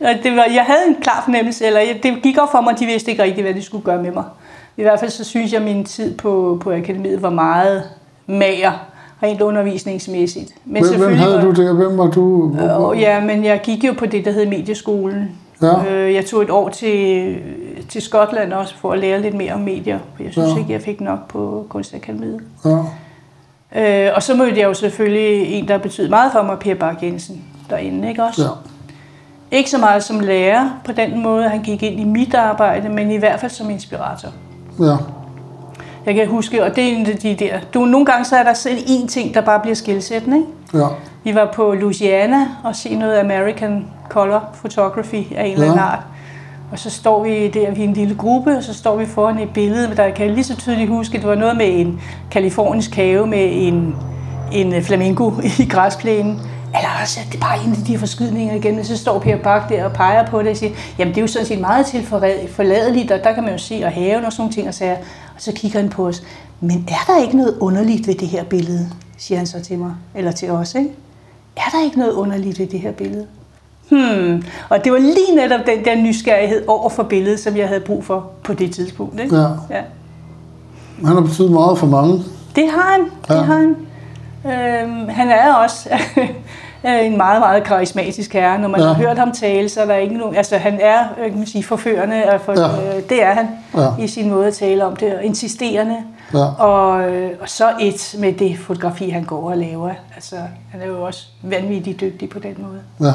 Og 0.00 0.14
det 0.22 0.32
var, 0.36 0.44
jeg 0.54 0.64
havde 0.66 0.78
en 0.88 0.96
klar 1.02 1.22
fornemmelse, 1.24 1.66
eller 1.66 1.80
det 2.02 2.14
gik 2.22 2.38
op 2.42 2.50
for 2.52 2.60
mig, 2.60 2.72
at 2.72 2.78
de 2.80 2.86
vidste 2.86 3.10
ikke 3.10 3.22
rigtigt, 3.22 3.44
hvad 3.46 3.54
de 3.54 3.62
skulle 3.62 3.84
gøre 3.84 4.02
med 4.02 4.12
mig. 4.12 4.24
I 4.76 4.82
hvert 4.82 5.00
fald 5.00 5.10
så 5.10 5.24
synes 5.24 5.52
jeg, 5.52 5.60
at 5.60 5.64
min 5.64 5.84
tid 5.84 6.14
på, 6.16 6.58
på 6.62 6.72
akademiet 6.72 7.22
var 7.22 7.30
meget 7.30 7.82
mager, 8.26 8.72
rent 9.22 9.40
undervisningsmæssigt. 9.40 10.52
Men 10.64 10.84
hvem, 10.88 11.00
hvem 11.00 11.14
havde 11.16 11.40
du 11.42 11.50
der? 11.62 11.72
Hvem 11.72 11.98
var 11.98 12.10
du? 12.10 12.56
Øh, 12.94 13.00
ja, 13.00 13.20
men 13.20 13.44
jeg 13.44 13.60
gik 13.62 13.84
jo 13.84 13.92
på 13.98 14.06
det, 14.06 14.24
der 14.24 14.30
hed 14.30 14.46
medieskolen. 14.46 15.30
Ja. 15.62 15.84
Øh, 15.94 16.14
jeg 16.14 16.26
tog 16.26 16.42
et 16.42 16.50
år 16.50 16.68
til, 16.68 17.36
til 17.88 18.02
Skotland 18.02 18.52
også 18.52 18.74
for 18.78 18.92
at 18.92 18.98
lære 18.98 19.22
lidt 19.22 19.34
mere 19.34 19.52
om 19.52 19.60
medier, 19.60 19.98
for 20.16 20.22
jeg 20.22 20.32
synes 20.32 20.48
Ja. 20.54 20.58
ikke, 20.58 20.72
jeg 20.72 20.80
fik 20.82 21.00
nok 21.00 21.28
på 21.28 21.66
Kunstakademiet. 21.68 22.40
Ja. 22.64 24.06
Øh, 24.06 24.12
og 24.16 24.22
så 24.22 24.34
mødte 24.34 24.58
jeg 24.60 24.64
jo 24.68 24.74
selvfølgelig 24.74 25.46
en, 25.52 25.68
der 25.68 25.78
betød 25.78 26.08
meget 26.08 26.32
for 26.32 26.42
mig, 26.42 26.58
Per 26.58 26.74
Bak 26.74 27.02
Jensen, 27.02 27.44
derinde, 27.70 28.08
ikke 28.08 28.22
også? 28.24 28.42
ja. 28.42 28.48
Ikke 29.50 29.70
så 29.70 29.78
meget 29.78 30.04
som 30.04 30.20
lærer 30.20 30.70
på 30.84 30.92
den 30.92 31.22
måde, 31.22 31.48
han 31.48 31.62
gik 31.62 31.82
ind 31.82 32.00
i 32.00 32.04
mit 32.04 32.34
arbejde, 32.34 32.88
men 32.88 33.10
i 33.10 33.16
hvert 33.16 33.40
fald 33.40 33.50
som 33.52 33.70
inspirator. 33.70 34.28
Ja. 34.80 34.96
Jeg 36.06 36.14
kan 36.14 36.28
huske, 36.28 36.64
og 36.64 36.76
det 36.76 36.84
er 36.84 36.96
en 36.96 37.06
af 37.06 37.16
de 37.16 37.34
der... 37.34 37.58
Du, 37.74 37.84
nogle 37.84 38.06
gange 38.06 38.24
så 38.24 38.36
er 38.36 38.42
der 38.42 38.54
selv 38.54 38.78
én 38.78 39.06
ting, 39.08 39.34
der 39.34 39.40
bare 39.40 39.60
bliver 39.60 39.74
skilsættende, 39.74 40.36
ikke? 40.36 40.48
Ja. 40.84 40.86
Vi 41.24 41.34
var 41.34 41.52
på 41.54 41.74
Louisiana 41.80 42.48
og 42.64 42.76
se 42.76 42.94
noget 42.96 43.18
American 43.18 43.86
Color 44.08 44.44
Photography 44.58 45.24
af 45.36 45.44
en 45.46 45.52
eller 45.52 45.64
anden 45.64 45.78
Ja. 45.78 45.84
art. 45.84 46.02
Og 46.72 46.78
så 46.78 46.90
står 46.90 47.22
vi 47.24 47.48
der, 47.48 47.70
vi 47.70 47.80
er 47.80 47.88
en 47.88 47.92
lille 47.92 48.14
gruppe, 48.14 48.56
og 48.56 48.62
så 48.62 48.74
står 48.74 48.96
vi 48.96 49.06
foran 49.06 49.38
et 49.38 49.50
billede, 49.50 49.96
der 49.96 50.10
kan 50.10 50.26
jeg 50.26 50.34
lige 50.34 50.44
så 50.44 50.56
tydeligt 50.56 50.88
huske, 50.88 51.18
det 51.18 51.26
var 51.26 51.34
noget 51.34 51.56
med 51.56 51.80
en 51.80 52.00
kalifornisk 52.30 52.94
have 52.94 53.26
med 53.26 53.48
en, 53.52 53.94
en 54.52 54.82
flamingo 54.82 55.30
i 55.58 55.68
græsplænen. 55.70 56.40
Eller 56.74 56.88
også, 57.02 57.20
at 57.20 57.26
det 57.32 57.34
er 57.34 57.40
bare 57.40 57.64
en 57.64 57.70
af 57.70 57.76
de 57.76 57.92
her 57.92 57.98
forskydninger 57.98 58.54
igen, 58.54 58.84
så 58.84 58.96
står 58.96 59.18
Per 59.18 59.36
Bak 59.36 59.68
der 59.68 59.84
og 59.84 59.92
peger 59.92 60.26
på 60.26 60.42
det 60.42 60.48
og 60.50 60.56
siger, 60.56 60.72
jamen 60.98 61.14
det 61.14 61.18
er 61.20 61.22
jo 61.22 61.28
sådan 61.28 61.46
set 61.46 61.60
meget 61.60 61.86
tilforladeligt, 61.86 63.10
og 63.12 63.24
der 63.24 63.32
kan 63.32 63.42
man 63.42 63.52
jo 63.52 63.58
se, 63.58 63.80
og 63.84 63.92
haven 63.92 64.24
og 64.24 64.32
sådan 64.32 64.40
nogle 64.42 64.52
ting, 64.54 64.68
og, 64.68 64.74
sager. 64.74 64.96
og 64.96 65.02
så 65.38 65.52
kigger 65.52 65.80
han 65.80 65.88
på 65.88 66.06
os. 66.08 66.22
Men 66.60 66.88
er 66.88 67.12
der 67.12 67.22
ikke 67.22 67.36
noget 67.36 67.56
underligt 67.60 68.06
ved 68.06 68.14
det 68.14 68.28
her 68.28 68.44
billede, 68.44 68.88
siger 69.18 69.38
han 69.38 69.46
så 69.46 69.60
til 69.60 69.78
mig, 69.78 69.94
eller 70.14 70.32
til 70.32 70.50
os, 70.50 70.74
ikke? 70.74 70.90
er 71.56 71.70
der 71.72 71.84
ikke 71.84 71.98
noget 71.98 72.12
underligt 72.12 72.58
ved 72.58 72.66
det 72.66 72.80
her 72.80 72.92
billede? 72.92 73.26
Hmm. 73.90 74.42
Og 74.68 74.84
det 74.84 74.92
var 74.92 74.98
lige 74.98 75.34
netop 75.36 75.60
den 75.66 75.84
der 75.84 75.96
nysgerrighed 76.02 76.64
over 76.68 76.88
for 76.88 77.02
billedet, 77.02 77.40
som 77.40 77.56
jeg 77.56 77.68
havde 77.68 77.80
brug 77.80 78.04
for 78.04 78.30
på 78.44 78.52
det 78.54 78.74
tidspunkt. 78.74 79.20
Ikke? 79.20 79.36
Ja. 79.36 79.42
Ja. 79.70 79.80
Han 81.04 81.14
har 81.14 81.20
betydet 81.20 81.50
meget 81.52 81.78
for 81.78 81.86
mange. 81.86 82.22
Det 82.56 82.64
har 82.70 82.92
han. 82.92 83.00
Det 83.28 83.34
Ja. 83.34 83.40
har 83.42 83.54
han. 83.56 83.76
Øhm, 84.46 85.08
han 85.08 85.28
er 85.28 85.52
også 85.54 85.88
en 86.94 87.16
meget, 87.16 87.40
meget 87.40 87.64
karismatisk 87.64 88.32
herre. 88.32 88.58
Når 88.58 88.68
man 88.68 88.80
Ja. 88.80 88.86
ja. 88.86 88.92
har 88.92 89.02
hørt 89.02 89.18
ham 89.18 89.32
tale, 89.32 89.68
så 89.68 89.80
er 89.80 89.86
der 89.86 89.94
ikke 89.94 90.16
nogen... 90.18 90.36
Altså, 90.36 90.56
han 90.56 90.78
er, 90.82 91.04
øh, 91.18 91.28
kan 91.30 91.38
man 91.38 91.46
sige, 91.46 91.64
forførende. 91.64 92.24
Og 92.32 92.40
for, 92.40 92.52
Ja. 92.60 92.96
øh, 92.96 93.02
det 93.08 93.22
er 93.22 93.34
han 93.34 93.48
Ja. 93.76 93.88
i 94.04 94.06
sin 94.08 94.30
måde 94.30 94.46
at 94.46 94.54
tale 94.54 94.84
om 94.84 94.96
det. 94.96 95.14
Og 95.16 95.24
insisterende. 95.24 95.96
Ja. 96.34 96.44
Og, 96.44 97.10
øh, 97.12 97.30
og 97.40 97.48
så 97.48 97.72
et 97.80 98.14
med 98.18 98.32
det 98.32 98.58
fotografi, 98.58 99.08
han 99.10 99.24
går 99.24 99.50
og 99.50 99.56
laver. 99.56 99.90
Altså, 100.14 100.36
han 100.70 100.80
er 100.82 100.86
jo 100.86 101.02
også 101.02 101.26
vanvittigt 101.42 102.00
dygtig 102.00 102.28
på 102.28 102.38
den 102.38 102.54
måde. 102.58 102.80
Ja. 103.10 103.14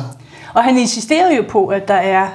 Og 0.53 0.63
han 0.63 0.77
insisterer 0.77 1.35
jo 1.35 1.43
på, 1.49 1.67
at 1.67 1.87
der 1.87 1.93
er 1.93 2.27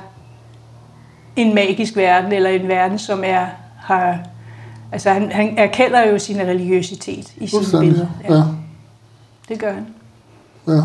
en 1.37 1.55
magisk 1.55 1.97
verden, 1.97 2.33
eller 2.33 2.51
en 2.51 2.69
verden, 2.69 2.99
som 2.99 3.23
er, 3.27 3.47
har... 3.81 4.19
Altså, 4.93 5.11
han, 5.11 5.33
han 5.33 5.55
erkender 5.59 6.07
jo 6.11 6.19
sin 6.19 6.37
religiøsitet 6.41 7.33
i 7.37 7.47
sine 7.47 7.81
billeder. 7.81 8.07
Ja. 8.31 8.43
Det 9.49 9.59
gør 9.59 9.73
han. 9.73 9.87
Ja. 10.69 10.83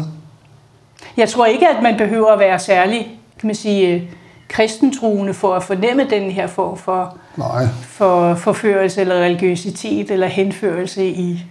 Jeg 1.17 1.29
tror 1.29 1.45
ikke, 1.45 1.67
at 1.67 1.83
man 1.83 1.97
behøver 1.97 2.31
at 2.31 2.39
være 2.39 2.59
særlig, 2.59 3.19
kan 3.39 3.47
man 3.47 3.55
sige, 3.55 3.87
øh, 3.87 4.01
kristentruende 4.49 5.33
for 5.33 5.53
at 5.55 5.63
fornemme 5.63 6.03
den 6.09 6.31
her 6.31 6.47
form 6.47 6.77
for, 6.77 7.17
Nej. 7.37 7.67
for 7.81 8.35
forførelse 8.35 9.01
eller 9.01 9.15
religiøsitet 9.15 10.11
eller 10.11 10.27
henførelse 10.27 11.05
i, 11.07 11.45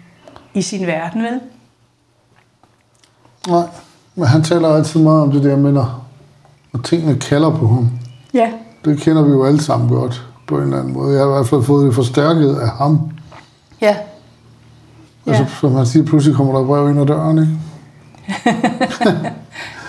i 0.54 0.62
sin 0.62 0.86
verden, 0.86 1.22
vel? 1.22 1.40
Nej. 3.48 3.66
Men 4.14 4.26
han 4.26 4.42
taler 4.42 4.68
altid 4.74 5.00
meget 5.00 5.22
om 5.22 5.32
det 5.32 5.44
der 5.44 5.56
med, 5.56 5.72
når, 5.72 6.04
når 6.72 6.80
tingene 6.80 7.18
kalder 7.18 7.50
på 7.50 7.66
ham. 7.66 7.90
Ja, 8.34 8.50
Det 8.84 8.98
kender 9.00 9.22
vi 9.22 9.30
jo 9.30 9.44
alle 9.44 9.62
sammen 9.62 9.88
godt 9.88 10.26
på 10.46 10.56
en 10.56 10.62
eller 10.62 10.78
anden 10.78 10.92
måde. 10.92 11.12
Jeg 11.12 11.20
har 11.24 11.28
i 11.30 11.32
hvert 11.34 11.46
fald 11.48 11.62
fået 11.62 11.86
det 11.86 11.94
forstærket 11.94 12.56
af 12.56 12.68
ham. 12.68 13.10
ja. 13.80 13.86
Ja. 13.86 13.96
Altså, 15.26 15.42
Ja. 15.42 15.48
som 15.60 15.72
han 15.74 15.86
siger, 15.86 16.04
pludselig 16.06 16.36
kommer 16.36 16.58
der 16.58 16.66
brev 16.66 16.90
ind 16.90 17.00
ad 17.00 17.06
døren, 17.06 17.38
ikke? 17.38 17.52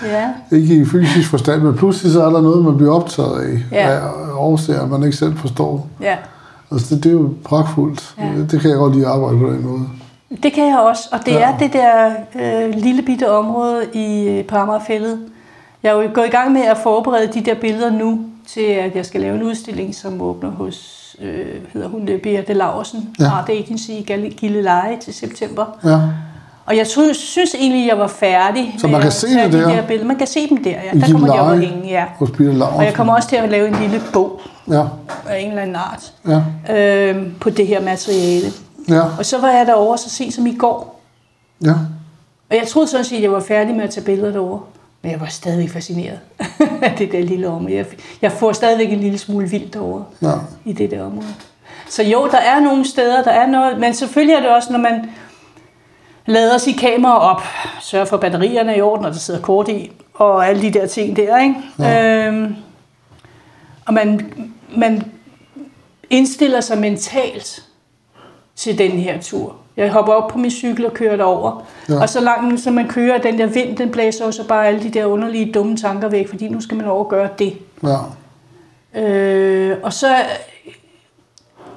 Ja, 0.06 0.28
Ikke 0.56 0.74
i 0.74 0.84
fysisk 0.84 1.30
forstand, 1.30 1.62
men 1.62 1.76
pludselig 1.76 2.12
så 2.12 2.24
er 2.24 2.30
der 2.30 2.40
noget, 2.40 2.64
man 2.64 2.76
bliver 2.76 2.94
optaget 2.94 3.42
af. 3.42 3.58
Ja. 3.76 3.90
Af 3.90 4.00
årsager, 4.36 4.86
man 4.86 5.02
ikke 5.04 5.16
selv 5.16 5.36
forstår. 5.36 5.86
ja. 6.00 6.16
Altså, 6.72 6.94
det, 6.94 7.04
det 7.04 7.08
er 7.10 7.14
jo 7.14 7.34
pragtfuldt. 7.44 8.14
Ja. 8.18 8.24
Det 8.50 8.60
kan 8.60 8.70
jeg 8.70 8.78
godt 8.78 8.94
lide 8.94 9.06
at 9.06 9.12
arbejde 9.12 9.38
på 9.38 9.46
den 9.46 9.66
måde. 9.66 9.80
Det 10.42 10.52
kan 10.52 10.66
jeg 10.68 10.78
også, 10.78 11.02
og 11.12 11.18
det 11.26 11.32
Ja. 11.32 11.40
er 11.52 11.58
det 11.58 11.72
der 11.72 12.10
øh, 12.66 12.74
lille 12.74 13.02
bitte 13.02 13.30
område 13.32 13.84
i 13.92 14.28
øh, 14.28 14.44
på 14.44 14.56
Amagerfællet. 14.56 15.18
Jeg 15.82 15.90
er 15.90 16.02
jo 16.02 16.08
gået 16.14 16.26
i 16.26 16.30
gang 16.30 16.52
med 16.52 16.60
at 16.62 16.76
forberede 16.82 17.26
de 17.34 17.40
der 17.40 17.54
billeder 17.54 17.90
nu, 17.90 18.20
til 18.46 18.60
at 18.60 18.96
jeg 18.96 19.06
skal 19.06 19.20
lave 19.20 19.36
en 19.36 19.42
udstilling, 19.42 19.94
som 19.94 20.20
åbner 20.22 20.50
hos, 20.50 21.16
øh, 21.22 21.46
hedder 21.72 21.88
hun, 21.88 22.08
øh, 22.08 22.20
Beate 22.20 22.52
Laursen, 22.52 23.08
Ja. 23.20 23.24
Art 23.30 23.48
Agency 23.48 23.90
i 23.90 24.30
Gilleleje 24.36 24.96
til 25.00 25.14
september. 25.14 25.64
Ja, 25.84 25.98
Og 26.66 26.76
jeg 26.76 26.86
synes, 26.86 27.16
synes 27.16 27.54
egentlig, 27.54 27.88
jeg 27.88 27.98
var 27.98 28.06
færdig 28.06 28.74
Så 28.78 28.86
man 28.86 29.00
kan 29.00 29.12
se 29.12 29.26
det 29.28 29.52
de 29.52 29.58
der? 29.58 29.68
der 29.68 29.86
billeder. 29.86 30.06
Man 30.08 30.16
kan 30.18 30.26
se 30.26 30.48
dem 30.48 30.64
der, 30.64 30.70
ja. 30.70 30.92
I 30.94 31.00
Der 31.00 31.12
kommer 31.12 31.26
de 31.28 31.32
Gilleleje? 31.32 31.60
hænge, 31.60 31.88
ja. 31.88 32.04
hos 32.16 32.30
Peter 32.30 32.52
Laursen. 32.52 32.78
Og 32.78 32.84
jeg 32.84 32.94
kommer 32.94 33.14
også 33.14 33.28
til 33.28 33.36
at 33.36 33.50
lave 33.50 33.68
en 33.68 33.74
lille 33.80 34.00
bog 34.12 34.40
Ja, 34.70 34.82
af 35.28 35.38
en 35.38 35.48
eller 35.48 35.62
anden 35.62 35.76
art 35.76 36.12
ja, 36.28 36.76
øh, 36.76 37.26
på 37.40 37.50
det 37.50 37.66
her 37.66 37.80
materiale. 37.82 38.46
ja, 38.88 39.00
Og 39.18 39.26
så 39.26 39.40
var 39.40 39.48
jeg 39.50 39.66
derovre 39.66 39.98
så 39.98 40.10
sent 40.10 40.34
som 40.34 40.46
i 40.46 40.54
går, 40.56 41.00
ja. 41.64 41.72
Og 42.50 42.56
jeg 42.56 42.68
troede 42.68 42.88
sådan 42.88 43.04
set, 43.04 43.16
at 43.16 43.22
jeg 43.22 43.32
var 43.32 43.40
færdig 43.40 43.74
med 43.74 43.84
at 43.84 43.90
tage 43.90 44.04
billeder 44.04 44.32
derovre. 44.32 44.60
Men 45.02 45.12
jeg 45.12 45.20
var 45.20 45.26
stadig 45.26 45.70
fascineret 45.70 46.18
af 46.82 46.94
det 46.98 47.12
der 47.12 47.20
lille 47.20 47.48
område. 47.48 47.74
Jeg, 47.74 47.86
jeg 48.22 48.32
får 48.32 48.52
stadigvæk 48.52 48.92
en 48.92 49.00
lille 49.00 49.18
smule 49.18 49.48
vildt 49.50 49.74
derovre 49.74 50.04
ja. 50.22 50.32
i 50.64 50.72
det 50.72 50.90
der 50.90 51.02
område. 51.04 51.26
Så 51.88 52.02
jo, 52.02 52.28
der 52.32 52.38
er 52.38 52.60
nogle 52.60 52.88
steder, 52.88 53.22
der 53.22 53.30
er 53.30 53.46
noget, 53.46 53.78
men 53.80 53.94
selvfølgelig 53.94 54.34
er 54.34 54.40
det 54.40 54.48
også, 54.50 54.72
når 54.72 54.78
man 54.78 55.04
lader 56.26 56.58
sit 56.58 56.80
kamera 56.80 57.18
op, 57.18 57.42
sørger 57.80 58.04
for 58.06 58.16
at 58.16 58.20
batterierne 58.20 58.72
er 58.72 58.76
i 58.76 58.80
orden, 58.80 59.04
og 59.04 59.12
der 59.12 59.18
sidder 59.18 59.40
kort 59.40 59.68
i, 59.68 59.92
og 60.14 60.48
alle 60.48 60.62
de 60.62 60.70
der 60.70 60.86
ting 60.86 61.16
der, 61.16 61.42
ikke? 61.42 61.54
Ja. 61.78 62.26
Øhm, 62.26 62.56
og 63.86 63.94
man, 63.94 64.32
man 64.76 65.02
indstiller 66.10 66.60
sig 66.60 66.78
mentalt 66.78 67.64
til 68.56 68.78
den 68.78 68.90
her 68.90 69.20
tur. 69.20 69.56
Jeg 69.76 69.90
hopper 69.90 70.12
op 70.12 70.30
på 70.30 70.38
min 70.38 70.50
cykel 70.50 70.86
og 70.86 70.94
kører 70.94 71.16
derover. 71.16 71.64
Ja. 71.88 72.00
Og 72.00 72.08
så 72.08 72.20
langt 72.20 72.60
som 72.60 72.72
man 72.74 72.88
kører, 72.88 73.18
den 73.18 73.38
der 73.38 73.46
vind, 73.46 73.76
den 73.76 73.90
blæser 73.90 74.30
så 74.30 74.46
bare 74.48 74.66
alle 74.66 74.82
de 74.82 74.90
der 74.90 75.04
underlige, 75.06 75.52
dumme 75.52 75.76
tanker 75.76 76.08
væk, 76.08 76.28
fordi 76.28 76.48
nu 76.48 76.60
skal 76.60 76.76
man 76.76 76.86
over 76.86 77.04
og 77.04 77.10
gøre 77.10 77.28
det. 77.38 77.58
ja. 77.82 77.96
Øh, 78.94 79.76
og 79.82 79.92
så, 79.92 80.16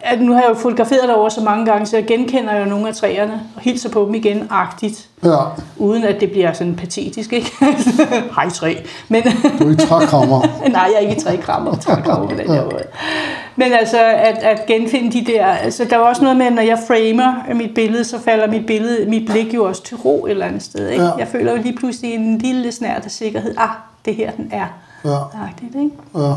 at 0.06 0.22
nu 0.22 0.34
har 0.34 0.42
jeg 0.42 0.50
jo 0.50 0.56
fotograferet 0.56 1.08
derovre 1.08 1.32
så 1.32 1.42
mange 1.42 1.66
gange, 1.66 1.86
så 1.86 1.98
jeg 1.98 2.06
genkender 2.06 2.60
jo 2.60 2.66
nogle 2.66 2.88
af 2.88 2.96
træerne 2.96 3.42
og 3.56 3.62
hilser 3.62 3.90
på 3.90 4.06
dem 4.06 4.16
igen 4.16 4.48
agtigt, 4.50 5.10
ja. 5.24 5.38
uden 5.78 6.04
at 6.04 6.20
det 6.20 6.32
bliver 6.32 6.54
sådan 6.54 6.76
patetisk, 6.76 7.34
ikke? 7.34 7.52
Hej 8.36 8.50
træ. 8.50 8.76
Men, 9.10 9.24
Du 9.60 9.68
er 9.68 9.72
i 9.72 9.76
trækrammer. 9.76 10.42
nej, 10.70 10.82
jeg 10.82 10.96
er 10.96 11.00
ikke 11.00 11.16
i 11.16 11.20
trækrammer, 11.20 11.76
trækrammer 11.76 12.30
på 12.30 12.36
den 12.36 12.52
her 12.52 12.64
måde. 12.64 12.84
Men 13.56 13.74
altså, 13.74 13.98
at, 14.04 14.38
at 14.38 14.66
genfinde 14.66 15.12
de 15.12 15.26
der, 15.34 15.46
altså 15.46 15.86
der 15.90 15.98
var 15.98 16.06
også 16.06 16.22
noget 16.22 16.38
med, 16.38 16.46
at 16.46 16.54
når 16.54 16.62
jeg 16.62 16.80
framer 16.88 17.54
mit 17.56 17.74
billede, 17.74 18.04
så 18.04 18.20
falder 18.20 18.48
mit 18.48 18.66
billede, 18.66 19.10
mit 19.10 19.30
blik 19.30 19.54
jo 19.54 19.64
også 19.64 19.84
til 19.84 19.98
ro 19.98 20.26
et 20.26 20.32
eller 20.32 20.46
andet 20.46 20.64
sted, 20.64 20.90
ikke? 20.90 21.04
Ja. 21.04 21.12
Jeg 21.18 21.28
føler 21.28 21.52
jo 21.52 21.62
lige 21.62 21.76
pludselig 21.76 22.14
en 22.14 22.38
lille 22.38 22.72
snært 22.72 23.06
af 23.06 23.12
sikkerhed. 23.12 23.54
Ah, 23.58 23.70
det 24.06 24.16
her 24.16 24.32
den 24.32 24.50
er. 24.52 24.66
Ja, 25.06 25.18
Agtigt, 25.48 25.76
ikke? 25.76 25.92
ja. 26.16 26.34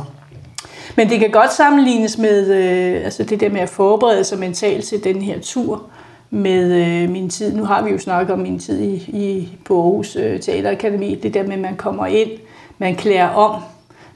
Men 0.97 1.09
det 1.09 1.21
kan 1.21 1.31
godt 1.31 1.53
sammenlignes 1.53 2.19
med 2.19 2.51
øh, 2.51 3.05
altså 3.05 3.23
det 3.23 3.41
der 3.41 3.51
med 3.51 3.61
at 3.61 3.69
forberede 3.69 4.25
sig 4.25 4.39
mentalt 4.39 4.85
til 4.85 5.05
den 5.05 5.23
her 5.23 5.41
tur 5.41 5.83
med 6.31 6.75
øh, 6.75 7.11
min 7.11 7.31
tid. 7.31 7.57
Nu 7.57 7.65
har 7.65 7.83
vi 7.83 7.91
jo 7.91 7.99
snakket 7.99 8.33
om 8.33 8.39
min 8.39 8.59
tid 8.59 8.81
i, 8.81 8.95
i, 8.95 9.59
på 9.65 9.83
Aarhus 9.83 10.17
øh, 10.17 10.41
Teaterakademi. 10.41 11.15
Det 11.15 11.35
der 11.35 11.43
med, 11.43 11.53
at 11.53 11.59
man 11.59 11.77
kommer 11.77 12.07
ind, 12.07 12.31
man 12.79 12.95
klæder 12.95 13.29
om, 13.29 13.61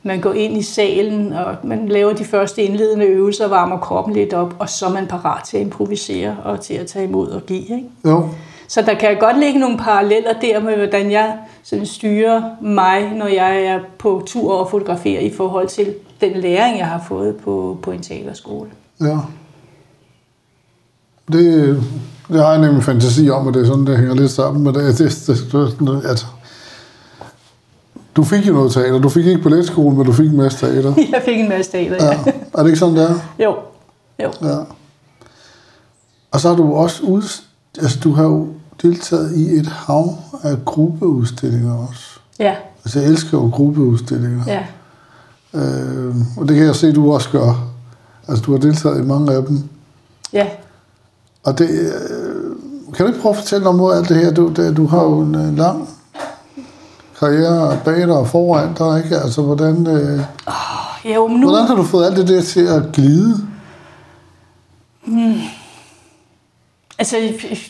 man 0.02 0.20
går 0.20 0.32
ind 0.32 0.56
i 0.56 0.62
salen, 0.62 1.32
og 1.32 1.56
man 1.62 1.88
laver 1.88 2.12
de 2.12 2.24
første 2.24 2.62
indledende 2.62 3.06
øvelser, 3.06 3.48
varmer 3.48 3.78
kroppen 3.78 4.14
lidt 4.14 4.34
op, 4.34 4.54
og 4.58 4.68
så 4.68 4.86
er 4.86 4.90
man 4.90 5.06
parat 5.06 5.44
til 5.44 5.56
at 5.56 5.62
improvisere 5.62 6.36
og 6.44 6.60
til 6.60 6.74
at 6.74 6.86
tage 6.86 7.04
imod 7.04 7.28
og 7.28 7.46
give. 7.46 7.60
Ikke? 7.60 7.84
Jo, 8.06 8.28
Så 8.68 8.82
der 8.82 8.94
kan 8.94 9.16
godt 9.20 9.38
ligge 9.38 9.58
nogle 9.58 9.78
paralleller 9.78 10.32
der 10.32 10.60
med, 10.60 10.76
hvordan 10.76 11.10
jeg 11.10 11.36
sådan 11.62 11.86
styrer 11.86 12.42
mig, 12.60 13.12
når 13.16 13.26
jeg 13.26 13.62
er 13.62 13.80
på 13.98 14.22
tur 14.26 14.54
og 14.54 14.70
fotograferer 14.70 15.20
i 15.20 15.30
forhold 15.30 15.68
til 15.68 15.94
den 16.22 16.40
læring, 16.40 16.78
jeg 16.78 16.86
har 16.86 17.04
fået 17.08 17.36
på, 17.36 17.78
på 17.82 17.90
en 17.92 18.02
teaterskole. 18.02 18.70
ja. 19.00 19.18
Det, 21.32 21.82
det 22.28 22.40
har 22.40 22.50
jeg 22.52 22.60
nemlig 22.60 22.82
fantasi 22.84 23.30
om, 23.30 23.48
at 23.48 23.54
det 23.54 23.62
er 23.62 23.66
sådan, 23.66 23.86
det 23.86 23.98
hænger 23.98 24.14
lidt 24.14 24.30
sammen 24.30 24.62
med 24.62 24.72
det. 24.72 24.82
det, 24.98 25.24
det, 25.26 25.76
det, 25.80 26.04
at 26.04 26.26
du 28.16 28.24
fik 28.24 28.46
jo 28.48 28.52
noget 28.52 28.72
teater. 28.72 28.98
Du 28.98 29.08
fik 29.08 29.26
ikke 29.26 29.42
balletskole, 29.42 29.96
men 29.96 30.06
du 30.06 30.12
fik 30.12 30.26
en 30.30 30.36
masse 30.36 30.66
teater. 30.66 30.94
Jeg 31.12 31.22
fik 31.24 31.40
en 31.40 31.48
masse 31.48 31.72
teater, 31.72 32.04
ja. 32.04 32.10
Ja. 32.26 32.32
Er 32.54 32.62
det 32.62 32.66
ikke 32.66 32.78
sådan, 32.78 32.96
det 32.96 33.10
er? 33.10 33.14
Jo. 33.44 33.56
Jo. 34.22 34.32
Ja. 34.42 34.58
Og 36.30 36.40
så 36.40 36.48
har 36.48 36.56
du 36.56 36.74
også 36.74 37.02
ud, 37.02 37.22
altså 37.78 37.98
du 38.04 38.12
har 38.12 38.24
jo 38.24 38.48
deltaget 38.82 39.36
i 39.36 39.42
et 39.58 39.66
hav 39.66 40.14
af 40.42 40.64
gruppeudstillinger 40.64 41.74
også. 41.88 42.04
Ja, 42.38 42.54
Altså 42.84 43.00
jeg 43.00 43.08
elsker 43.08 43.38
jo 43.38 43.50
gruppeudstillinger. 43.52 44.42
ja. 44.46 44.64
Øh, 45.54 46.14
og 46.36 46.48
det 46.48 46.56
kan 46.56 46.66
jeg 46.66 46.74
se, 46.76 46.92
du 46.92 47.12
også 47.12 47.28
gør. 47.30 47.68
Altså 48.28 48.44
du 48.44 48.52
har 48.52 48.58
deltaget 48.58 49.04
i 49.04 49.06
mange 49.06 49.32
af 49.32 49.42
dem. 49.42 49.68
Ja, 50.32 50.46
Og 51.44 51.58
det, 51.58 51.70
øh, 51.70 52.56
kan 52.94 53.06
du 53.06 53.12
ikke 53.12 53.22
prøve 53.22 53.32
at 53.32 53.38
fortælle 53.38 53.68
om 53.68 53.76
noget 53.76 53.94
af 53.94 53.98
alt 53.98 54.08
det 54.08 54.16
her? 54.16 54.32
Du, 54.34 54.48
det, 54.48 54.76
du 54.76 54.86
har 54.86 55.02
jo 55.02 55.20
en 55.20 55.34
øh, 55.34 55.58
lang 55.58 55.88
karriere 57.20 57.78
bag 57.84 57.96
dig 57.96 58.16
og 58.16 58.28
foran 58.28 58.74
dig, 58.74 59.02
ikke? 59.04 59.16
Altså 59.16 59.42
hvordan, 59.42 59.86
øh, 59.86 60.20
jo, 61.14 61.26
men 61.26 61.40
nu... 61.40 61.48
hvordan 61.48 61.66
har 61.66 61.74
du 61.74 61.82
fået 61.82 62.06
alt 62.06 62.16
det 62.16 62.28
der 62.28 62.42
til 62.42 62.66
at 62.66 62.82
glide? 62.92 63.46
Altså, 66.98 67.16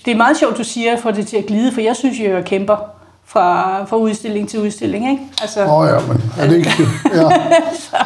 det 0.04 0.12
er 0.12 0.16
meget 0.16 0.36
sjovt, 0.36 0.58
du 0.58 0.64
siger, 0.64 0.92
at 0.92 1.02
få 1.02 1.10
det 1.10 1.26
til 1.26 1.36
at 1.36 1.46
glide, 1.46 1.72
for 1.72 1.80
jeg 1.80 1.96
synes 1.96 2.18
jo, 2.20 2.24
jeg 2.24 2.44
kæmper 2.44 2.76
fra, 3.32 3.84
fra 3.84 3.96
udstilling 3.96 4.48
til 4.48 4.60
udstilling, 4.60 5.10
ikke? 5.10 5.22
Altså, 5.42 5.64
Åh 5.64 5.78
oh, 5.78 5.88
ja, 5.88 6.06
men 6.08 6.22
er 6.38 6.48
det 6.48 6.56
ikke... 6.56 6.70
Ja, 7.14 7.20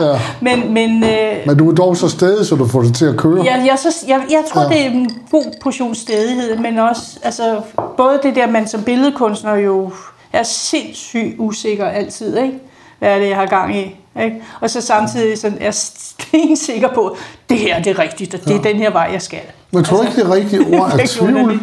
ja. 0.07 0.21
men, 0.41 0.73
men, 0.75 1.05
øh, 1.05 1.47
Men 1.47 1.57
du 1.59 1.71
er 1.71 1.75
dog 1.75 1.97
så 1.97 2.09
stadig, 2.09 2.47
så 2.47 2.57
du 2.57 2.67
får 2.69 2.83
det 2.83 2.95
til 2.95 3.05
at 3.05 3.17
køre. 3.17 3.45
jeg, 3.45 3.63
jeg, 3.67 3.79
så, 3.79 4.05
jeg, 4.09 4.21
jeg 4.31 4.43
tror, 4.53 4.61
Ja. 4.63 4.69
ja. 4.69 4.75
det 4.75 4.87
er 4.87 4.91
en 4.91 5.11
god 5.31 5.45
portion 5.63 5.95
stedighed, 5.95 6.57
men 6.59 6.79
også, 6.79 7.03
altså, 7.23 7.61
både 7.97 8.21
det 8.23 8.35
der, 8.35 8.47
man 8.47 8.69
som 8.69 8.83
billedkunstner 8.83 9.55
jo 9.55 9.91
er 10.33 10.43
sindssygt 10.43 11.35
usikker 11.39 11.87
altid, 11.87 12.37
ikke? 12.37 12.59
Hvad 12.99 13.09
er 13.09 13.19
det, 13.19 13.29
jeg 13.29 13.37
har 13.37 13.47
gang 13.47 13.77
i? 13.77 13.97
Ikke? 14.23 14.43
Og 14.61 14.71
så 14.71 14.81
samtidig 14.81 15.39
sådan, 15.39 15.59
er 15.61 15.71
stensikker 15.71 16.89
på, 16.95 17.07
at 17.07 17.19
det 17.49 17.59
her 17.59 17.83
det 17.83 17.91
er 17.91 17.99
rigtigt, 17.99 18.35
og 18.35 18.41
det 18.45 18.57
er 18.57 18.63
den 18.63 18.77
her 18.77 18.91
vej, 18.91 19.09
jeg 19.13 19.23
skal. 19.23 19.39
Men 19.71 19.85
tror 19.85 19.97
du 19.97 20.03
ikke, 20.03 20.23
det 20.23 20.31
rigtige 20.31 20.79
ord 20.81 20.93
er 20.93 21.07
tvivl? 21.19 21.61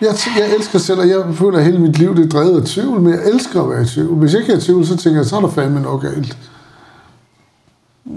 Jeg, 0.00 0.10
jeg 0.38 0.54
elsker 0.56 0.78
selv, 0.78 1.00
og 1.00 1.08
jeg 1.08 1.16
føler, 1.34 1.58
at 1.58 1.64
hele 1.64 1.78
mit 1.78 1.98
liv 1.98 2.16
det 2.16 2.24
er 2.24 2.28
drevet 2.38 2.60
af 2.60 2.66
tvivl, 2.66 3.00
men 3.00 3.12
jeg 3.12 3.20
elsker 3.24 3.62
at 3.62 3.70
være 3.70 3.82
i 3.82 3.86
tvivl. 3.86 4.14
Hvis 4.16 4.32
jeg 4.32 4.40
ikke 4.40 4.52
er 4.52 4.56
i 4.56 4.60
tvivl, 4.60 4.86
så 4.86 4.96
tænker 4.96 5.20
jeg, 5.20 5.26
så 5.26 5.36
er 5.36 5.40
der 5.40 5.48
fandme 5.50 5.80
noget 5.80 6.00
galt. 6.02 6.36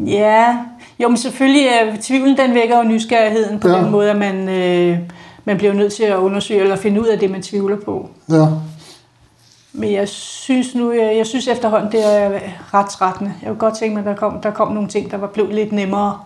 Ja, 0.06 0.58
jo, 1.00 1.08
men 1.08 1.18
selvfølgelig 1.18 1.66
er 1.68 1.96
tvivlen, 2.02 2.38
den 2.38 2.54
vækker 2.54 2.78
jo 2.78 2.84
nysgerrigheden 2.84 3.60
på 3.60 3.68
Ja. 3.68 3.76
ja. 3.78 3.82
den 3.84 3.92
måde, 3.92 4.10
at 4.12 4.18
man, 4.18 4.50
øh, 4.50 4.98
man 5.46 5.58
bliver 5.58 5.74
nødt 5.74 5.94
til 5.94 6.04
at 6.04 6.16
undersøge 6.18 6.60
eller 6.62 6.76
finde 6.76 7.02
ud 7.02 7.06
af 7.08 7.20
det, 7.20 7.32
man 7.32 7.42
tvivler 7.42 7.78
på. 7.86 8.10
Ja. 8.32 8.46
Men 9.74 9.92
jeg 9.94 10.08
synes 10.10 10.76
nu, 10.76 10.92
jeg, 10.92 11.14
jeg 11.18 11.26
synes 11.26 11.48
efterhånden, 11.48 11.92
det 11.92 12.14
er 12.16 12.40
ret 12.74 12.86
trættende. 12.90 13.34
Jeg 13.42 13.48
kunne 13.48 13.60
godt 13.60 13.78
tænke 13.78 13.94
mig, 13.94 14.00
at 14.02 14.06
der 14.08 14.16
kom, 14.16 14.42
der 14.42 14.52
kom 14.52 14.72
nogle 14.72 14.90
ting, 14.90 15.12
der 15.12 15.18
var 15.18 15.28
blevet 15.28 15.56
lidt 15.56 15.72
nemmere. 15.72 16.18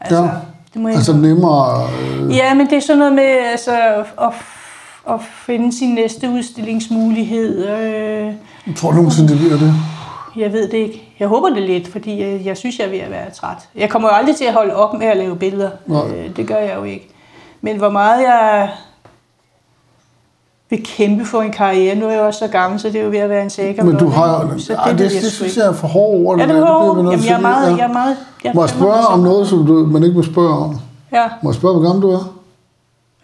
Altså, 0.00 0.22
Ja. 0.22 0.28
det 0.74 0.80
må 0.82 0.88
jeg 0.88 0.96
Altså 0.96 1.12
nemmere... 1.12 1.88
Øh, 2.02 2.36
Ja, 2.36 2.54
men 2.54 2.66
det 2.70 2.76
er 2.76 2.80
sådan 2.80 2.98
noget 2.98 3.12
med 3.14 3.22
altså, 3.52 3.72
at, 4.20 4.32
at 5.08 5.20
finde 5.46 5.78
sin 5.78 5.94
næste 5.94 6.30
udstillingsmulighed. 6.30 7.68
Øh, 7.68 8.34
jeg 8.66 8.76
tror 8.76 8.90
du 8.90 8.96
nogensinde, 8.96 9.28
det 9.28 9.38
bliver 9.38 9.56
det. 9.58 9.74
jeg 10.36 10.52
ved 10.52 10.68
det 10.68 10.78
ikke. 10.78 11.08
Jeg 11.18 11.28
håber 11.28 11.48
det 11.48 11.62
lidt, 11.62 11.88
fordi 11.88 12.20
jeg, 12.20 12.40
jeg 12.44 12.56
synes, 12.56 12.78
jeg 12.78 12.86
er 12.86 12.90
ved 12.90 12.98
at 12.98 13.10
være 13.10 13.30
træt. 13.30 13.56
Jeg 13.74 13.90
kommer 13.90 14.08
jo 14.08 14.14
aldrig 14.14 14.36
til 14.36 14.44
at 14.44 14.52
holde 14.52 14.74
op 14.76 14.98
med 14.98 15.06
at 15.06 15.16
lave 15.16 15.36
billeder. 15.36 15.70
Nej. 15.86 16.02
Øh, 16.16 16.36
det 16.36 16.46
gør 16.46 16.56
jeg 16.56 16.76
jo 16.76 16.84
ikke. 16.84 17.08
Men 17.60 17.76
hvor 17.76 17.90
meget 17.90 18.22
jeg 18.22 18.70
vil 20.70 20.84
kæmpe 20.84 21.24
for 21.24 21.42
en 21.42 21.52
karriere. 21.52 21.94
Nu 21.94 22.06
er 22.06 22.10
jeg 22.10 22.20
også 22.20 22.38
så 22.38 22.48
gammel, 22.48 22.80
så 22.80 22.88
det 22.88 23.00
er 23.00 23.04
jo 23.04 23.10
ved 23.10 23.18
at 23.18 23.28
være 23.30 23.42
en 23.42 23.50
sikker 23.50 23.84
Men 23.84 23.96
du 23.96 24.08
har... 24.08 24.54
Så 24.58 24.74
Ej, 24.74 24.90
det, 24.90 24.98
det, 24.98 25.14
jeg 25.14 25.22
det 25.22 25.32
synes 25.32 25.56
jeg 25.56 25.66
er 25.66 25.72
for 25.72 25.86
hårde 25.86 26.24
ord. 26.26 26.38
Ja, 26.38 26.46
det 26.46 26.54
vi 26.54 26.60
nødt 26.60 27.12
Jamen, 27.12 27.26
jeg 27.26 27.36
er 27.36 27.40
meget... 27.40 27.78
Jeg 27.78 27.88
er 27.88 27.92
meget 27.92 28.16
jeg 28.44 28.52
Må 28.54 28.62
jeg 28.62 28.70
spørge 28.70 29.06
om 29.06 29.20
noget, 29.20 29.48
som 29.48 29.66
du, 29.66 29.72
man 29.72 30.02
ikke 30.02 30.16
må 30.16 30.22
spørge 30.22 30.54
om? 30.54 30.78
Ja. 31.12 31.24
Må 31.42 31.50
jeg 31.50 31.54
spørge, 31.54 31.78
hvor 31.78 31.86
gammel 31.86 32.02
du 32.02 32.10
er? 32.10 32.34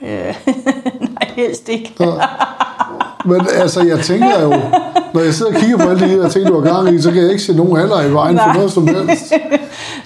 Helst 1.37 1.69
ikke. 1.69 1.95
Ja. 2.01 2.07
Men 3.25 3.47
altså, 3.61 3.83
jeg 3.83 4.01
tænker 4.01 4.43
jo, 4.43 4.53
når 5.15 5.21
jeg 5.21 5.35
sidder 5.35 5.55
og 5.55 5.59
kigger 5.61 5.77
på 5.79 5.89
alle 5.91 6.01
de 6.05 6.23
her 6.23 6.29
ting, 6.29 6.47
du 6.49 6.61
har 6.61 6.73
gang 6.75 6.95
i, 6.95 7.03
så 7.03 7.11
kan 7.13 7.23
jeg 7.23 7.31
ikke 7.31 7.43
se 7.43 7.57
nogen 7.57 7.77
alder 7.77 8.03
i 8.03 8.13
vejen 8.13 8.39
for 8.39 8.45
Nej. 8.47 8.57
noget 8.57 8.73
som 8.73 8.87
helst. 8.87 9.33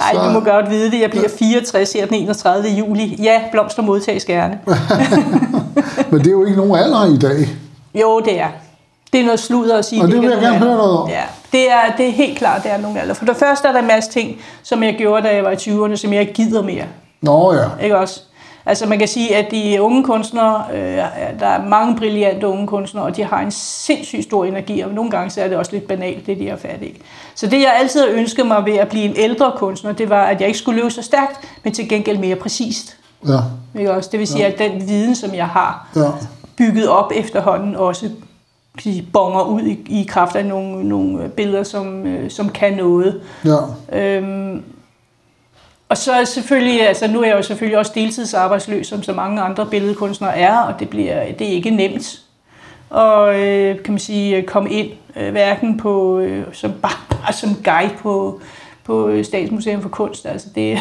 Nej, 0.00 0.12
Så- 0.14 0.20
du 0.24 0.30
må 0.30 0.40
godt 0.40 0.70
vide 0.70 0.90
det. 0.90 1.00
Jeg 1.00 1.10
bliver 1.10 1.28
64 1.38 1.92
her 1.92 2.06
den 2.06 2.14
31. 2.14 2.68
juli. 2.68 3.16
Ja, 3.22 3.40
blomster 3.52 3.82
modtages 3.82 4.24
gerne. 4.24 4.58
Men 6.10 6.18
det 6.20 6.26
er 6.26 6.30
jo 6.30 6.44
ikke 6.44 6.56
nogen 6.56 6.76
alder 6.76 7.14
i 7.14 7.18
dag. 7.18 7.48
Jo, 7.94 8.20
det 8.20 8.40
er. 8.40 8.48
Det 9.12 9.20
er 9.20 9.24
noget 9.24 9.40
sludder 9.40 9.78
at 9.78 9.84
sige. 9.84 10.02
Og 10.02 10.08
det 10.08 10.20
vil 10.22 10.24
er 10.30 10.32
jeg 10.32 10.40
gerne 10.42 10.58
høre 10.58 10.76
noget 10.76 10.98
om. 10.98 11.08
Ja, 11.08 11.22
det 11.52 11.70
er, 11.70 11.80
det 11.96 12.08
er 12.08 12.12
helt 12.12 12.38
klart, 12.38 12.62
det 12.62 12.70
er 12.72 12.78
nogle 12.78 13.00
alder. 13.00 13.14
For 13.14 13.24
det 13.24 13.36
første 13.36 13.68
er 13.68 13.72
der 13.72 13.78
en 13.80 13.86
masse 13.86 14.10
ting, 14.10 14.36
som 14.62 14.82
jeg 14.82 14.94
gjorde, 14.98 15.22
da 15.28 15.34
jeg 15.34 15.44
var 15.44 15.50
i 15.50 15.54
20'erne, 15.54 15.96
som 15.96 16.12
jeg 16.12 16.20
ikke 16.20 16.32
gider 16.32 16.62
mere. 16.62 16.84
Nå 17.22 17.52
ja. 17.54 17.84
Ikke 17.84 17.98
også? 17.98 18.20
Altså 18.70 18.86
man 18.86 18.98
kan 18.98 19.08
sige, 19.08 19.36
at 19.36 19.50
de 19.50 19.82
unge 19.82 20.04
kunstnere, 20.04 20.64
øh, 20.74 20.96
der 21.40 21.46
er 21.46 21.68
mange 21.68 21.96
brillante 21.96 22.46
unge 22.46 22.66
kunstnere, 22.66 23.04
og 23.04 23.16
de 23.16 23.24
har 23.24 23.40
en 23.40 23.50
sindssygt 23.50 24.22
stor 24.22 24.44
energi, 24.44 24.80
og 24.80 24.90
nogle 24.90 25.10
gange 25.10 25.30
så 25.30 25.40
er 25.40 25.48
det 25.48 25.56
også 25.56 25.72
lidt 25.72 25.88
banalt, 25.88 26.26
det 26.26 26.38
de 26.38 26.48
har 26.48 26.56
fat 26.56 26.82
i. 26.82 27.02
Så 27.34 27.46
det 27.46 27.60
jeg 27.60 27.72
altid 27.80 28.00
har 28.00 28.08
ønsket 28.08 28.46
mig 28.46 28.64
ved 28.64 28.76
at 28.76 28.88
blive 28.88 29.04
en 29.04 29.14
ældre 29.16 29.52
kunstner, 29.56 29.92
det 29.92 30.10
var, 30.10 30.24
at 30.24 30.40
jeg 30.40 30.48
ikke 30.48 30.58
skulle 30.58 30.80
løbe 30.80 30.90
så 30.90 31.02
stærkt, 31.02 31.48
men 31.64 31.72
til 31.72 31.88
gengæld 31.88 32.18
mere 32.18 32.36
præcist. 32.36 32.96
Ja, 33.28 33.38
Ikke 33.78 33.92
også? 33.92 34.08
Det 34.12 34.18
vil 34.18 34.26
sige, 34.26 34.46
at 34.46 34.58
den 34.58 34.88
viden, 34.88 35.14
som 35.14 35.34
jeg 35.34 35.46
har 35.46 35.88
ja. 35.96 36.10
bygget 36.56 36.88
op 36.88 37.12
efterhånden, 37.14 37.76
også 37.76 38.10
sige, 38.78 39.06
bonger 39.12 39.42
ud 39.42 39.62
i, 39.62 40.00
i 40.00 40.04
kraft 40.08 40.36
af 40.36 40.46
nogle, 40.46 40.88
nogle 40.88 41.28
billeder, 41.28 41.62
som, 41.62 42.06
øh, 42.06 42.30
som 42.30 42.48
kan 42.48 42.76
noget. 42.76 43.20
ja. 43.44 43.56
Øhm, 43.92 44.62
og 45.90 45.96
så 45.96 46.12
er 46.12 46.24
selvfølgelig, 46.24 46.88
altså 46.88 47.06
nu 47.08 47.20
er 47.22 47.26
jeg 47.26 47.36
jo 47.36 47.42
selvfølgelig 47.42 47.78
også 47.78 47.92
deltidsarbejdsløs, 47.94 48.86
som 48.86 49.02
så 49.02 49.12
mange 49.12 49.42
andre 49.42 49.66
billedkunstnere 49.66 50.36
er, 50.38 50.58
og 50.58 50.80
det, 50.80 50.88
bliver, 50.88 51.32
det 51.38 51.46
er 51.48 51.52
ikke 51.52 51.70
nemt 51.70 52.20
og 52.90 53.40
øh, 53.40 53.82
kan 53.82 53.92
man 53.92 53.98
sige, 53.98 54.42
komme 54.42 54.70
ind, 54.70 54.88
øh, 55.16 55.30
hverken 55.30 55.76
på, 55.78 56.18
øh, 56.18 56.44
som, 56.52 56.72
bare, 56.72 56.92
bare 57.10 57.32
som 57.32 57.56
guide 57.64 57.90
på, 58.02 58.40
på 58.84 59.08
øh, 59.08 59.24
Statsmuseum 59.24 59.82
for 59.82 59.88
Kunst. 59.88 60.26
Altså 60.26 60.48
det, 60.54 60.78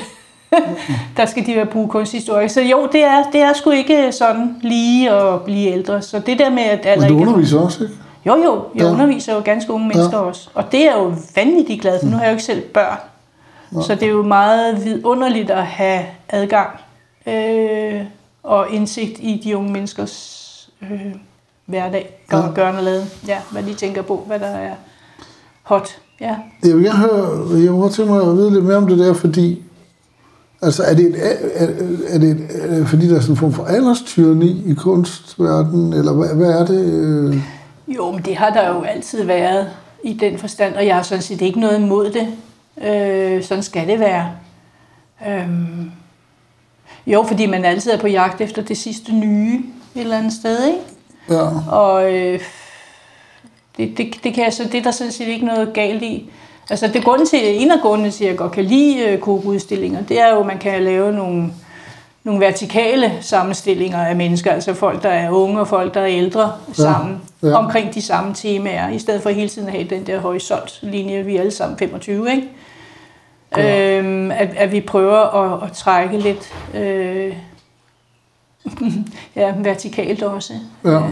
der 1.17 1.25
skal 1.25 1.45
de 1.45 1.55
være 1.55 1.65
bruge 1.65 1.89
kunsthistorie. 1.89 2.49
Så 2.49 2.61
jo, 2.61 2.89
det 2.91 3.03
er, 3.03 3.23
det 3.31 3.41
er 3.41 3.53
sgu 3.53 3.69
ikke 3.69 4.11
sådan 4.11 4.55
lige 4.61 5.11
at 5.11 5.41
blive 5.43 5.71
ældre. 5.71 6.01
Så 6.01 6.19
det 6.19 6.39
der 6.39 6.49
med, 6.49 6.63
at 6.63 6.85
alder 6.85 7.01
Men 7.01 7.09
du 7.09 7.15
ikke 7.19 7.23
er- 7.23 7.27
underviser 7.33 7.59
også, 7.59 7.83
ikke? 7.83 7.95
jo, 8.25 8.35
jo, 8.43 8.63
jeg 8.75 8.83
Ja. 8.83 8.91
underviser 8.91 9.35
jo 9.35 9.41
ganske 9.45 9.73
unge 9.73 9.87
mennesker 9.87 10.17
Ja. 10.17 10.23
ja. 10.23 10.29
også. 10.29 10.49
Og 10.53 10.71
det 10.71 10.79
er 10.79 10.85
jeg 10.85 10.95
jo 10.97 11.13
vanvittigt 11.35 11.81
glad 11.81 11.99
for. 11.99 12.05
Nu 12.07 12.15
har 12.15 12.23
jeg 12.23 12.29
jo 12.29 12.33
ikke 12.33 12.43
selv 12.43 12.61
børn. 12.61 12.97
Så 13.71 13.95
det 13.95 14.03
er 14.03 14.11
jo 14.11 14.23
meget 14.23 14.85
vidunderligt 14.85 15.49
at 15.49 15.65
have 15.65 16.05
adgang 16.29 16.69
øh, 17.27 18.01
og 18.43 18.69
indsigt 18.71 19.19
i 19.19 19.41
de 19.43 19.57
unge 19.57 19.71
menneskers 19.71 20.69
øh, 20.81 21.15
hverdag. 21.65 22.19
Gør, 22.29 22.37
Ja. 22.37 22.51
Gørne 22.55 22.77
og 22.77 22.83
laden. 22.83 23.09
Ja, 23.27 23.37
hvad 23.51 23.63
de 23.63 23.73
tænker 23.73 24.01
på, 24.01 24.23
hvad 24.27 24.39
der 24.39 24.45
er 24.45 24.73
hot. 25.63 25.89
Ja. 26.21 26.35
Jeg 26.63 26.75
vil 26.75 26.83
gerne 26.83 26.97
høre, 26.97 27.61
jeg 27.63 27.69
godt 27.69 27.93
tænke 27.93 28.11
mig 28.11 28.21
at 28.21 28.35
vide 28.37 28.53
lidt 28.53 28.65
mere 28.65 28.77
om 28.77 28.87
det 28.87 28.99
der, 28.99 29.13
fordi 29.13 29.63
altså 30.61 30.83
er 30.83 30.93
det, 30.93 31.05
et, 31.05 31.15
er, 31.25 31.65
er 32.07 32.17
det, 32.17 32.29
et, 32.29 32.47
er 32.51 32.67
det 32.67 32.87
fordi, 32.87 33.09
der 33.09 33.15
er 33.15 33.19
sådan 33.19 33.33
en 33.33 33.37
form 33.37 33.53
for 33.53 33.63
alderstyrni 33.63 34.63
i 34.65 34.73
kunstverdenen, 34.73 35.93
eller 35.93 36.13
hvad, 36.13 36.35
hvad 36.35 36.51
er 36.51 36.65
det? 36.65 36.85
øh? 36.85 37.37
Jo, 37.87 38.11
men 38.11 38.21
det 38.21 38.35
har 38.35 38.49
der 38.49 38.69
jo 38.75 38.81
altid 38.81 39.23
været 39.23 39.67
i 40.03 40.13
den 40.13 40.37
forstand, 40.37 40.75
og 40.75 40.85
jeg 40.85 40.95
har 40.95 41.03
sådan 41.03 41.21
set 41.21 41.41
ikke 41.41 41.59
noget 41.59 41.79
imod 41.79 42.09
det. 42.09 42.27
Øh, 42.83 43.43
sådan 43.43 43.63
skal 43.63 43.87
det 43.87 43.99
være. 43.99 44.31
Øhm, 45.27 45.91
jo, 47.07 47.23
fordi 47.27 47.45
man 47.45 47.65
altid 47.65 47.91
er 47.91 47.97
på 47.97 48.07
jagt 48.07 48.41
efter 48.41 48.61
det 48.61 48.77
sidste 48.77 49.15
nye 49.15 49.63
et 49.95 50.01
eller 50.01 50.17
andet 50.17 50.33
sted, 50.33 50.65
ikke? 50.65 50.79
Ja, 51.29 51.71
Og 51.71 52.13
øh, 52.13 52.39
det, 53.77 53.97
det, 53.97 54.23
det, 54.23 54.33
kan 54.33 54.43
jeg, 54.43 54.53
så, 54.53 54.63
det 54.63 54.75
er 54.75 54.81
der 54.81 54.91
sådan 54.91 55.13
set 55.13 55.27
ikke 55.27 55.45
noget 55.45 55.73
galt 55.73 56.03
i. 56.03 56.29
Altså 56.69 56.87
det 56.87 57.03
grund 57.03 57.25
til, 57.25 57.61
en 57.61 57.71
af 57.71 57.79
grundene 57.81 58.11
til, 58.11 58.23
at 58.23 58.29
jeg 58.29 58.37
godt 58.37 58.51
kan 58.51 58.65
lide 58.65 58.99
øh, 58.99 59.19
Coop-udstillinger, 59.19 60.03
det 60.03 60.19
er 60.19 60.29
jo, 60.29 60.39
at 60.39 60.45
man 60.45 60.57
kan 60.57 60.83
lave 60.83 61.11
nogle, 61.11 61.53
nogle 62.23 62.39
vertikale 62.45 63.17
sammenstillinger 63.21 63.97
af 64.05 64.15
mennesker, 64.15 64.51
altså 64.51 64.73
folk, 64.73 65.03
der 65.03 65.09
er 65.09 65.29
unge 65.29 65.59
og 65.59 65.67
folk, 65.67 65.93
der 65.93 66.01
er 66.01 66.07
ældre 66.07 66.53
sammen, 66.73 67.21
ja. 67.43 67.47
ja. 67.47 67.55
omkring 67.55 67.93
de 67.93 68.01
samme 68.01 68.33
temaer, 68.33 68.89
i 68.89 68.99
stedet 68.99 69.21
for 69.23 69.29
hele 69.29 69.49
tiden 69.49 69.67
at 69.67 69.73
have 69.73 69.89
den 69.89 70.07
der 70.07 70.19
horisontlinje, 70.19 71.23
vi 71.23 71.35
er 71.35 71.39
alle 71.39 71.51
sammen 71.51 71.77
25, 71.77 72.31
ikke? 72.31 72.47
Ja. 73.57 73.97
Øhm, 73.97 74.31
at, 74.31 74.49
at 74.57 74.71
vi 74.71 74.81
prøver 74.81 75.17
at, 75.17 75.69
at 75.69 75.75
trække 75.75 76.17
lidt 76.17 76.53
øh, 76.73 77.35
ja, 79.35 79.53
vertikalt 79.57 80.23
også. 80.23 80.53
Ja. 80.83 80.89
Øhm, 80.89 81.03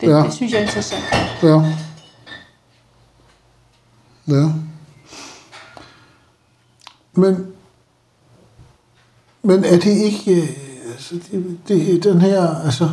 det, 0.00 0.08
Ja. 0.08 0.16
det 0.16 0.32
synes 0.32 0.52
jeg 0.52 0.58
er 0.58 0.62
interessant. 0.62 1.02
ja. 1.42 1.62
Ja. 4.28 4.48
Men, 7.14 7.46
men 9.46 9.64
er 9.64 9.78
det 9.78 9.86
ikke, 9.90 10.42
øh, 10.42 10.48
altså 10.92 11.14
det, 11.32 11.58
det, 11.68 12.04
den 12.04 12.20
her, 12.20 12.64
altså, 12.64 12.88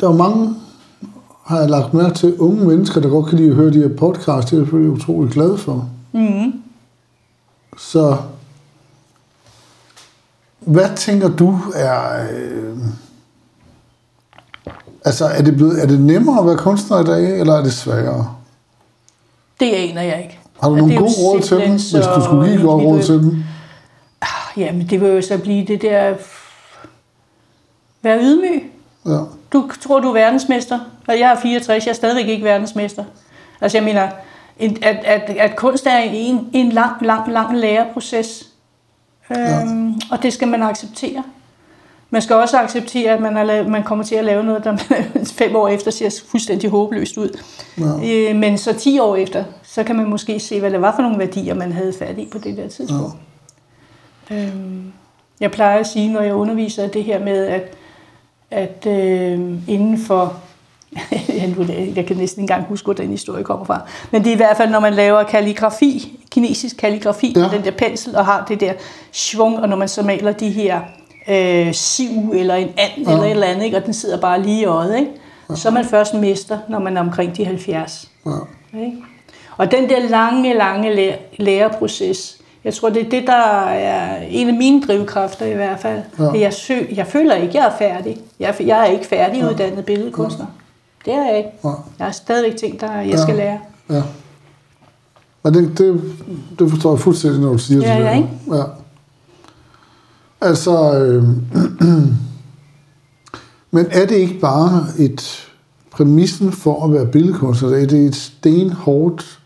der 0.00 0.08
er 0.08 0.12
mange, 0.12 0.54
har 1.44 1.60
jeg 1.60 1.70
lagt 1.70 1.94
mærke 1.94 2.14
til, 2.14 2.38
unge 2.38 2.64
mennesker, 2.66 3.00
der 3.00 3.08
godt 3.08 3.26
kan 3.26 3.38
lide 3.38 3.50
at 3.50 3.56
høre 3.56 3.72
de 3.72 3.78
her 3.78 3.96
podcast, 3.96 4.26
det 4.26 4.52
er 4.52 4.56
jeg 4.56 4.66
selvfølgelig 4.66 4.92
utrolig 4.92 5.32
glad 5.32 5.56
for. 5.58 5.88
Mm. 6.12 6.52
Så 7.78 8.16
Hvad 10.60 10.96
tænker 10.96 11.28
du 11.28 11.58
er... 11.74 12.26
Øh, 12.32 12.78
altså, 15.04 15.24
er 15.24 15.42
det, 15.42 15.56
blevet, 15.56 15.82
er 15.82 15.86
det 15.86 16.00
nemmere 16.00 16.40
at 16.40 16.46
være 16.46 16.56
kunstner 16.56 17.00
i 17.00 17.04
dag, 17.04 17.40
eller 17.40 17.54
er 17.54 17.62
det 17.62 17.72
sværere? 17.72 18.34
Det 19.60 19.66
aner 19.72 20.02
jeg 20.02 20.22
ikke. 20.22 20.38
Har 20.60 20.68
du 20.68 20.74
Ja, 20.74 20.80
nogle 20.80 20.96
gode 20.96 21.10
råd 21.18 21.40
til 21.40 21.56
dem, 21.56 21.70
hvis 21.70 21.90
du 21.90 22.24
skulle 22.24 22.50
give 22.50 22.62
godt 22.62 22.82
råd 22.84 23.02
til 23.02 23.14
dem? 23.14 23.44
Ja, 24.56 24.72
men 24.72 24.86
det 24.90 25.00
vil 25.00 25.08
jo 25.08 25.22
så 25.22 25.38
blive 25.38 25.66
det 25.66 25.82
der... 25.82 26.14
Vær 28.02 28.18
ydmyg. 28.20 28.62
Ja. 29.06 29.18
Du 29.52 29.70
tror, 29.80 30.00
du 30.00 30.08
er 30.08 30.12
verdensmester, 30.12 30.78
og 31.08 31.18
jeg 31.18 31.32
er 31.32 31.36
64, 31.40 31.84
jeg 31.86 31.90
er 31.90 31.94
stadigvæk 31.94 32.28
ikke 32.28 32.44
verdensmester. 32.44 33.04
Altså 33.60 33.78
jeg 33.78 33.84
mener, 33.84 34.08
en- 34.58 34.78
at, 34.82 34.96
at, 35.04 35.36
at 35.36 35.56
kunst 35.56 35.86
er 35.86 35.98
en, 35.98 36.48
en 36.52 36.72
lang, 36.72 37.02
lang, 37.06 37.32
lang 37.32 37.56
læreproces. 37.56 38.48
Øhm, 39.30 39.94
og 40.10 40.22
det 40.22 40.32
skal 40.32 40.48
man 40.48 40.62
acceptere. 40.62 41.22
Man 42.10 42.22
skal 42.22 42.36
også 42.36 42.58
acceptere, 42.58 43.12
at 43.12 43.20
man, 43.20 43.36
har 43.36 43.44
lavet, 43.44 43.68
man 43.68 43.82
kommer 43.82 44.04
til 44.04 44.14
at 44.14 44.24
lave 44.24 44.42
noget, 44.44 44.64
der 44.64 44.76
fem 45.38 45.56
år 45.56 45.68
efter 45.68 45.90
ser 45.90 46.20
fuldstændig 46.30 46.70
håbløst 46.70 47.16
ud. 47.16 47.38
Ja. 47.78 48.30
Øh, 48.30 48.36
men 48.36 48.58
så 48.58 48.72
10 48.72 48.98
år 48.98 49.16
efter, 49.16 49.44
så 49.62 49.84
kan 49.84 49.96
man 49.96 50.06
måske 50.06 50.40
se, 50.40 50.60
hvad 50.60 50.70
det 50.70 50.80
var 50.80 50.94
for 50.94 51.02
nogle 51.02 51.18
værdier, 51.18 51.54
man 51.54 51.72
havde 51.72 51.92
fat 51.98 52.18
i 52.18 52.28
på 52.32 52.38
det 52.38 52.56
der 52.56 52.68
tidspunkt. 52.68 53.14
Ja. 53.14 53.25
Øhm, 54.30 54.92
jeg 55.40 55.50
plejer 55.50 55.78
at 55.80 55.86
sige, 55.86 56.12
når 56.12 56.20
jeg 56.20 56.34
underviser, 56.34 56.88
det 56.88 57.04
her 57.04 57.18
med, 57.24 57.46
at, 57.46 57.74
at 58.50 58.86
øh, 58.86 59.32
inden 59.68 59.98
for... 59.98 60.36
jeg 61.96 62.04
kan 62.06 62.16
næsten 62.16 62.20
ikke 62.20 62.38
engang 62.40 62.64
huske, 62.64 62.84
hvor 62.84 62.94
den 62.94 63.10
historie 63.10 63.44
kommer 63.44 63.64
fra. 63.64 63.80
Men 64.10 64.24
det 64.24 64.30
er 64.30 64.34
i 64.34 64.36
hvert 64.36 64.56
fald, 64.56 64.70
når 64.70 64.80
man 64.80 64.94
laver 64.94 65.22
kalligrafi, 65.22 66.18
kinesisk 66.30 66.76
kalligrafi, 66.76 67.32
Ja. 67.36 67.40
ja. 67.42 67.48
den 67.56 67.64
der 67.64 67.70
pensel, 67.70 68.16
og 68.16 68.24
har 68.24 68.44
det 68.48 68.60
der 68.60 68.72
svung, 69.12 69.58
og 69.60 69.68
når 69.68 69.76
man 69.76 69.88
så 69.88 70.02
maler 70.02 70.32
de 70.32 70.50
her 70.50 70.80
øh, 71.28 71.74
siv 71.74 72.32
eller 72.34 72.54
en 72.54 72.68
and 72.68 72.76
Ja. 73.06 73.10
ja. 73.10 73.10
eller 73.12 73.24
et 73.24 73.30
eller 73.30 73.46
andet, 73.46 73.64
ikke? 73.64 73.76
og 73.76 73.84
den 73.86 73.94
sidder 73.94 74.20
bare 74.20 74.42
lige 74.42 74.60
i 74.60 74.64
øjet, 74.64 74.98
ikke? 74.98 75.10
så 75.54 75.68
er 75.68 75.72
man 75.72 75.84
først 75.84 76.14
mester, 76.14 76.58
når 76.68 76.78
man 76.78 76.96
er 76.96 77.00
omkring 77.00 77.36
de 77.36 77.44
70. 77.44 78.10
Ja. 78.26 78.30
Ikke? 78.80 78.96
Og 79.56 79.70
den 79.70 79.88
der 79.88 80.08
lange, 80.08 80.54
lange 80.54 80.94
læ- 80.94 81.12
læreproces, 81.38 82.35
jeg 82.66 82.74
tror, 82.74 82.90
det 82.90 83.06
er 83.06 83.10
det, 83.10 83.26
der 83.26 83.64
er 83.66 84.22
en 84.28 84.48
af 84.48 84.54
mine 84.54 84.82
drivkræfter 84.82 85.46
i 85.46 85.54
hvert 85.54 85.80
fald. 85.80 86.00
Ja. 86.18 86.24
Ja. 86.24 86.40
Jeg, 86.40 86.52
sø, 86.52 86.74
jeg 86.94 87.06
føler 87.06 87.34
ikke, 87.34 87.58
jeg 87.58 87.66
er 87.66 87.78
færdig. 87.78 88.16
Jeg, 88.40 88.54
er- 88.60 88.64
jeg 88.64 88.80
er 88.80 88.84
ikke 88.84 89.06
færdiguddannet 89.06 89.84
billedkunstner. 89.84 90.46
Det 91.04 91.14
er 91.14 91.26
jeg 91.28 91.36
ikke. 91.38 91.50
Ja. 91.64 91.68
Jeg 91.98 92.06
har 92.06 92.12
stadigvæk 92.12 92.56
ting, 92.56 92.80
der 92.80 92.92
jeg 92.92 93.06
Ja. 93.10 93.22
skal 93.22 93.34
lære. 93.36 93.58
Ja. 93.90 94.02
Men 95.44 95.54
det, 95.54 95.78
det, 95.78 96.02
det 96.58 96.70
forstår 96.70 96.92
jeg 96.92 97.00
fuldstændig, 97.00 97.40
når 97.40 97.52
du 97.52 97.58
siger 97.58 97.80
Ja, 97.88 97.98
det. 97.98 98.04
ja, 98.04 98.16
ikke? 98.16 98.28
ja. 98.52 98.62
Altså, 100.40 100.98
øh, 100.98 101.22
men 103.70 103.86
er 103.90 104.06
det 104.06 104.14
ikke 104.16 104.38
bare 104.40 104.86
et 104.98 105.48
præmissen 105.90 106.52
for 106.52 106.84
at 106.84 106.92
være 106.92 107.06
billedkunstner? 107.06 107.68
Er 107.70 107.86
det 107.86 108.06
et 108.06 108.14
stenhårdt 108.16 109.38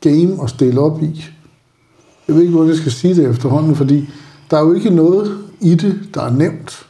game 0.00 0.42
at 0.42 0.50
stille 0.50 0.80
op 0.80 1.02
i? 1.02 1.24
Jeg 2.28 2.34
ved 2.34 2.42
ikke, 2.42 2.52
hvordan 2.54 2.68
jeg 2.70 2.76
skal 2.78 2.92
sige 2.92 3.14
det 3.14 3.30
efterhånden, 3.30 3.76
fordi 3.76 4.08
der 4.50 4.56
er 4.56 4.60
jo 4.60 4.72
ikke 4.72 4.90
noget 4.90 5.38
i 5.60 5.74
det, 5.74 6.00
der 6.14 6.22
er 6.22 6.30
nemt. 6.30 6.86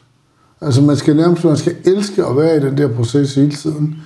Altså, 0.60 0.82
man 0.82 0.96
skal 0.96 1.16
nærmest 1.16 1.44
man 1.44 1.56
skal 1.56 1.74
elske 1.84 2.24
at 2.24 2.36
være 2.36 2.56
i 2.56 2.60
den 2.60 2.78
der 2.78 2.88
proces 2.88 3.34
hele 3.34 3.50
tiden. 3.50 3.96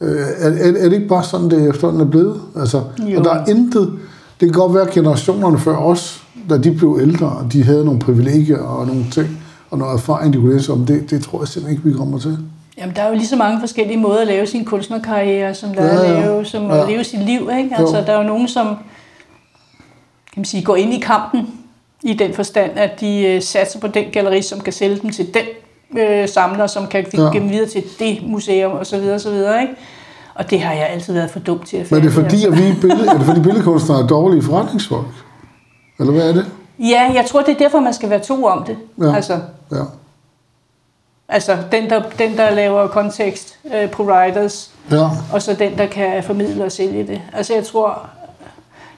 Øh, 0.00 0.08
er, 0.38 0.48
er, 0.50 0.72
er 0.78 0.88
det 0.88 0.92
ikke 0.92 1.08
bare 1.08 1.24
sådan, 1.24 1.50
det 1.50 1.68
efterhånden 1.68 2.06
er 2.06 2.10
blevet? 2.10 2.40
Altså, 2.56 2.82
Jo. 3.12 3.18
og 3.18 3.24
der 3.24 3.30
er 3.34 3.46
intet... 3.46 3.92
Det 4.40 4.48
kan 4.52 4.60
godt 4.60 4.74
være, 4.74 4.82
at 4.82 4.90
generationerne 4.90 5.58
før 5.58 5.76
os, 5.76 6.22
da 6.50 6.58
de 6.58 6.70
blev 6.74 6.98
ældre, 7.00 7.26
og 7.26 7.52
de 7.52 7.62
havde 7.64 7.84
nogle 7.84 8.00
privilegier 8.00 8.58
og 8.58 8.86
nogle 8.86 9.04
ting, 9.12 9.28
og 9.70 9.78
noget 9.78 9.94
erfaring, 9.94 10.32
de 10.32 10.38
kunne 10.38 10.54
læse 10.56 10.72
om, 10.72 10.86
det, 10.86 11.10
det 11.10 11.22
tror 11.22 11.40
jeg 11.40 11.48
simpelthen 11.48 11.76
ikke, 11.78 11.90
vi 11.90 11.96
kommer 11.96 12.18
til. 12.18 12.38
Jamen, 12.78 12.96
der 12.96 13.02
er 13.02 13.08
jo 13.08 13.14
lige 13.14 13.26
så 13.26 13.36
mange 13.36 13.60
forskellige 13.60 13.96
måder 13.98 14.20
at 14.20 14.26
lave 14.26 14.46
sin 14.46 14.64
kunstnerkarriere, 14.64 15.54
som 15.54 15.74
der 15.74 15.84
Ja, 15.84 15.90
er 15.90 16.10
ja. 16.10 16.16
at 16.16 16.24
lave, 16.24 16.44
som 16.44 16.62
Ja. 16.62 16.82
at 16.82 16.88
leve 16.88 17.04
sit 17.04 17.20
liv. 17.26 17.40
Ikke? 17.58 17.70
Altså, 17.76 17.96
Jo. 17.98 18.04
der 18.06 18.12
er 18.12 18.22
jo 18.22 18.26
nogen, 18.28 18.48
som 18.48 18.66
kan 20.34 20.40
man 20.40 20.44
sige, 20.44 20.62
går 20.62 20.76
ind 20.76 20.94
i 20.94 20.98
kampen 21.00 21.54
i 22.02 22.14
den 22.14 22.34
forstand, 22.34 22.70
at 22.78 23.00
de 23.00 23.26
øh, 23.26 23.42
satser 23.42 23.80
på 23.80 23.86
den 23.88 24.04
galleri, 24.12 24.42
som 24.42 24.60
kan 24.60 24.72
sælge 24.72 24.98
dem 25.02 25.10
til 25.10 25.34
den 25.34 25.98
øh, 26.00 26.28
samler, 26.28 26.66
som 26.66 26.86
kan 26.86 27.06
Ja. 27.14 27.22
ja. 27.22 27.30
dem 27.30 27.50
videre 27.50 27.68
til 27.68 27.84
det 27.98 28.18
museum 28.22 28.72
osv. 28.72 28.94
osv. 29.14 29.28
Ikke? 29.32 29.74
Og 30.34 30.50
det 30.50 30.60
har 30.60 30.72
jeg 30.74 30.86
altid 30.88 31.12
været 31.12 31.30
for 31.30 31.38
dum 31.38 31.58
til 31.58 31.76
at 31.76 31.90
Men 31.90 31.98
er 32.00 32.02
det 32.04 32.12
fordi, 32.12 32.24
altså. 32.34 32.48
at 32.48 32.58
vi 32.58 32.62
er, 32.68 32.74
billed, 32.80 33.06
er 33.06 33.12
det 33.16 33.26
fordi 33.26 33.40
billedkunstnere 33.40 34.02
er 34.02 34.06
dårlige 34.06 34.42
forretningsfolk? 34.42 35.06
Eller 36.00 36.12
hvad 36.12 36.28
er 36.28 36.32
det? 36.32 36.46
Ja, 36.78 37.10
jeg 37.14 37.24
tror, 37.28 37.42
det 37.42 37.54
er 37.54 37.58
derfor, 37.58 37.80
man 37.80 37.94
skal 37.94 38.10
være 38.10 38.20
to 38.20 38.44
om 38.44 38.64
det. 38.64 38.76
Ja. 39.00 39.14
Altså, 39.14 39.38
Ja. 39.72 39.82
altså 41.28 41.56
den, 41.72 41.90
der, 41.90 42.02
den, 42.18 42.36
der 42.36 42.50
laver 42.50 42.88
context 42.88 43.58
øh, 43.74 43.90
providers, 43.90 44.70
Ja. 44.90 45.08
og 45.32 45.42
så 45.42 45.54
den, 45.54 45.78
der 45.78 45.86
kan 45.86 46.22
formidle 46.24 46.64
og 46.64 46.72
sælge 46.72 47.06
det. 47.06 47.20
Altså 47.32 47.54
jeg 47.54 47.64
tror, 47.66 48.08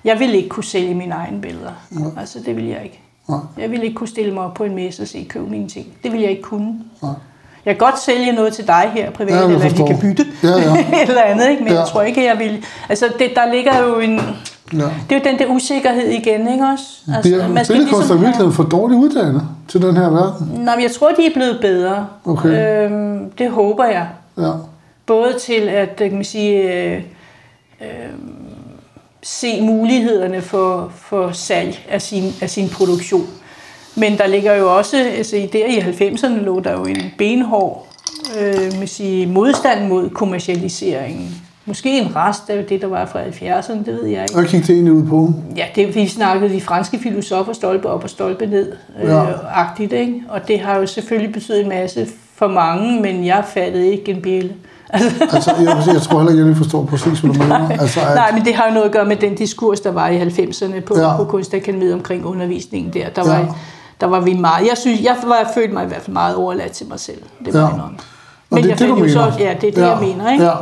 jeg 0.05 0.19
vil 0.21 0.35
ikke 0.35 0.49
kunne 0.49 0.65
sælge 0.65 0.95
mine 0.95 1.15
egne 1.15 1.41
billeder. 1.41 1.73
Altså 2.19 2.39
det 2.47 2.57
vil 2.57 2.65
jeg 2.67 2.81
ikke. 2.85 3.01
Nej. 3.29 3.39
Jeg 3.59 3.71
vil 3.71 3.83
ikke 3.83 3.95
kunne 3.95 4.09
stille 4.09 4.35
mig 4.35 4.43
op 4.43 4.55
på 4.55 4.65
en 4.65 4.75
messe 4.75 5.03
og 5.03 5.09
sige, 5.09 5.25
køb 5.25 5.49
mine 5.49 5.69
ting. 5.69 5.87
Det 6.03 6.13
vil 6.13 6.21
jeg 6.21 6.31
ikke 6.31 6.43
kunne. 6.43 6.75
Nej. 7.03 7.13
Jeg 7.65 7.75
kan 7.75 7.87
godt 7.87 7.99
sælge 8.01 8.33
noget 8.33 8.53
til 8.53 8.67
dig 8.67 8.91
her 8.95 9.11
privat, 9.11 9.31
Ja, 9.35 9.45
eller 9.45 9.59
vi 9.59 9.83
kan 9.87 9.99
bytte 10.03 10.27
Ja, 10.43 10.49
ja. 10.49 10.87
eller 11.09 11.23
andet, 11.23 11.51
ikke? 11.51 11.65
men 11.65 11.73
Ja. 11.73 11.79
jeg 11.79 11.89
tror 11.89 12.03
ikke, 12.03 12.25
jeg 12.25 12.39
vil... 12.39 12.65
Altså 12.89 13.07
det, 13.19 13.31
der 13.35 13.53
ligger 13.53 13.79
jo 13.83 13.99
en... 14.01 14.17
ja. 14.73 14.79
Det 14.79 14.85
er 15.11 15.17
jo 15.17 15.21
den 15.25 15.39
der 15.39 15.47
usikkerhed 15.47 16.09
igen, 16.09 16.53
ikke 16.53 16.65
også? 16.65 16.85
Altså, 17.15 17.23
Bliver 17.31 17.49
man 17.49 17.65
skal 17.65 17.75
billedkunstnere 17.77 18.17
i 18.17 18.19
have- 18.19 18.21
virkeligheden 18.27 18.53
for 18.53 18.63
dårligt 18.63 18.99
uddannet 19.01 19.43
til 19.69 19.83
den 19.83 19.97
her 19.97 20.11
verden? 20.11 20.47
Nå, 20.65 20.71
men 20.75 20.83
jeg 20.83 20.91
tror, 20.91 21.09
de 21.11 21.27
er 21.27 21.31
blevet 21.35 21.59
bedre. 21.61 22.07
Okay. 22.25 22.85
Øhm, 22.91 23.31
det 23.31 23.51
håber 23.51 23.85
jeg. 23.85 24.07
Ja. 24.39 24.51
Både 25.07 25.35
til 25.41 25.61
at 25.69 25.89
øh, 25.91 25.97
kan 26.09 26.15
man 26.15 26.25
sige, 26.25 26.83
øh, 26.85 27.03
øh, 27.81 27.87
se 29.23 29.61
mulighederne 29.63 30.41
for, 30.43 30.93
for 30.97 31.31
salg 31.33 31.79
af 31.91 32.03
sin, 32.03 32.23
af 32.41 32.51
sin 32.51 32.69
produktion. 32.69 33.27
Men 33.97 34.19
der 34.19 34.27
ligger 34.27 34.55
jo 34.55 34.77
også, 34.77 34.97
altså 35.17 35.37
i- 35.37 35.47
der 35.47 35.67
i 35.67 35.79
90'erne 35.79 36.45
lå 36.45 36.61
der 36.61 36.73
jo 36.73 36.85
en 36.85 37.03
benhård 37.19 37.87
øh, 38.41 38.79
man 38.79 38.87
sige, 38.89 39.27
modstand 39.27 39.89
mod 39.89 40.11
kommercialiseringen. 40.11 41.29
Måske 41.67 41.99
en 41.99 42.17
rest 42.17 42.51
af 42.51 42.65
det, 42.65 42.81
der 42.81 42.87
var 42.87 43.07
fra 43.07 43.21
70'erne, 43.23 43.79
det 43.85 43.87
ved 43.95 44.07
jeg 44.07 44.23
ikke. 44.23 44.35
Hvad 44.35 44.45
gik 44.45 44.61
det 44.61 44.71
egentlig 44.71 44.93
ud 44.93 45.07
på? 45.07 45.33
Ja, 45.57 45.65
det 45.75 45.95
vi 45.95 46.07
snakkede 46.07 46.55
de 46.55 46.61
franske 46.61 46.99
filosofer 46.99 47.53
stolpe 47.53 47.89
op 47.89 48.03
og 48.05 48.11
stolpe 48.11 48.47
ned, 48.47 48.73
øh, 49.03 49.09
Ja. 49.09 49.25
agtigt, 49.55 49.93
ikke? 49.93 50.23
Og 50.29 50.49
det 50.49 50.61
har 50.61 50.79
jo 50.79 50.87
selvfølgelig 50.87 51.33
betydet 51.33 51.61
en 51.63 51.69
masse 51.69 52.09
for 52.35 52.49
mange, 52.49 53.01
men 53.01 53.27
jeg 53.27 53.45
fattede 53.55 53.93
ikke 53.93 54.11
en 54.13 54.23
bjælle. 54.23 54.53
Altså, 54.93 55.25
Altså, 55.33 55.55
jeg, 55.59 55.83
jeg 55.95 56.03
tror 56.03 56.19
heller 56.19 56.33
ikke, 56.33 56.47
jeg 56.49 56.57
forstår 56.57 56.85
præcis, 56.85 57.21
hvad 57.21 57.33
du 57.35 57.39
mener. 57.39 57.69
Altså, 57.81 58.01
at, 58.01 58.15
Nej, 58.15 58.33
men 58.33 58.45
det 58.45 58.55
har 58.55 58.67
jo 58.69 58.73
noget 58.75 58.87
at 58.87 58.93
gøre 58.93 59.05
med 59.05 59.17
den 59.17 59.35
diskurs, 59.35 59.81
der 59.81 59.91
var 59.93 60.09
i 60.09 60.21
90'erne 60.23 60.81
på, 60.81 60.95
Ja. 60.97 61.11
ja. 61.11 61.17
på 61.17 61.25
Kunstakademiet 61.25 61.95
omkring 61.95 62.25
undervisningen 62.27 62.93
der. 62.93 63.09
Der 63.09 63.33
Ja. 63.35 63.39
var, 63.39 63.57
der 64.01 64.07
var 64.07 64.21
vi 64.21 64.35
meget... 64.35 64.69
Jeg 64.69 64.77
synes, 64.79 65.01
jeg 65.03 65.17
var 65.27 65.51
følte 65.55 65.75
mig 65.75 65.85
i 65.85 65.87
hvert 65.89 66.03
fald 66.03 66.13
meget 66.15 66.37
overladt 66.37 66.73
til 66.73 66.87
mig 66.89 67.01
selv. 67.01 67.23
Det 67.45 67.55
var 67.55 67.61
Ja. 67.61 67.67
ja. 67.67 67.75
enormt. 67.75 68.01
og 68.01 68.05
Men 68.51 68.59
det 68.59 68.65
er 68.65 68.69
jeg 68.69 68.79
det, 68.79 68.89
du 68.89 68.95
mener? 68.95 69.09
så, 69.09 69.33
ja, 69.39 69.55
det 69.61 69.69
er 69.69 69.73
det, 69.73 69.77
ja. 69.83 69.91
jeg 69.91 70.01
mener, 70.01 70.33
ikke? 70.33 70.45
Ja. 70.45 70.53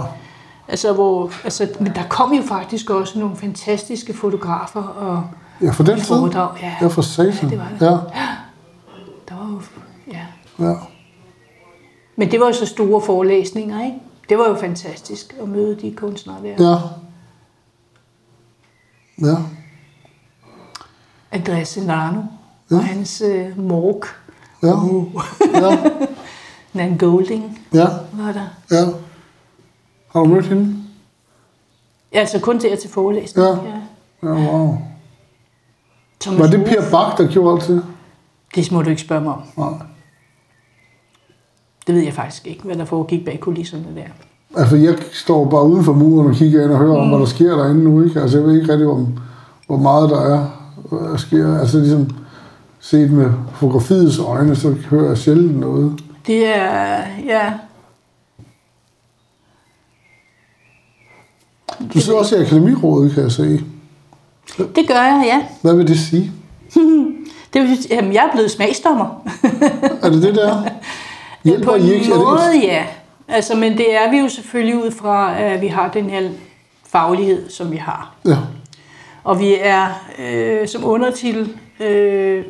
Altså, 0.69 0.93
hvor, 0.93 1.31
altså, 1.45 1.69
men 1.81 1.93
der 1.95 2.03
kom 2.09 2.33
jo 2.33 2.43
faktisk 2.49 2.91
også 2.91 3.19
nogle 3.19 3.37
fantastiske 3.37 4.15
fotografer, 4.17 4.83
og 4.83 5.23
ja, 5.63 5.71
for 5.71 5.83
den 5.83 6.01
tid. 6.01 6.17
Ja, 6.35 6.47
Ja, 6.81 6.87
for 6.87 7.03
satan. 7.03 7.35
Ja, 7.43 7.49
det 7.49 7.59
var 7.59 7.65
det. 7.79 7.87
Ja, 7.87 7.91
der 9.29 9.35
var 9.41 9.51
jo, 9.51 9.61
ja. 10.13 10.65
ja. 10.69 10.75
Men 12.17 12.31
det 12.31 12.41
var 12.41 12.47
jo 12.47 12.53
så 12.53 12.67
store 12.67 13.01
forelæsninger, 13.03 13.85
ikke? 13.85 13.97
Det 14.31 14.39
var 14.39 14.49
jo 14.49 14.55
fantastisk 14.55 15.35
at 15.43 15.49
møde 15.49 15.81
de 15.81 15.95
kunstnere 15.97 16.43
der. 16.43 16.71
Ja. 16.71 16.79
Ja. 19.31 19.37
Andreas 21.31 21.69
Senano 21.69 22.21
og 22.71 22.85
hans 22.85 23.21
øh, 23.21 23.59
morg, 23.59 24.03
Ja. 24.63 24.75
Ja. 25.61 25.77
Nan 26.79 26.99
Golding, 26.99 27.59
Ja. 27.75 27.87
var 28.13 28.33
der. 28.33 28.47
Ja. 28.71 28.85
Har 30.13 30.21
du 30.21 30.27
mødt 30.27 30.47
hende? 30.47 30.77
Ja, 32.13 32.19
altså 32.19 32.39
kun 32.41 32.59
der 32.59 32.77
til 32.77 32.91
forelæsning. 32.91 33.47
Ja. 33.47 33.57
Ja, 34.23 34.29
wow. 34.29 34.79
Thomas 36.21 36.41
Var 36.41 36.47
det 36.47 36.65
Per 36.67 36.91
Bak, 36.91 37.19
der 37.19 37.29
gjorde 37.33 37.61
alt 37.61 37.69
det? 37.69 37.85
Det 38.55 38.73
må 38.73 38.83
du 38.83 38.91
ikke 38.91 39.03
spørge 39.03 39.21
mig 39.21 39.33
om. 39.33 39.43
Nej. 39.57 39.87
Det 41.87 41.95
ved 41.95 42.03
jeg 42.03 42.13
faktisk 42.13 42.47
ikke, 42.47 42.63
hvad 42.63 42.77
der 42.77 42.85
foregik 42.85 43.25
bag 43.25 43.41
kulisserne 43.41 43.85
der. 43.97 44.03
Altså, 44.57 44.77
jeg 44.77 44.95
står 45.13 45.45
bare 45.45 45.67
uden 45.67 45.85
for 45.85 45.93
muren 45.93 46.29
og 46.29 46.35
kigger 46.35 46.65
ind 46.65 46.71
og 46.71 46.79
hører 46.79 46.95
mm. 46.95 47.01
om, 47.01 47.09
hvad 47.09 47.19
der 47.19 47.27
sker 47.27 47.57
derinde 47.57 47.85
nu, 47.85 48.05
ikke? 48.05 48.21
Altså, 48.21 48.39
jeg 48.39 48.47
ved 48.47 48.61
ikke 48.61 48.73
rigtig, 48.73 48.87
hvor, 48.87 49.07
hvor 49.67 49.77
meget 49.77 50.11
der 50.11 50.21
er, 50.21 50.47
der 50.91 51.17
sker. 51.17 51.59
Altså, 51.59 51.79
ligesom 51.79 52.11
set 52.81 53.11
med 53.11 53.31
fotografiets 53.55 54.19
øjne, 54.19 54.57
så 54.57 54.75
hører 54.91 55.09
jeg 55.09 55.19
sjældent 55.19 55.61
noget. 55.61 56.01
Det 56.27 56.47
er, 56.47 57.03
ja, 57.27 57.53
Du 61.95 62.01
sidder 62.01 62.19
også 62.19 62.37
i 62.37 62.41
Akademirådet, 62.41 63.15
kan 63.15 63.23
jeg 63.23 63.33
se. 63.33 63.61
det 64.59 64.89
gør 64.89 65.03
jeg, 65.03 65.23
ja. 65.27 65.43
Hvad 65.63 65.75
vil 65.75 65.89
det 65.89 65.99
sige? 65.99 66.33
Det 67.53 67.63
vil 67.63 67.79
jamen, 67.91 68.13
jeg 68.13 68.25
er 68.25 68.33
blevet 68.33 68.51
smagsdommer. 68.51 69.27
Er 70.03 70.11
det 70.11 70.23
det 70.23 70.35
der? 70.35 70.63
Hjælper 71.45 71.67
på 71.67 71.75
I 71.75 71.93
ikke? 71.93 72.09
Måde, 72.09 72.61
ja. 72.63 72.85
Altså, 73.29 73.57
men 73.57 73.79
det 73.79 73.95
er 73.95 74.11
vi 74.11 74.19
jo 74.19 74.29
selvfølgelig 74.29 74.85
ud 74.85 74.91
fra, 74.91 75.39
at 75.41 75.61
vi 75.61 75.67
har 75.67 75.91
den 75.91 76.11
her 76.11 76.31
faglighed, 76.87 77.51
som 77.51 77.73
vi 77.73 77.77
har. 77.77 78.15
Ja. 78.27 78.37
Og 79.25 79.41
vi 79.41 79.57
er 79.61 79.87
øh, 80.19 80.69
som 80.69 80.85
undertitel 80.85 81.57
øh, 81.81 82.45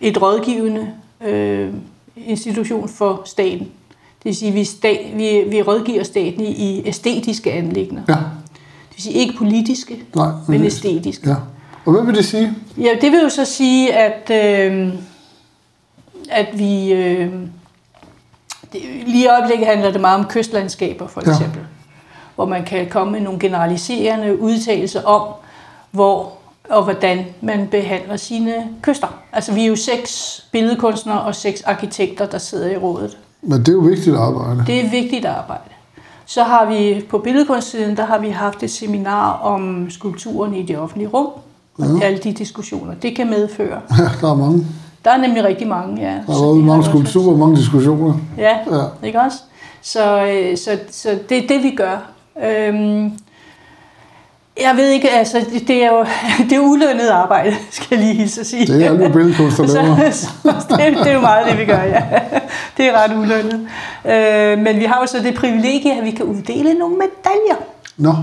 et 0.00 0.22
rådgivende 0.22 0.92
øh, 1.26 1.68
institution 2.16 2.88
for 2.88 3.22
staten. 3.24 3.68
Det 4.18 4.24
vil 4.24 4.36
sige, 4.36 4.52
vi, 4.52 4.64
stat, 4.64 5.00
vi, 5.14 5.44
vi 5.48 5.62
rådgiver 5.62 6.02
staten 6.02 6.40
i, 6.40 6.50
i 6.50 6.88
æstetiske 6.88 7.52
anlægner. 7.52 8.02
Ja. 8.08 8.14
Det 8.14 8.96
vil 8.96 9.02
sige 9.02 9.14
ikke 9.14 9.34
politiske, 9.38 10.02
Nej. 10.14 10.28
men 10.48 10.64
æstetiske. 10.64 11.28
Ja. 11.28 11.34
Og 11.84 11.92
hvad 11.92 12.04
vil 12.04 12.14
det 12.14 12.24
sige? 12.24 12.54
Ja, 12.78 12.90
det 13.00 13.12
vil 13.12 13.20
jo 13.22 13.28
så 13.28 13.44
sige, 13.44 13.94
at, 13.94 14.30
øh, 14.70 14.88
at 16.30 16.58
vi... 16.58 16.92
Øh, 16.92 17.32
det, 18.72 18.80
lige 19.06 19.24
i 19.24 19.26
øjeblikket 19.26 19.66
handler 19.66 19.90
det 19.90 20.00
meget 20.00 20.18
om 20.20 20.24
kystlandskaber, 20.26 21.06
for 21.06 21.22
Ja. 21.26 21.30
eksempel. 21.30 21.60
Hvor 22.34 22.44
man 22.44 22.64
kan 22.64 22.86
komme 22.90 23.12
med 23.12 23.20
nogle 23.20 23.38
generaliserende 23.40 24.40
udtalelser 24.40 25.02
om, 25.02 25.22
hvor 25.90 26.32
og 26.70 26.82
hvordan 26.84 27.24
man 27.40 27.68
behandler 27.70 28.16
sine 28.16 28.54
kyster. 28.82 29.06
Altså, 29.32 29.52
vi 29.52 29.62
er 29.62 29.66
jo 29.66 29.76
seks 29.76 30.40
billedkunstnere 30.52 31.20
og 31.20 31.34
seks 31.34 31.62
arkitekter, 31.62 32.26
der 32.26 32.38
sidder 32.38 32.70
i 32.70 32.76
rådet. 32.76 33.18
Men 33.42 33.58
det 33.60 33.68
er 33.68 33.72
jo 33.72 33.78
vigtigt 33.78 34.16
arbejde. 34.16 34.64
Det 34.66 34.84
er 34.84 34.90
vigtigt 34.90 35.24
arbejde. 35.24 35.62
Så 36.26 36.42
har 36.42 36.64
vi 36.64 37.04
på 37.10 37.18
billedkunstsiden, 37.18 37.96
der 37.96 38.04
har 38.06 38.18
vi 38.18 38.28
haft 38.28 38.62
et 38.62 38.70
seminar 38.70 39.32
om 39.32 39.90
skulpturen 39.90 40.54
i 40.54 40.62
det 40.62 40.78
offentlige 40.78 41.08
rum, 41.08 41.26
Ja. 41.78 41.84
alle 42.06 42.18
de 42.18 42.32
diskussioner, 42.32 42.94
det 42.94 43.16
kan 43.16 43.30
medføre. 43.30 43.80
Ja, 43.98 44.04
der 44.20 44.30
er 44.30 44.34
mange. 44.36 44.66
Der 45.06 45.12
er 45.12 45.16
nemlig 45.16 45.44
rigtig 45.44 45.68
mange, 45.68 46.02
ja. 46.02 46.12
Der 46.26 46.32
har 46.32 46.44
været 46.46 46.64
mange 46.64 46.84
skulpturer 46.84 47.36
mange 47.36 47.56
diskussioner. 47.56 48.14
Ja, 48.38 48.56
Ja. 48.70 49.06
ikke 49.06 49.20
også? 49.20 49.38
Så, 49.82 50.26
øh, 50.26 50.56
så, 50.56 50.78
så 50.90 51.08
det 51.28 51.38
er 51.44 51.48
det, 51.48 51.62
vi 51.62 51.70
gør. 51.70 52.10
Øhm, 52.46 53.12
jeg 54.62 54.72
ved 54.76 54.88
ikke, 54.88 55.10
altså, 55.10 55.38
det 55.68 55.84
er 55.84 55.88
jo 55.90 56.04
det 56.50 56.52
er 56.52 56.60
ulønnet 56.60 57.08
arbejde, 57.08 57.54
skal 57.70 57.86
jeg 57.90 57.98
lige 57.98 58.14
hilse 58.14 58.40
at 58.40 58.46
sige. 58.46 58.66
Det 58.66 58.86
er 58.86 58.90
alle 58.90 59.10
billedkunst, 59.12 59.58
der 59.58 59.66
laver. 59.66 60.10
så, 60.10 60.26
så 60.42 60.76
det, 60.76 60.96
det 60.98 61.06
er 61.06 61.12
jo 61.14 61.20
meget 61.20 61.46
det, 61.50 61.58
vi 61.58 61.64
gør, 61.64 61.82
ja. 61.82 62.02
Det 62.76 62.86
er 62.86 62.92
ret 63.04 63.16
ulønnet. 63.16 63.68
Øh, 64.04 64.58
men 64.58 64.80
vi 64.80 64.84
har 64.84 64.98
jo 65.00 65.06
så 65.06 65.18
det 65.22 65.34
privilegie, 65.34 65.98
at 65.98 66.04
vi 66.04 66.10
kan 66.10 66.24
uddele 66.24 66.74
nogle 66.74 66.94
medaljer. 66.96 67.64
Nå, 67.96 68.14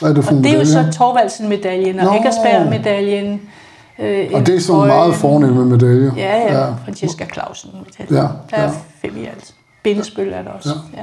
hvad 0.00 0.10
er 0.10 0.14
det 0.14 0.24
for 0.24 0.36
Og 0.36 0.44
det 0.44 0.54
er 0.54 0.58
jo 0.58 0.64
så 0.64 0.84
Torvaldsen-medaljen 0.98 2.00
og. 2.00 2.16
Eckersberg-medaljen. 2.16 3.40
Øh, 3.98 4.30
Og 4.34 4.46
det 4.46 4.54
er 4.56 4.60
sådan 4.60 4.86
meget 4.86 5.14
fornemme 5.14 5.64
medaljer. 5.64 6.10
Ja, 6.16 6.36
ja. 6.36 6.52
ja. 6.54 6.58
ja. 6.66 6.74
Francesca 6.84 7.26
Clausen. 7.32 7.70
Ja, 8.10 8.14
Der 8.16 8.26
er 8.50 8.62
ja. 8.62 8.70
fem 9.02 9.16
i 9.16 9.26
alt. 9.26 9.54
Bindespøl 9.82 10.32
er 10.32 10.42
der 10.42 10.50
også. 10.50 10.68
Ja. 10.96 10.98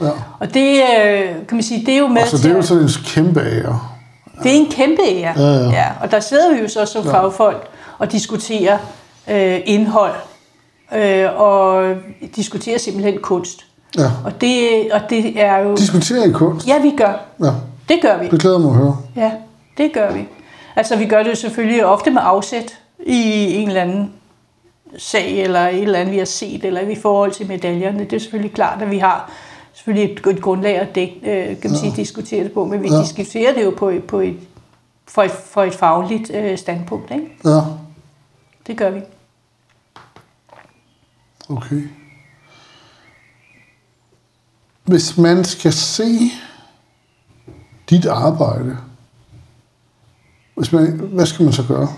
Ja. 0.00 0.06
ja. 0.06 0.12
Og 0.40 0.54
det, 0.54 0.80
øh, 1.04 1.24
kan 1.48 1.56
man 1.56 1.62
sige, 1.62 1.86
det 1.86 1.94
er 1.94 1.98
jo 1.98 2.06
med 2.06 2.22
Og 2.22 2.28
så 2.28 2.36
det 2.36 2.46
er 2.46 2.56
jo 2.56 2.62
sådan 2.62 2.82
en 2.82 2.88
kæmpe 3.06 3.40
ære. 3.40 3.80
det 4.42 4.52
er 4.52 4.56
en 4.56 4.66
kæmpe 4.70 5.02
ære. 5.08 5.40
Ja, 5.40 5.52
ja. 5.52 5.70
Ja, 5.70 5.86
og 6.02 6.10
der 6.10 6.20
sidder 6.20 6.54
vi 6.54 6.60
jo 6.60 6.68
så 6.68 6.86
som 6.86 7.04
Ja. 7.04 7.08
ja. 7.10 7.14
fagfolk 7.22 7.68
og 7.98 8.12
diskuterer 8.12 8.78
øh, 9.30 9.60
indhold 9.64 10.14
øh, 10.96 11.40
og 11.40 11.94
diskuterer 12.36 12.78
simpelthen 12.78 13.18
kunst. 13.22 13.66
Ja. 13.98 14.10
Og 14.24 14.40
det, 14.40 14.68
og 14.92 15.00
det 15.10 15.42
er 15.42 15.58
jo... 15.58 15.74
Diskuterer 15.76 16.24
I 16.24 16.30
kunst? 16.32 16.66
Ja, 16.68 16.78
vi 16.78 16.92
gør. 16.96 17.12
Ja, 17.44 17.50
Det 17.88 17.98
gør 18.02 18.18
vi. 18.18 18.28
det 18.28 18.40
glæder 18.40 18.58
mig 18.58 18.70
at 18.70 18.76
høre. 18.76 18.96
Ja, 19.16 19.30
det 19.78 19.92
gør 19.92 20.12
vi. 20.12 20.28
Altså, 20.80 20.96
vi 20.96 21.06
gør 21.06 21.22
det 21.22 21.38
selvfølgelig 21.38 21.84
ofte 21.86 22.10
med 22.10 22.20
afsæt 22.24 22.78
i 23.06 23.22
en 23.54 23.68
eller 23.68 23.82
anden 23.82 24.12
sag, 24.98 25.42
eller 25.42 25.60
et 25.68 25.82
eller 25.82 25.98
andet, 25.98 26.12
vi 26.12 26.18
har 26.18 26.24
set, 26.24 26.64
eller 26.64 26.80
i 26.80 26.94
forhold 26.94 27.32
til 27.32 27.46
medaljerne. 27.48 27.98
Det 28.04 28.12
er 28.12 28.18
selvfølgelig 28.20 28.54
klart, 28.54 28.82
at 28.82 28.90
vi 28.90 28.98
har 28.98 29.30
selvfølgelig 29.72 30.12
et, 30.12 30.26
et 30.36 30.42
grundlag 30.42 30.76
at 30.78 30.94
dæk, 30.94 31.10
øh, 31.22 31.60
kan 31.60 31.70
man 31.70 31.76
sige, 31.78 31.92
diskutere 31.96 32.44
det 32.44 32.52
på, 32.52 32.64
men 32.64 32.82
vi 32.82 32.88
Ja. 32.88 32.94
ja. 32.94 33.00
diskuterer 33.02 33.54
det 33.54 33.64
jo 33.64 33.70
på, 33.76 33.92
på 34.08 34.20
et, 34.20 34.36
for, 35.08 35.22
et, 35.22 35.30
for 35.30 35.62
et 35.62 35.74
fagligt 35.74 36.30
øh, 36.34 36.58
standpunkt. 36.58 37.10
Ikke? 37.10 37.26
Ja, 37.44 37.60
Det 38.66 38.76
gør 38.76 38.90
vi. 38.90 39.00
okay. 41.48 41.82
Hvis 44.84 45.18
man 45.18 45.44
skal 45.44 45.72
se 45.72 46.18
dit 47.90 48.06
arbejde, 48.06 48.76
hvis 50.60 50.72
man, 50.72 51.00
hvad 51.12 51.26
skal 51.26 51.44
man 51.44 51.52
så 51.52 51.62
gøre? 51.68 51.88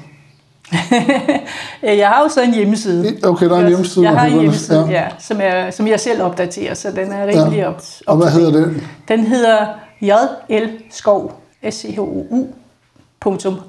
Jeg 1.83 2.09
har 2.09 2.23
jo 2.23 2.29
så 2.29 2.43
en 2.43 2.55
hjemmeside. 2.55 3.17
Okay, 3.25 3.47
der 3.49 3.57
er 3.57 3.61
en 3.61 3.69
hjemmeside. 3.69 4.05
Jeg 4.05 4.19
har 4.21 4.27
en 4.27 4.41
hjemmeside, 4.41 4.85
ja. 4.85 4.91
Ja, 4.91 5.05
som, 5.19 5.41
jeg, 5.41 5.69
som 5.75 5.87
jeg 5.87 6.01
selv 6.01 6.23
opdaterer, 6.23 6.75
så 6.75 6.91
den 6.97 7.13
er 7.13 7.27
rimelig 7.27 7.57
Ja. 7.59 7.63
ja. 7.63 7.69
op, 7.69 7.83
Og 8.07 8.17
hvad 8.17 8.31
hedder 8.31 8.51
den? 8.53 8.83
Den 9.09 9.21
hedder 9.27 9.67
JL-skov, 10.03 11.33
s 11.71 11.75
c 11.75 11.95
h 11.97 12.01
o 12.01 12.27
u 12.31 12.47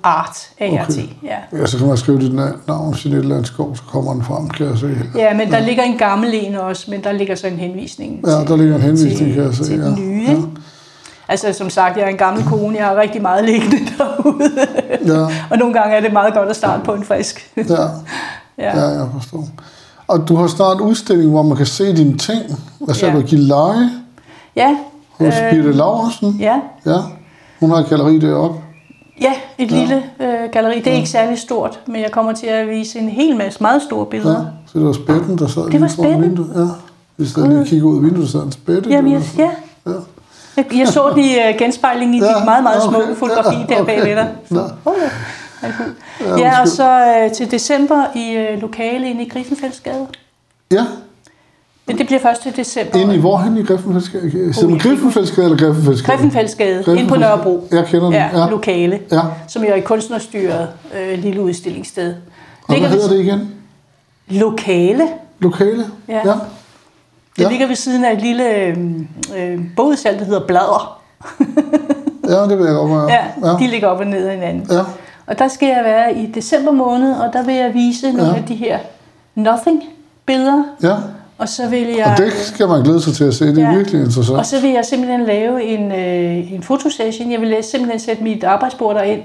art, 0.03 0.49
A-R-T. 0.59 0.89
Okay. 0.89 1.07
Ja. 1.23 1.57
Ja, 1.59 1.65
så 1.67 1.77
kan 1.77 1.87
man 1.87 1.97
skrive 1.97 2.19
dit 2.19 2.31
na- 2.31 2.57
navn, 2.67 2.95
sin 2.95 3.13
et 3.13 3.17
eller 3.19 3.35
andet 3.35 3.47
skov, 3.47 3.75
så 3.75 3.81
kommer 3.91 4.13
den 4.13 4.23
frem, 4.23 4.49
kan 4.49 4.65
jeg 4.67 4.77
se. 4.77 4.89
ja, 5.15 5.33
men 5.33 5.51
der 5.51 5.59
ligger 5.59 5.83
en 5.83 5.97
gammel 5.97 6.29
en 6.33 6.55
også, 6.55 6.91
men 6.91 7.03
der 7.03 7.11
ligger 7.11 7.35
så 7.35 7.47
en 7.47 7.57
henvisning 7.57 8.21
Ja, 8.27 8.31
der 8.31 8.57
ligger 8.57 8.75
en 8.75 8.81
henvisning, 8.81 9.17
til, 9.17 9.33
kan 9.33 9.43
jeg 9.43 9.53
se. 9.53 9.63
til 9.63 9.79
ja. 9.79 9.85
den 9.85 9.95
nye. 10.09 10.23
Ja. 10.29 10.35
Altså, 11.27 11.53
som 11.53 11.69
sagt, 11.69 11.97
jeg 11.97 12.03
er 12.05 12.09
en 12.09 12.17
gammel 12.17 12.43
kone, 12.45 12.77
jeg 12.77 12.85
har 12.85 12.95
rigtig 12.95 13.21
meget 13.21 13.45
liggende 13.45 13.77
derude. 13.97 14.49
Ja, 15.05 15.21
og 15.51 15.57
nogle 15.57 15.73
gange 15.73 15.95
er 15.95 16.01
det 16.01 16.13
meget 16.13 16.33
godt 16.33 16.49
at 16.49 16.55
starte 16.55 16.83
på 16.83 16.93
en 16.93 17.03
frisk. 17.03 17.51
ja, 17.57 17.63
ja. 18.57 18.79
ja, 18.79 18.85
jeg 18.87 19.07
forstår. 19.13 19.47
Og 20.07 20.27
du 20.29 20.35
har 20.35 20.47
snart 20.47 20.81
udstilling, 20.81 21.29
hvor 21.31 21.41
man 21.41 21.57
kan 21.57 21.65
se 21.65 21.95
dine 21.95 22.17
ting. 22.17 22.41
Hvad 22.79 22.95
sagde 22.95 23.13
Ja. 23.13 23.19
du? 23.21 23.25
Gilleleje 23.25 23.89
ja. 24.55 24.77
hos 25.11 25.33
øh, 25.43 25.49
Birte 25.51 25.71
Laursen. 25.73 26.37
ja. 26.39 26.59
Ja, 26.85 26.97
hun 27.59 27.69
har 27.69 27.77
et 27.77 27.89
galleri 27.89 28.19
deroppe. 28.19 28.59
Ja, 29.21 29.33
et 29.57 29.71
Ja. 29.71 29.75
ja. 29.75 29.81
lille 29.81 30.03
øh, 30.19 30.49
galleri. 30.51 30.79
Det 30.79 30.87
er 30.87 30.95
ikke 30.97 31.09
særlig 31.09 31.37
stort, 31.39 31.79
men 31.87 32.01
jeg 32.01 32.11
kommer 32.11 32.33
til 32.33 32.47
at 32.47 32.69
vise 32.69 32.99
en 32.99 33.09
hel 33.09 33.37
masse 33.37 33.61
meget 33.61 33.81
store 33.81 34.05
Ja. 34.05 34.09
billeder. 34.09 34.45
Så 34.65 34.79
det 34.79 34.87
var 34.87 34.93
spætten, 34.93 35.37
der 35.37 35.47
sad 35.47 35.61
Det 35.63 35.71
lige 35.71 35.81
var 35.81 35.87
foran 35.87 36.21
vinduet. 36.21 36.51
Ja. 36.55 36.65
Hvis 37.15 37.33
der 37.33 37.47
lige 37.49 37.65
kigger 37.65 37.87
ud 37.87 37.95
af 37.97 38.03
vinduet, 38.03 38.29
så 38.29 38.39
er 38.39 38.43
en 38.43 38.51
spætte. 38.51 38.89
Der. 38.89 39.01
jeg, 39.07 39.21
ja. 39.37 39.49
Ja. 39.87 39.91
Jeg, 40.57 40.87
så 40.87 41.09
den 41.09 41.19
i 41.23 41.35
uh, 41.37 41.57
genspejling 41.59 42.15
i 42.15 42.19
Ja, 42.19 42.25
dit 42.27 42.45
meget, 42.45 42.63
meget 42.63 42.83
okay. 42.87 42.97
smukke 42.97 43.15
fotografi 43.19 43.57
Ja, 43.69 43.75
der 43.75 43.81
okay. 43.81 43.95
bagved 43.95 44.15
dig. 44.15 44.31
Oh, 44.85 44.93
ja. 46.21 46.37
Ja, 46.37 46.61
og 46.61 46.67
så 46.67 47.23
uh, 47.25 47.31
til 47.31 47.51
december 47.51 48.03
i 48.15 48.37
uh, 48.53 48.61
lokale 48.61 49.09
inde 49.09 49.23
i 49.25 49.29
Griffenfeldsgade. 49.29 50.07
Ja, 50.71 50.85
Men 51.87 51.97
det 51.97 52.05
bliver 52.05 52.19
først 52.19 52.41
til 52.41 52.55
december. 52.57 52.99
inde 52.99 53.15
i 53.15 53.19
hvorhen 53.19 53.57
i 53.57 53.63
Griffenfeldsgade? 53.63 54.53
Oh. 54.63 54.77
Griffenfeldsgade 54.79 55.45
eller 55.45 55.57
Griffenfeldsgade? 55.57 56.17
Griffenfeldsgade, 56.17 56.83
inde 56.99 57.07
på 57.09 57.15
Nørrebro. 57.15 57.67
Jeg 57.71 57.85
kender 57.85 58.05
den, 58.05 58.13
Ja, 58.13 58.29
ja. 58.43 58.49
lokale, 58.49 58.99
Ja. 59.11 59.19
som 59.47 59.63
jo 59.63 59.69
er 59.69 59.75
et 59.75 59.83
kunstnerstyret 59.83 60.67
øh, 60.99 61.19
lille 61.19 61.41
udstillingssted. 61.41 62.15
Og 62.67 62.75
hvad 62.79 62.89
ved- 62.89 62.89
hedder 62.89 63.07
det 63.09 63.19
igen? 63.19 63.51
Lokale. 64.27 65.07
Lokale? 65.39 65.85
Ja. 66.07 66.21
ja. 66.25 66.33
Det 67.37 67.43
Ja. 67.43 67.49
ligger 67.49 67.67
ved 67.67 67.75
siden 67.75 68.05
af 68.05 68.13
et 68.13 68.21
lille 68.21 68.55
øh, 68.55 68.77
øh, 69.37 69.59
bogudsalg, 69.75 70.19
der 70.19 70.25
hedder 70.25 70.47
Blader. 70.47 70.99
Ja, 72.29 72.41
det 72.43 72.57
vil 72.57 72.65
jeg 72.65 72.75
godt 72.75 72.91
være. 72.91 73.09
Ja, 73.43 73.57
de 73.59 73.67
ligger 73.67 73.87
op 73.87 73.99
og 73.99 74.05
ned 74.07 74.27
af 74.27 74.33
hinanden. 74.35 74.67
ja. 74.71 74.81
Og 75.27 75.39
der 75.39 75.47
skal 75.47 75.67
jeg 75.67 75.81
være 75.83 76.15
i 76.15 76.25
december 76.31 76.71
måned, 76.71 77.13
og 77.13 77.33
der 77.33 77.43
vil 77.43 77.55
jeg 77.55 77.73
vise 77.73 78.11
nogle 78.11 78.31
Ja. 78.31 78.37
af 78.37 78.43
de 78.43 78.55
her 78.55 78.77
nothing-billeder. 79.35 80.63
ja. 80.83 80.95
Og 81.37 81.49
så 81.49 81.69
vil 81.69 81.87
jeg... 81.87 82.05
Og 82.11 82.17
det 82.17 82.33
skal 82.33 82.67
man 82.67 82.83
glæde 82.83 83.01
sig 83.01 83.13
til 83.13 83.23
at 83.23 83.33
se. 83.33 83.45
Det 83.45 83.63
er 83.63 83.69
Ja. 83.71 83.75
virkelig 83.77 84.01
interessant. 84.03 84.37
Og 84.39 84.45
så 84.45 84.61
vil 84.61 84.69
jeg 84.71 84.85
simpelthen 84.85 85.25
lave 85.25 85.63
en, 85.63 85.91
øh, 85.91 86.53
en 86.53 86.63
fotosession. 86.63 87.31
Jeg 87.31 87.41
vil 87.41 87.57
simpelthen 87.63 87.99
sætte 87.99 88.23
mit 88.23 88.43
arbejdsbord 88.43 88.95
derind 88.95 89.21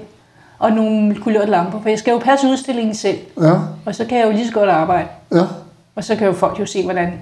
og 0.59 0.71
nogle 0.71 1.15
kulørte 1.15 1.51
lamper, 1.51 1.81
for 1.81 1.89
jeg 1.89 1.99
skal 1.99 2.11
jo 2.11 2.17
passe 2.17 2.47
udstillingen 2.47 2.95
selv. 2.95 3.17
Ja, 3.41 3.53
Og 3.85 3.95
så 3.95 4.05
kan 4.05 4.17
jeg 4.17 4.25
jo 4.27 4.31
lige 4.31 4.47
så 4.47 4.53
godt 4.53 4.69
arbejde. 4.69 5.07
ja, 5.33 5.43
Og 5.95 6.03
så 6.03 6.15
kan 6.15 6.27
jo 6.27 6.33
folk 6.33 6.59
jo 6.59 6.65
se, 6.65 6.83
hvordan 6.83 7.13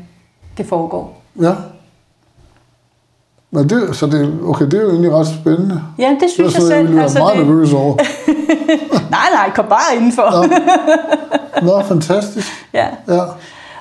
det 0.58 0.66
foregår. 0.66 1.22
ja. 1.42 1.54
Men 3.52 3.70
det, 3.70 3.96
så 3.96 4.06
det, 4.06 4.40
okay, 4.44 4.66
det 4.66 4.74
er 4.74 4.82
jo 4.82 4.90
egentlig 4.90 5.12
ret 5.14 5.28
spændende. 5.28 5.82
Ja, 6.00 6.10
det 6.10 6.18
Det 6.20 6.26
er 6.26 6.30
synes 6.34 6.54
jeg 6.54 6.62
sådan, 6.62 6.76
jeg 6.78 6.86
selv. 6.86 6.88
ville 6.88 7.02
være 7.16 7.24
meget 7.24 7.38
det, 7.38 7.48
nervøs 7.48 7.74
over. 7.74 7.96
nej, 9.18 9.28
nej, 9.34 9.50
kom 9.56 9.66
bare 9.66 9.96
indenfor. 9.96 10.44
Ja. 11.60 11.62
Nå, 11.66 11.82
fantastisk. 11.84 12.48
ja. 12.74 12.88
Ja, 13.08 13.20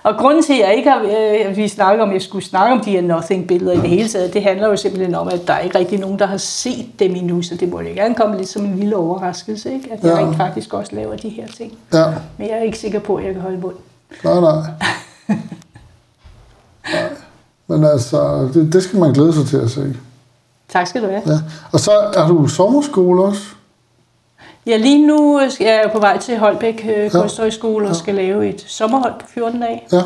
Og 0.02 0.14
grunden 0.18 0.42
til, 0.42 0.52
at 0.52 0.58
jeg 0.68 0.76
ikke 0.76 0.90
har, 0.90 1.02
øh, 1.48 1.56
vi 1.56 1.68
snakker 1.68 2.02
om, 2.02 2.08
at 2.08 2.14
jeg 2.14 2.22
skulle 2.22 2.44
snakke 2.44 2.72
om 2.74 2.80
de 2.80 2.90
her 2.90 3.00
nothing-billeder 3.02 3.72
i 3.72 3.76
det 3.76 3.88
hele 3.88 4.08
taget, 4.08 4.34
det 4.34 4.42
handler 4.42 4.68
jo 4.68 4.76
simpelthen 4.76 5.14
om, 5.14 5.28
at 5.28 5.40
der 5.46 5.52
er 5.52 5.58
ikke 5.60 5.78
rigtig 5.78 5.98
nogen, 6.00 6.18
der 6.18 6.26
har 6.26 6.36
set 6.36 6.86
dem 6.98 7.14
endnu, 7.14 7.42
så 7.42 7.54
det 7.54 7.68
må 7.70 7.80
jo 7.80 7.86
gerne 7.94 8.14
komme 8.14 8.36
lidt 8.36 8.48
som 8.48 8.64
en 8.64 8.76
lille 8.78 8.96
overraskelse, 8.96 9.72
ikke? 9.72 9.92
at 9.92 10.02
jeg 10.04 10.10
Ja. 10.12 10.18
rent 10.26 10.36
faktisk 10.36 10.74
også 10.74 10.94
laver 10.94 11.16
de 11.16 11.28
her 11.28 11.46
ting. 11.56 11.72
ja. 11.92 12.04
Men 12.38 12.48
jeg 12.48 12.56
er 12.58 12.62
ikke 12.62 12.78
sikker 12.78 12.98
på, 12.98 13.16
at 13.16 13.24
jeg 13.24 13.32
kan 13.32 13.42
holde 13.42 13.58
mund. 13.58 13.74
Nej, 14.24 14.40
nej. 14.40 14.62
Men 17.68 17.84
altså, 17.84 18.48
det, 18.54 18.72
det 18.72 18.82
skal 18.82 18.98
man 19.00 19.12
glæde 19.12 19.32
sig 19.32 19.46
til 19.46 19.56
at 19.56 19.70
se. 19.70 19.96
Tak 20.68 20.86
skal 20.86 21.02
du 21.02 21.06
have. 21.06 21.22
Ja. 21.26 21.38
Og 21.72 21.80
så 21.80 21.90
er 22.14 22.28
du 22.28 22.46
sommerskole 22.48 23.22
også? 23.22 23.42
Ja, 24.66 24.76
lige 24.76 25.06
nu 25.06 25.34
er 25.36 25.48
jeg 25.60 25.90
på 25.92 25.98
vej 26.00 26.18
til 26.18 26.38
Holbæk 26.38 26.86
øh, 26.96 27.10
Kunsthøjskole 27.10 27.84
og 27.86 27.92
Ja. 27.92 27.98
skal 27.98 28.14
lave 28.14 28.48
et 28.48 28.64
sommerhold 28.66 29.12
på 29.20 29.26
14 29.28 29.60
dage 29.60 29.82
Ja, 29.92 30.02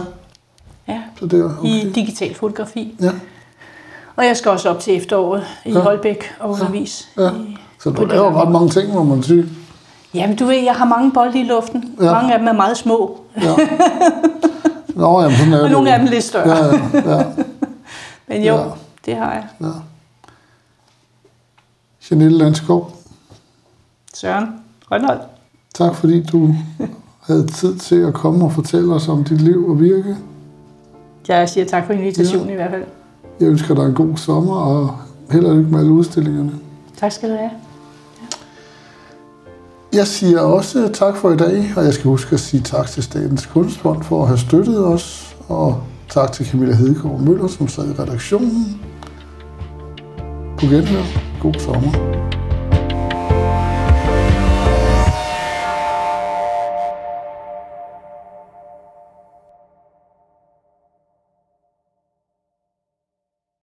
ja, 0.89 1.01
så 1.21 1.27
det 1.27 1.41
er 1.41 1.45
okay. 1.59 1.69
i 1.69 1.93
digital 1.95 2.35
fotografi. 2.35 2.95
Ja, 3.01 3.11
Og 4.17 4.27
jeg 4.27 4.37
skal 4.37 4.51
også 4.51 4.69
op 4.69 4.79
til 4.81 4.97
efteråret 4.97 5.45
i 5.65 5.73
Ja. 5.73 5.79
Holbæk 5.81 6.35
og 6.41 6.51
undervise. 6.51 7.05
ja. 7.19 7.29
i- 7.31 7.57
Så 7.83 7.91
du 7.91 8.03
det 8.03 8.09
laver 8.11 8.43
ret 8.43 8.51
mange 8.51 8.69
ting, 8.69 8.95
må 8.95 9.03
man 9.03 9.23
sige. 9.23 9.47
Jamen, 10.15 10.37
du 10.37 10.45
ved, 10.47 10.57
jeg 10.57 10.75
har 10.75 10.85
mange 10.85 11.13
bolde 11.13 11.41
i 11.41 11.45
luften. 11.45 11.95
Ja. 12.01 12.05
Ja. 12.07 12.13
Mange 12.13 12.33
af 12.33 12.39
dem 12.39 12.49
er 12.49 12.53
meget 12.53 12.77
små, 12.77 13.21
Ja. 13.43 13.55
Nå, 14.95 15.21
jamen, 15.23 15.37
sådan 15.37 15.53
er 15.53 15.63
og 15.65 15.71
nogle 15.71 15.93
af 15.93 15.99
dem 15.99 16.09
lidt 16.09 16.25
større. 16.25 16.57
Ja, 16.57 16.65
ja, 16.95 17.19
ja. 17.19 17.25
Men 18.29 18.45
jo, 18.45 18.55
Ja. 18.55 18.65
det 19.07 19.17
har 19.17 19.33
jeg. 19.33 19.47
ja. 19.61 19.67
Janelle 22.11 22.39
Landskov, 22.39 22.97
Søren 24.15 24.47
Rønholdt. 24.91 25.23
tak 25.75 25.95
fordi 25.95 26.23
du 26.23 26.55
havde 27.23 27.47
tid 27.47 27.77
til 27.77 27.97
at 27.97 28.15
komme 28.15 28.45
og 28.45 28.53
fortælle 28.53 28.95
os 28.95 29.09
om 29.09 29.25
dit 29.25 29.41
liv 29.41 29.69
og 29.69 29.81
virke. 29.81 30.17
Jeg 31.29 31.49
siger 31.49 31.65
tak 31.67 31.87
for 31.87 31.93
invitationen 31.93 32.47
ja. 32.47 32.53
i 32.53 32.57
hvert 32.57 32.71
fald. 32.71 32.85
Jeg 33.41 33.49
ønsker 33.49 33.75
dig 33.75 33.85
en 33.87 33.95
god 33.95 34.17
sommer, 34.17 34.57
og 34.57 34.97
held 35.31 35.45
og 35.45 35.57
lykke 35.57 35.71
med 35.71 35.79
alle 35.81 35.93
udstillingerne. 35.93 36.53
Tak 36.97 37.13
skal 37.13 37.31
du 37.31 37.37
have. 37.37 37.51
Jeg 39.93 40.07
siger 40.07 40.41
også 40.41 40.91
tak 40.93 41.17
for 41.17 41.31
i 41.31 41.37
dag, 41.37 41.73
og 41.77 41.85
jeg 41.85 41.95
skal 41.95 42.05
huske 42.05 42.35
at 42.35 42.41
sige 42.41 42.63
tak 42.63 42.87
til 42.87 43.03
Statens 43.03 43.47
Kunstfond 43.47 44.03
for 44.03 44.23
at 44.23 44.29
have 44.29 44.39
støttet 44.39 44.85
os, 44.85 45.37
og 45.49 45.83
tak 46.11 46.33
til 46.33 46.47
Camilla 46.47 46.75
Hedegaard 46.75 47.21
Møller, 47.21 47.49
som 47.49 47.69
sad 47.69 47.85
i 47.89 48.03
redaktionen. 48.03 48.81
På 50.59 50.67
genhør. 50.67 51.03
God 51.43 51.55
sommer. 51.55 52.30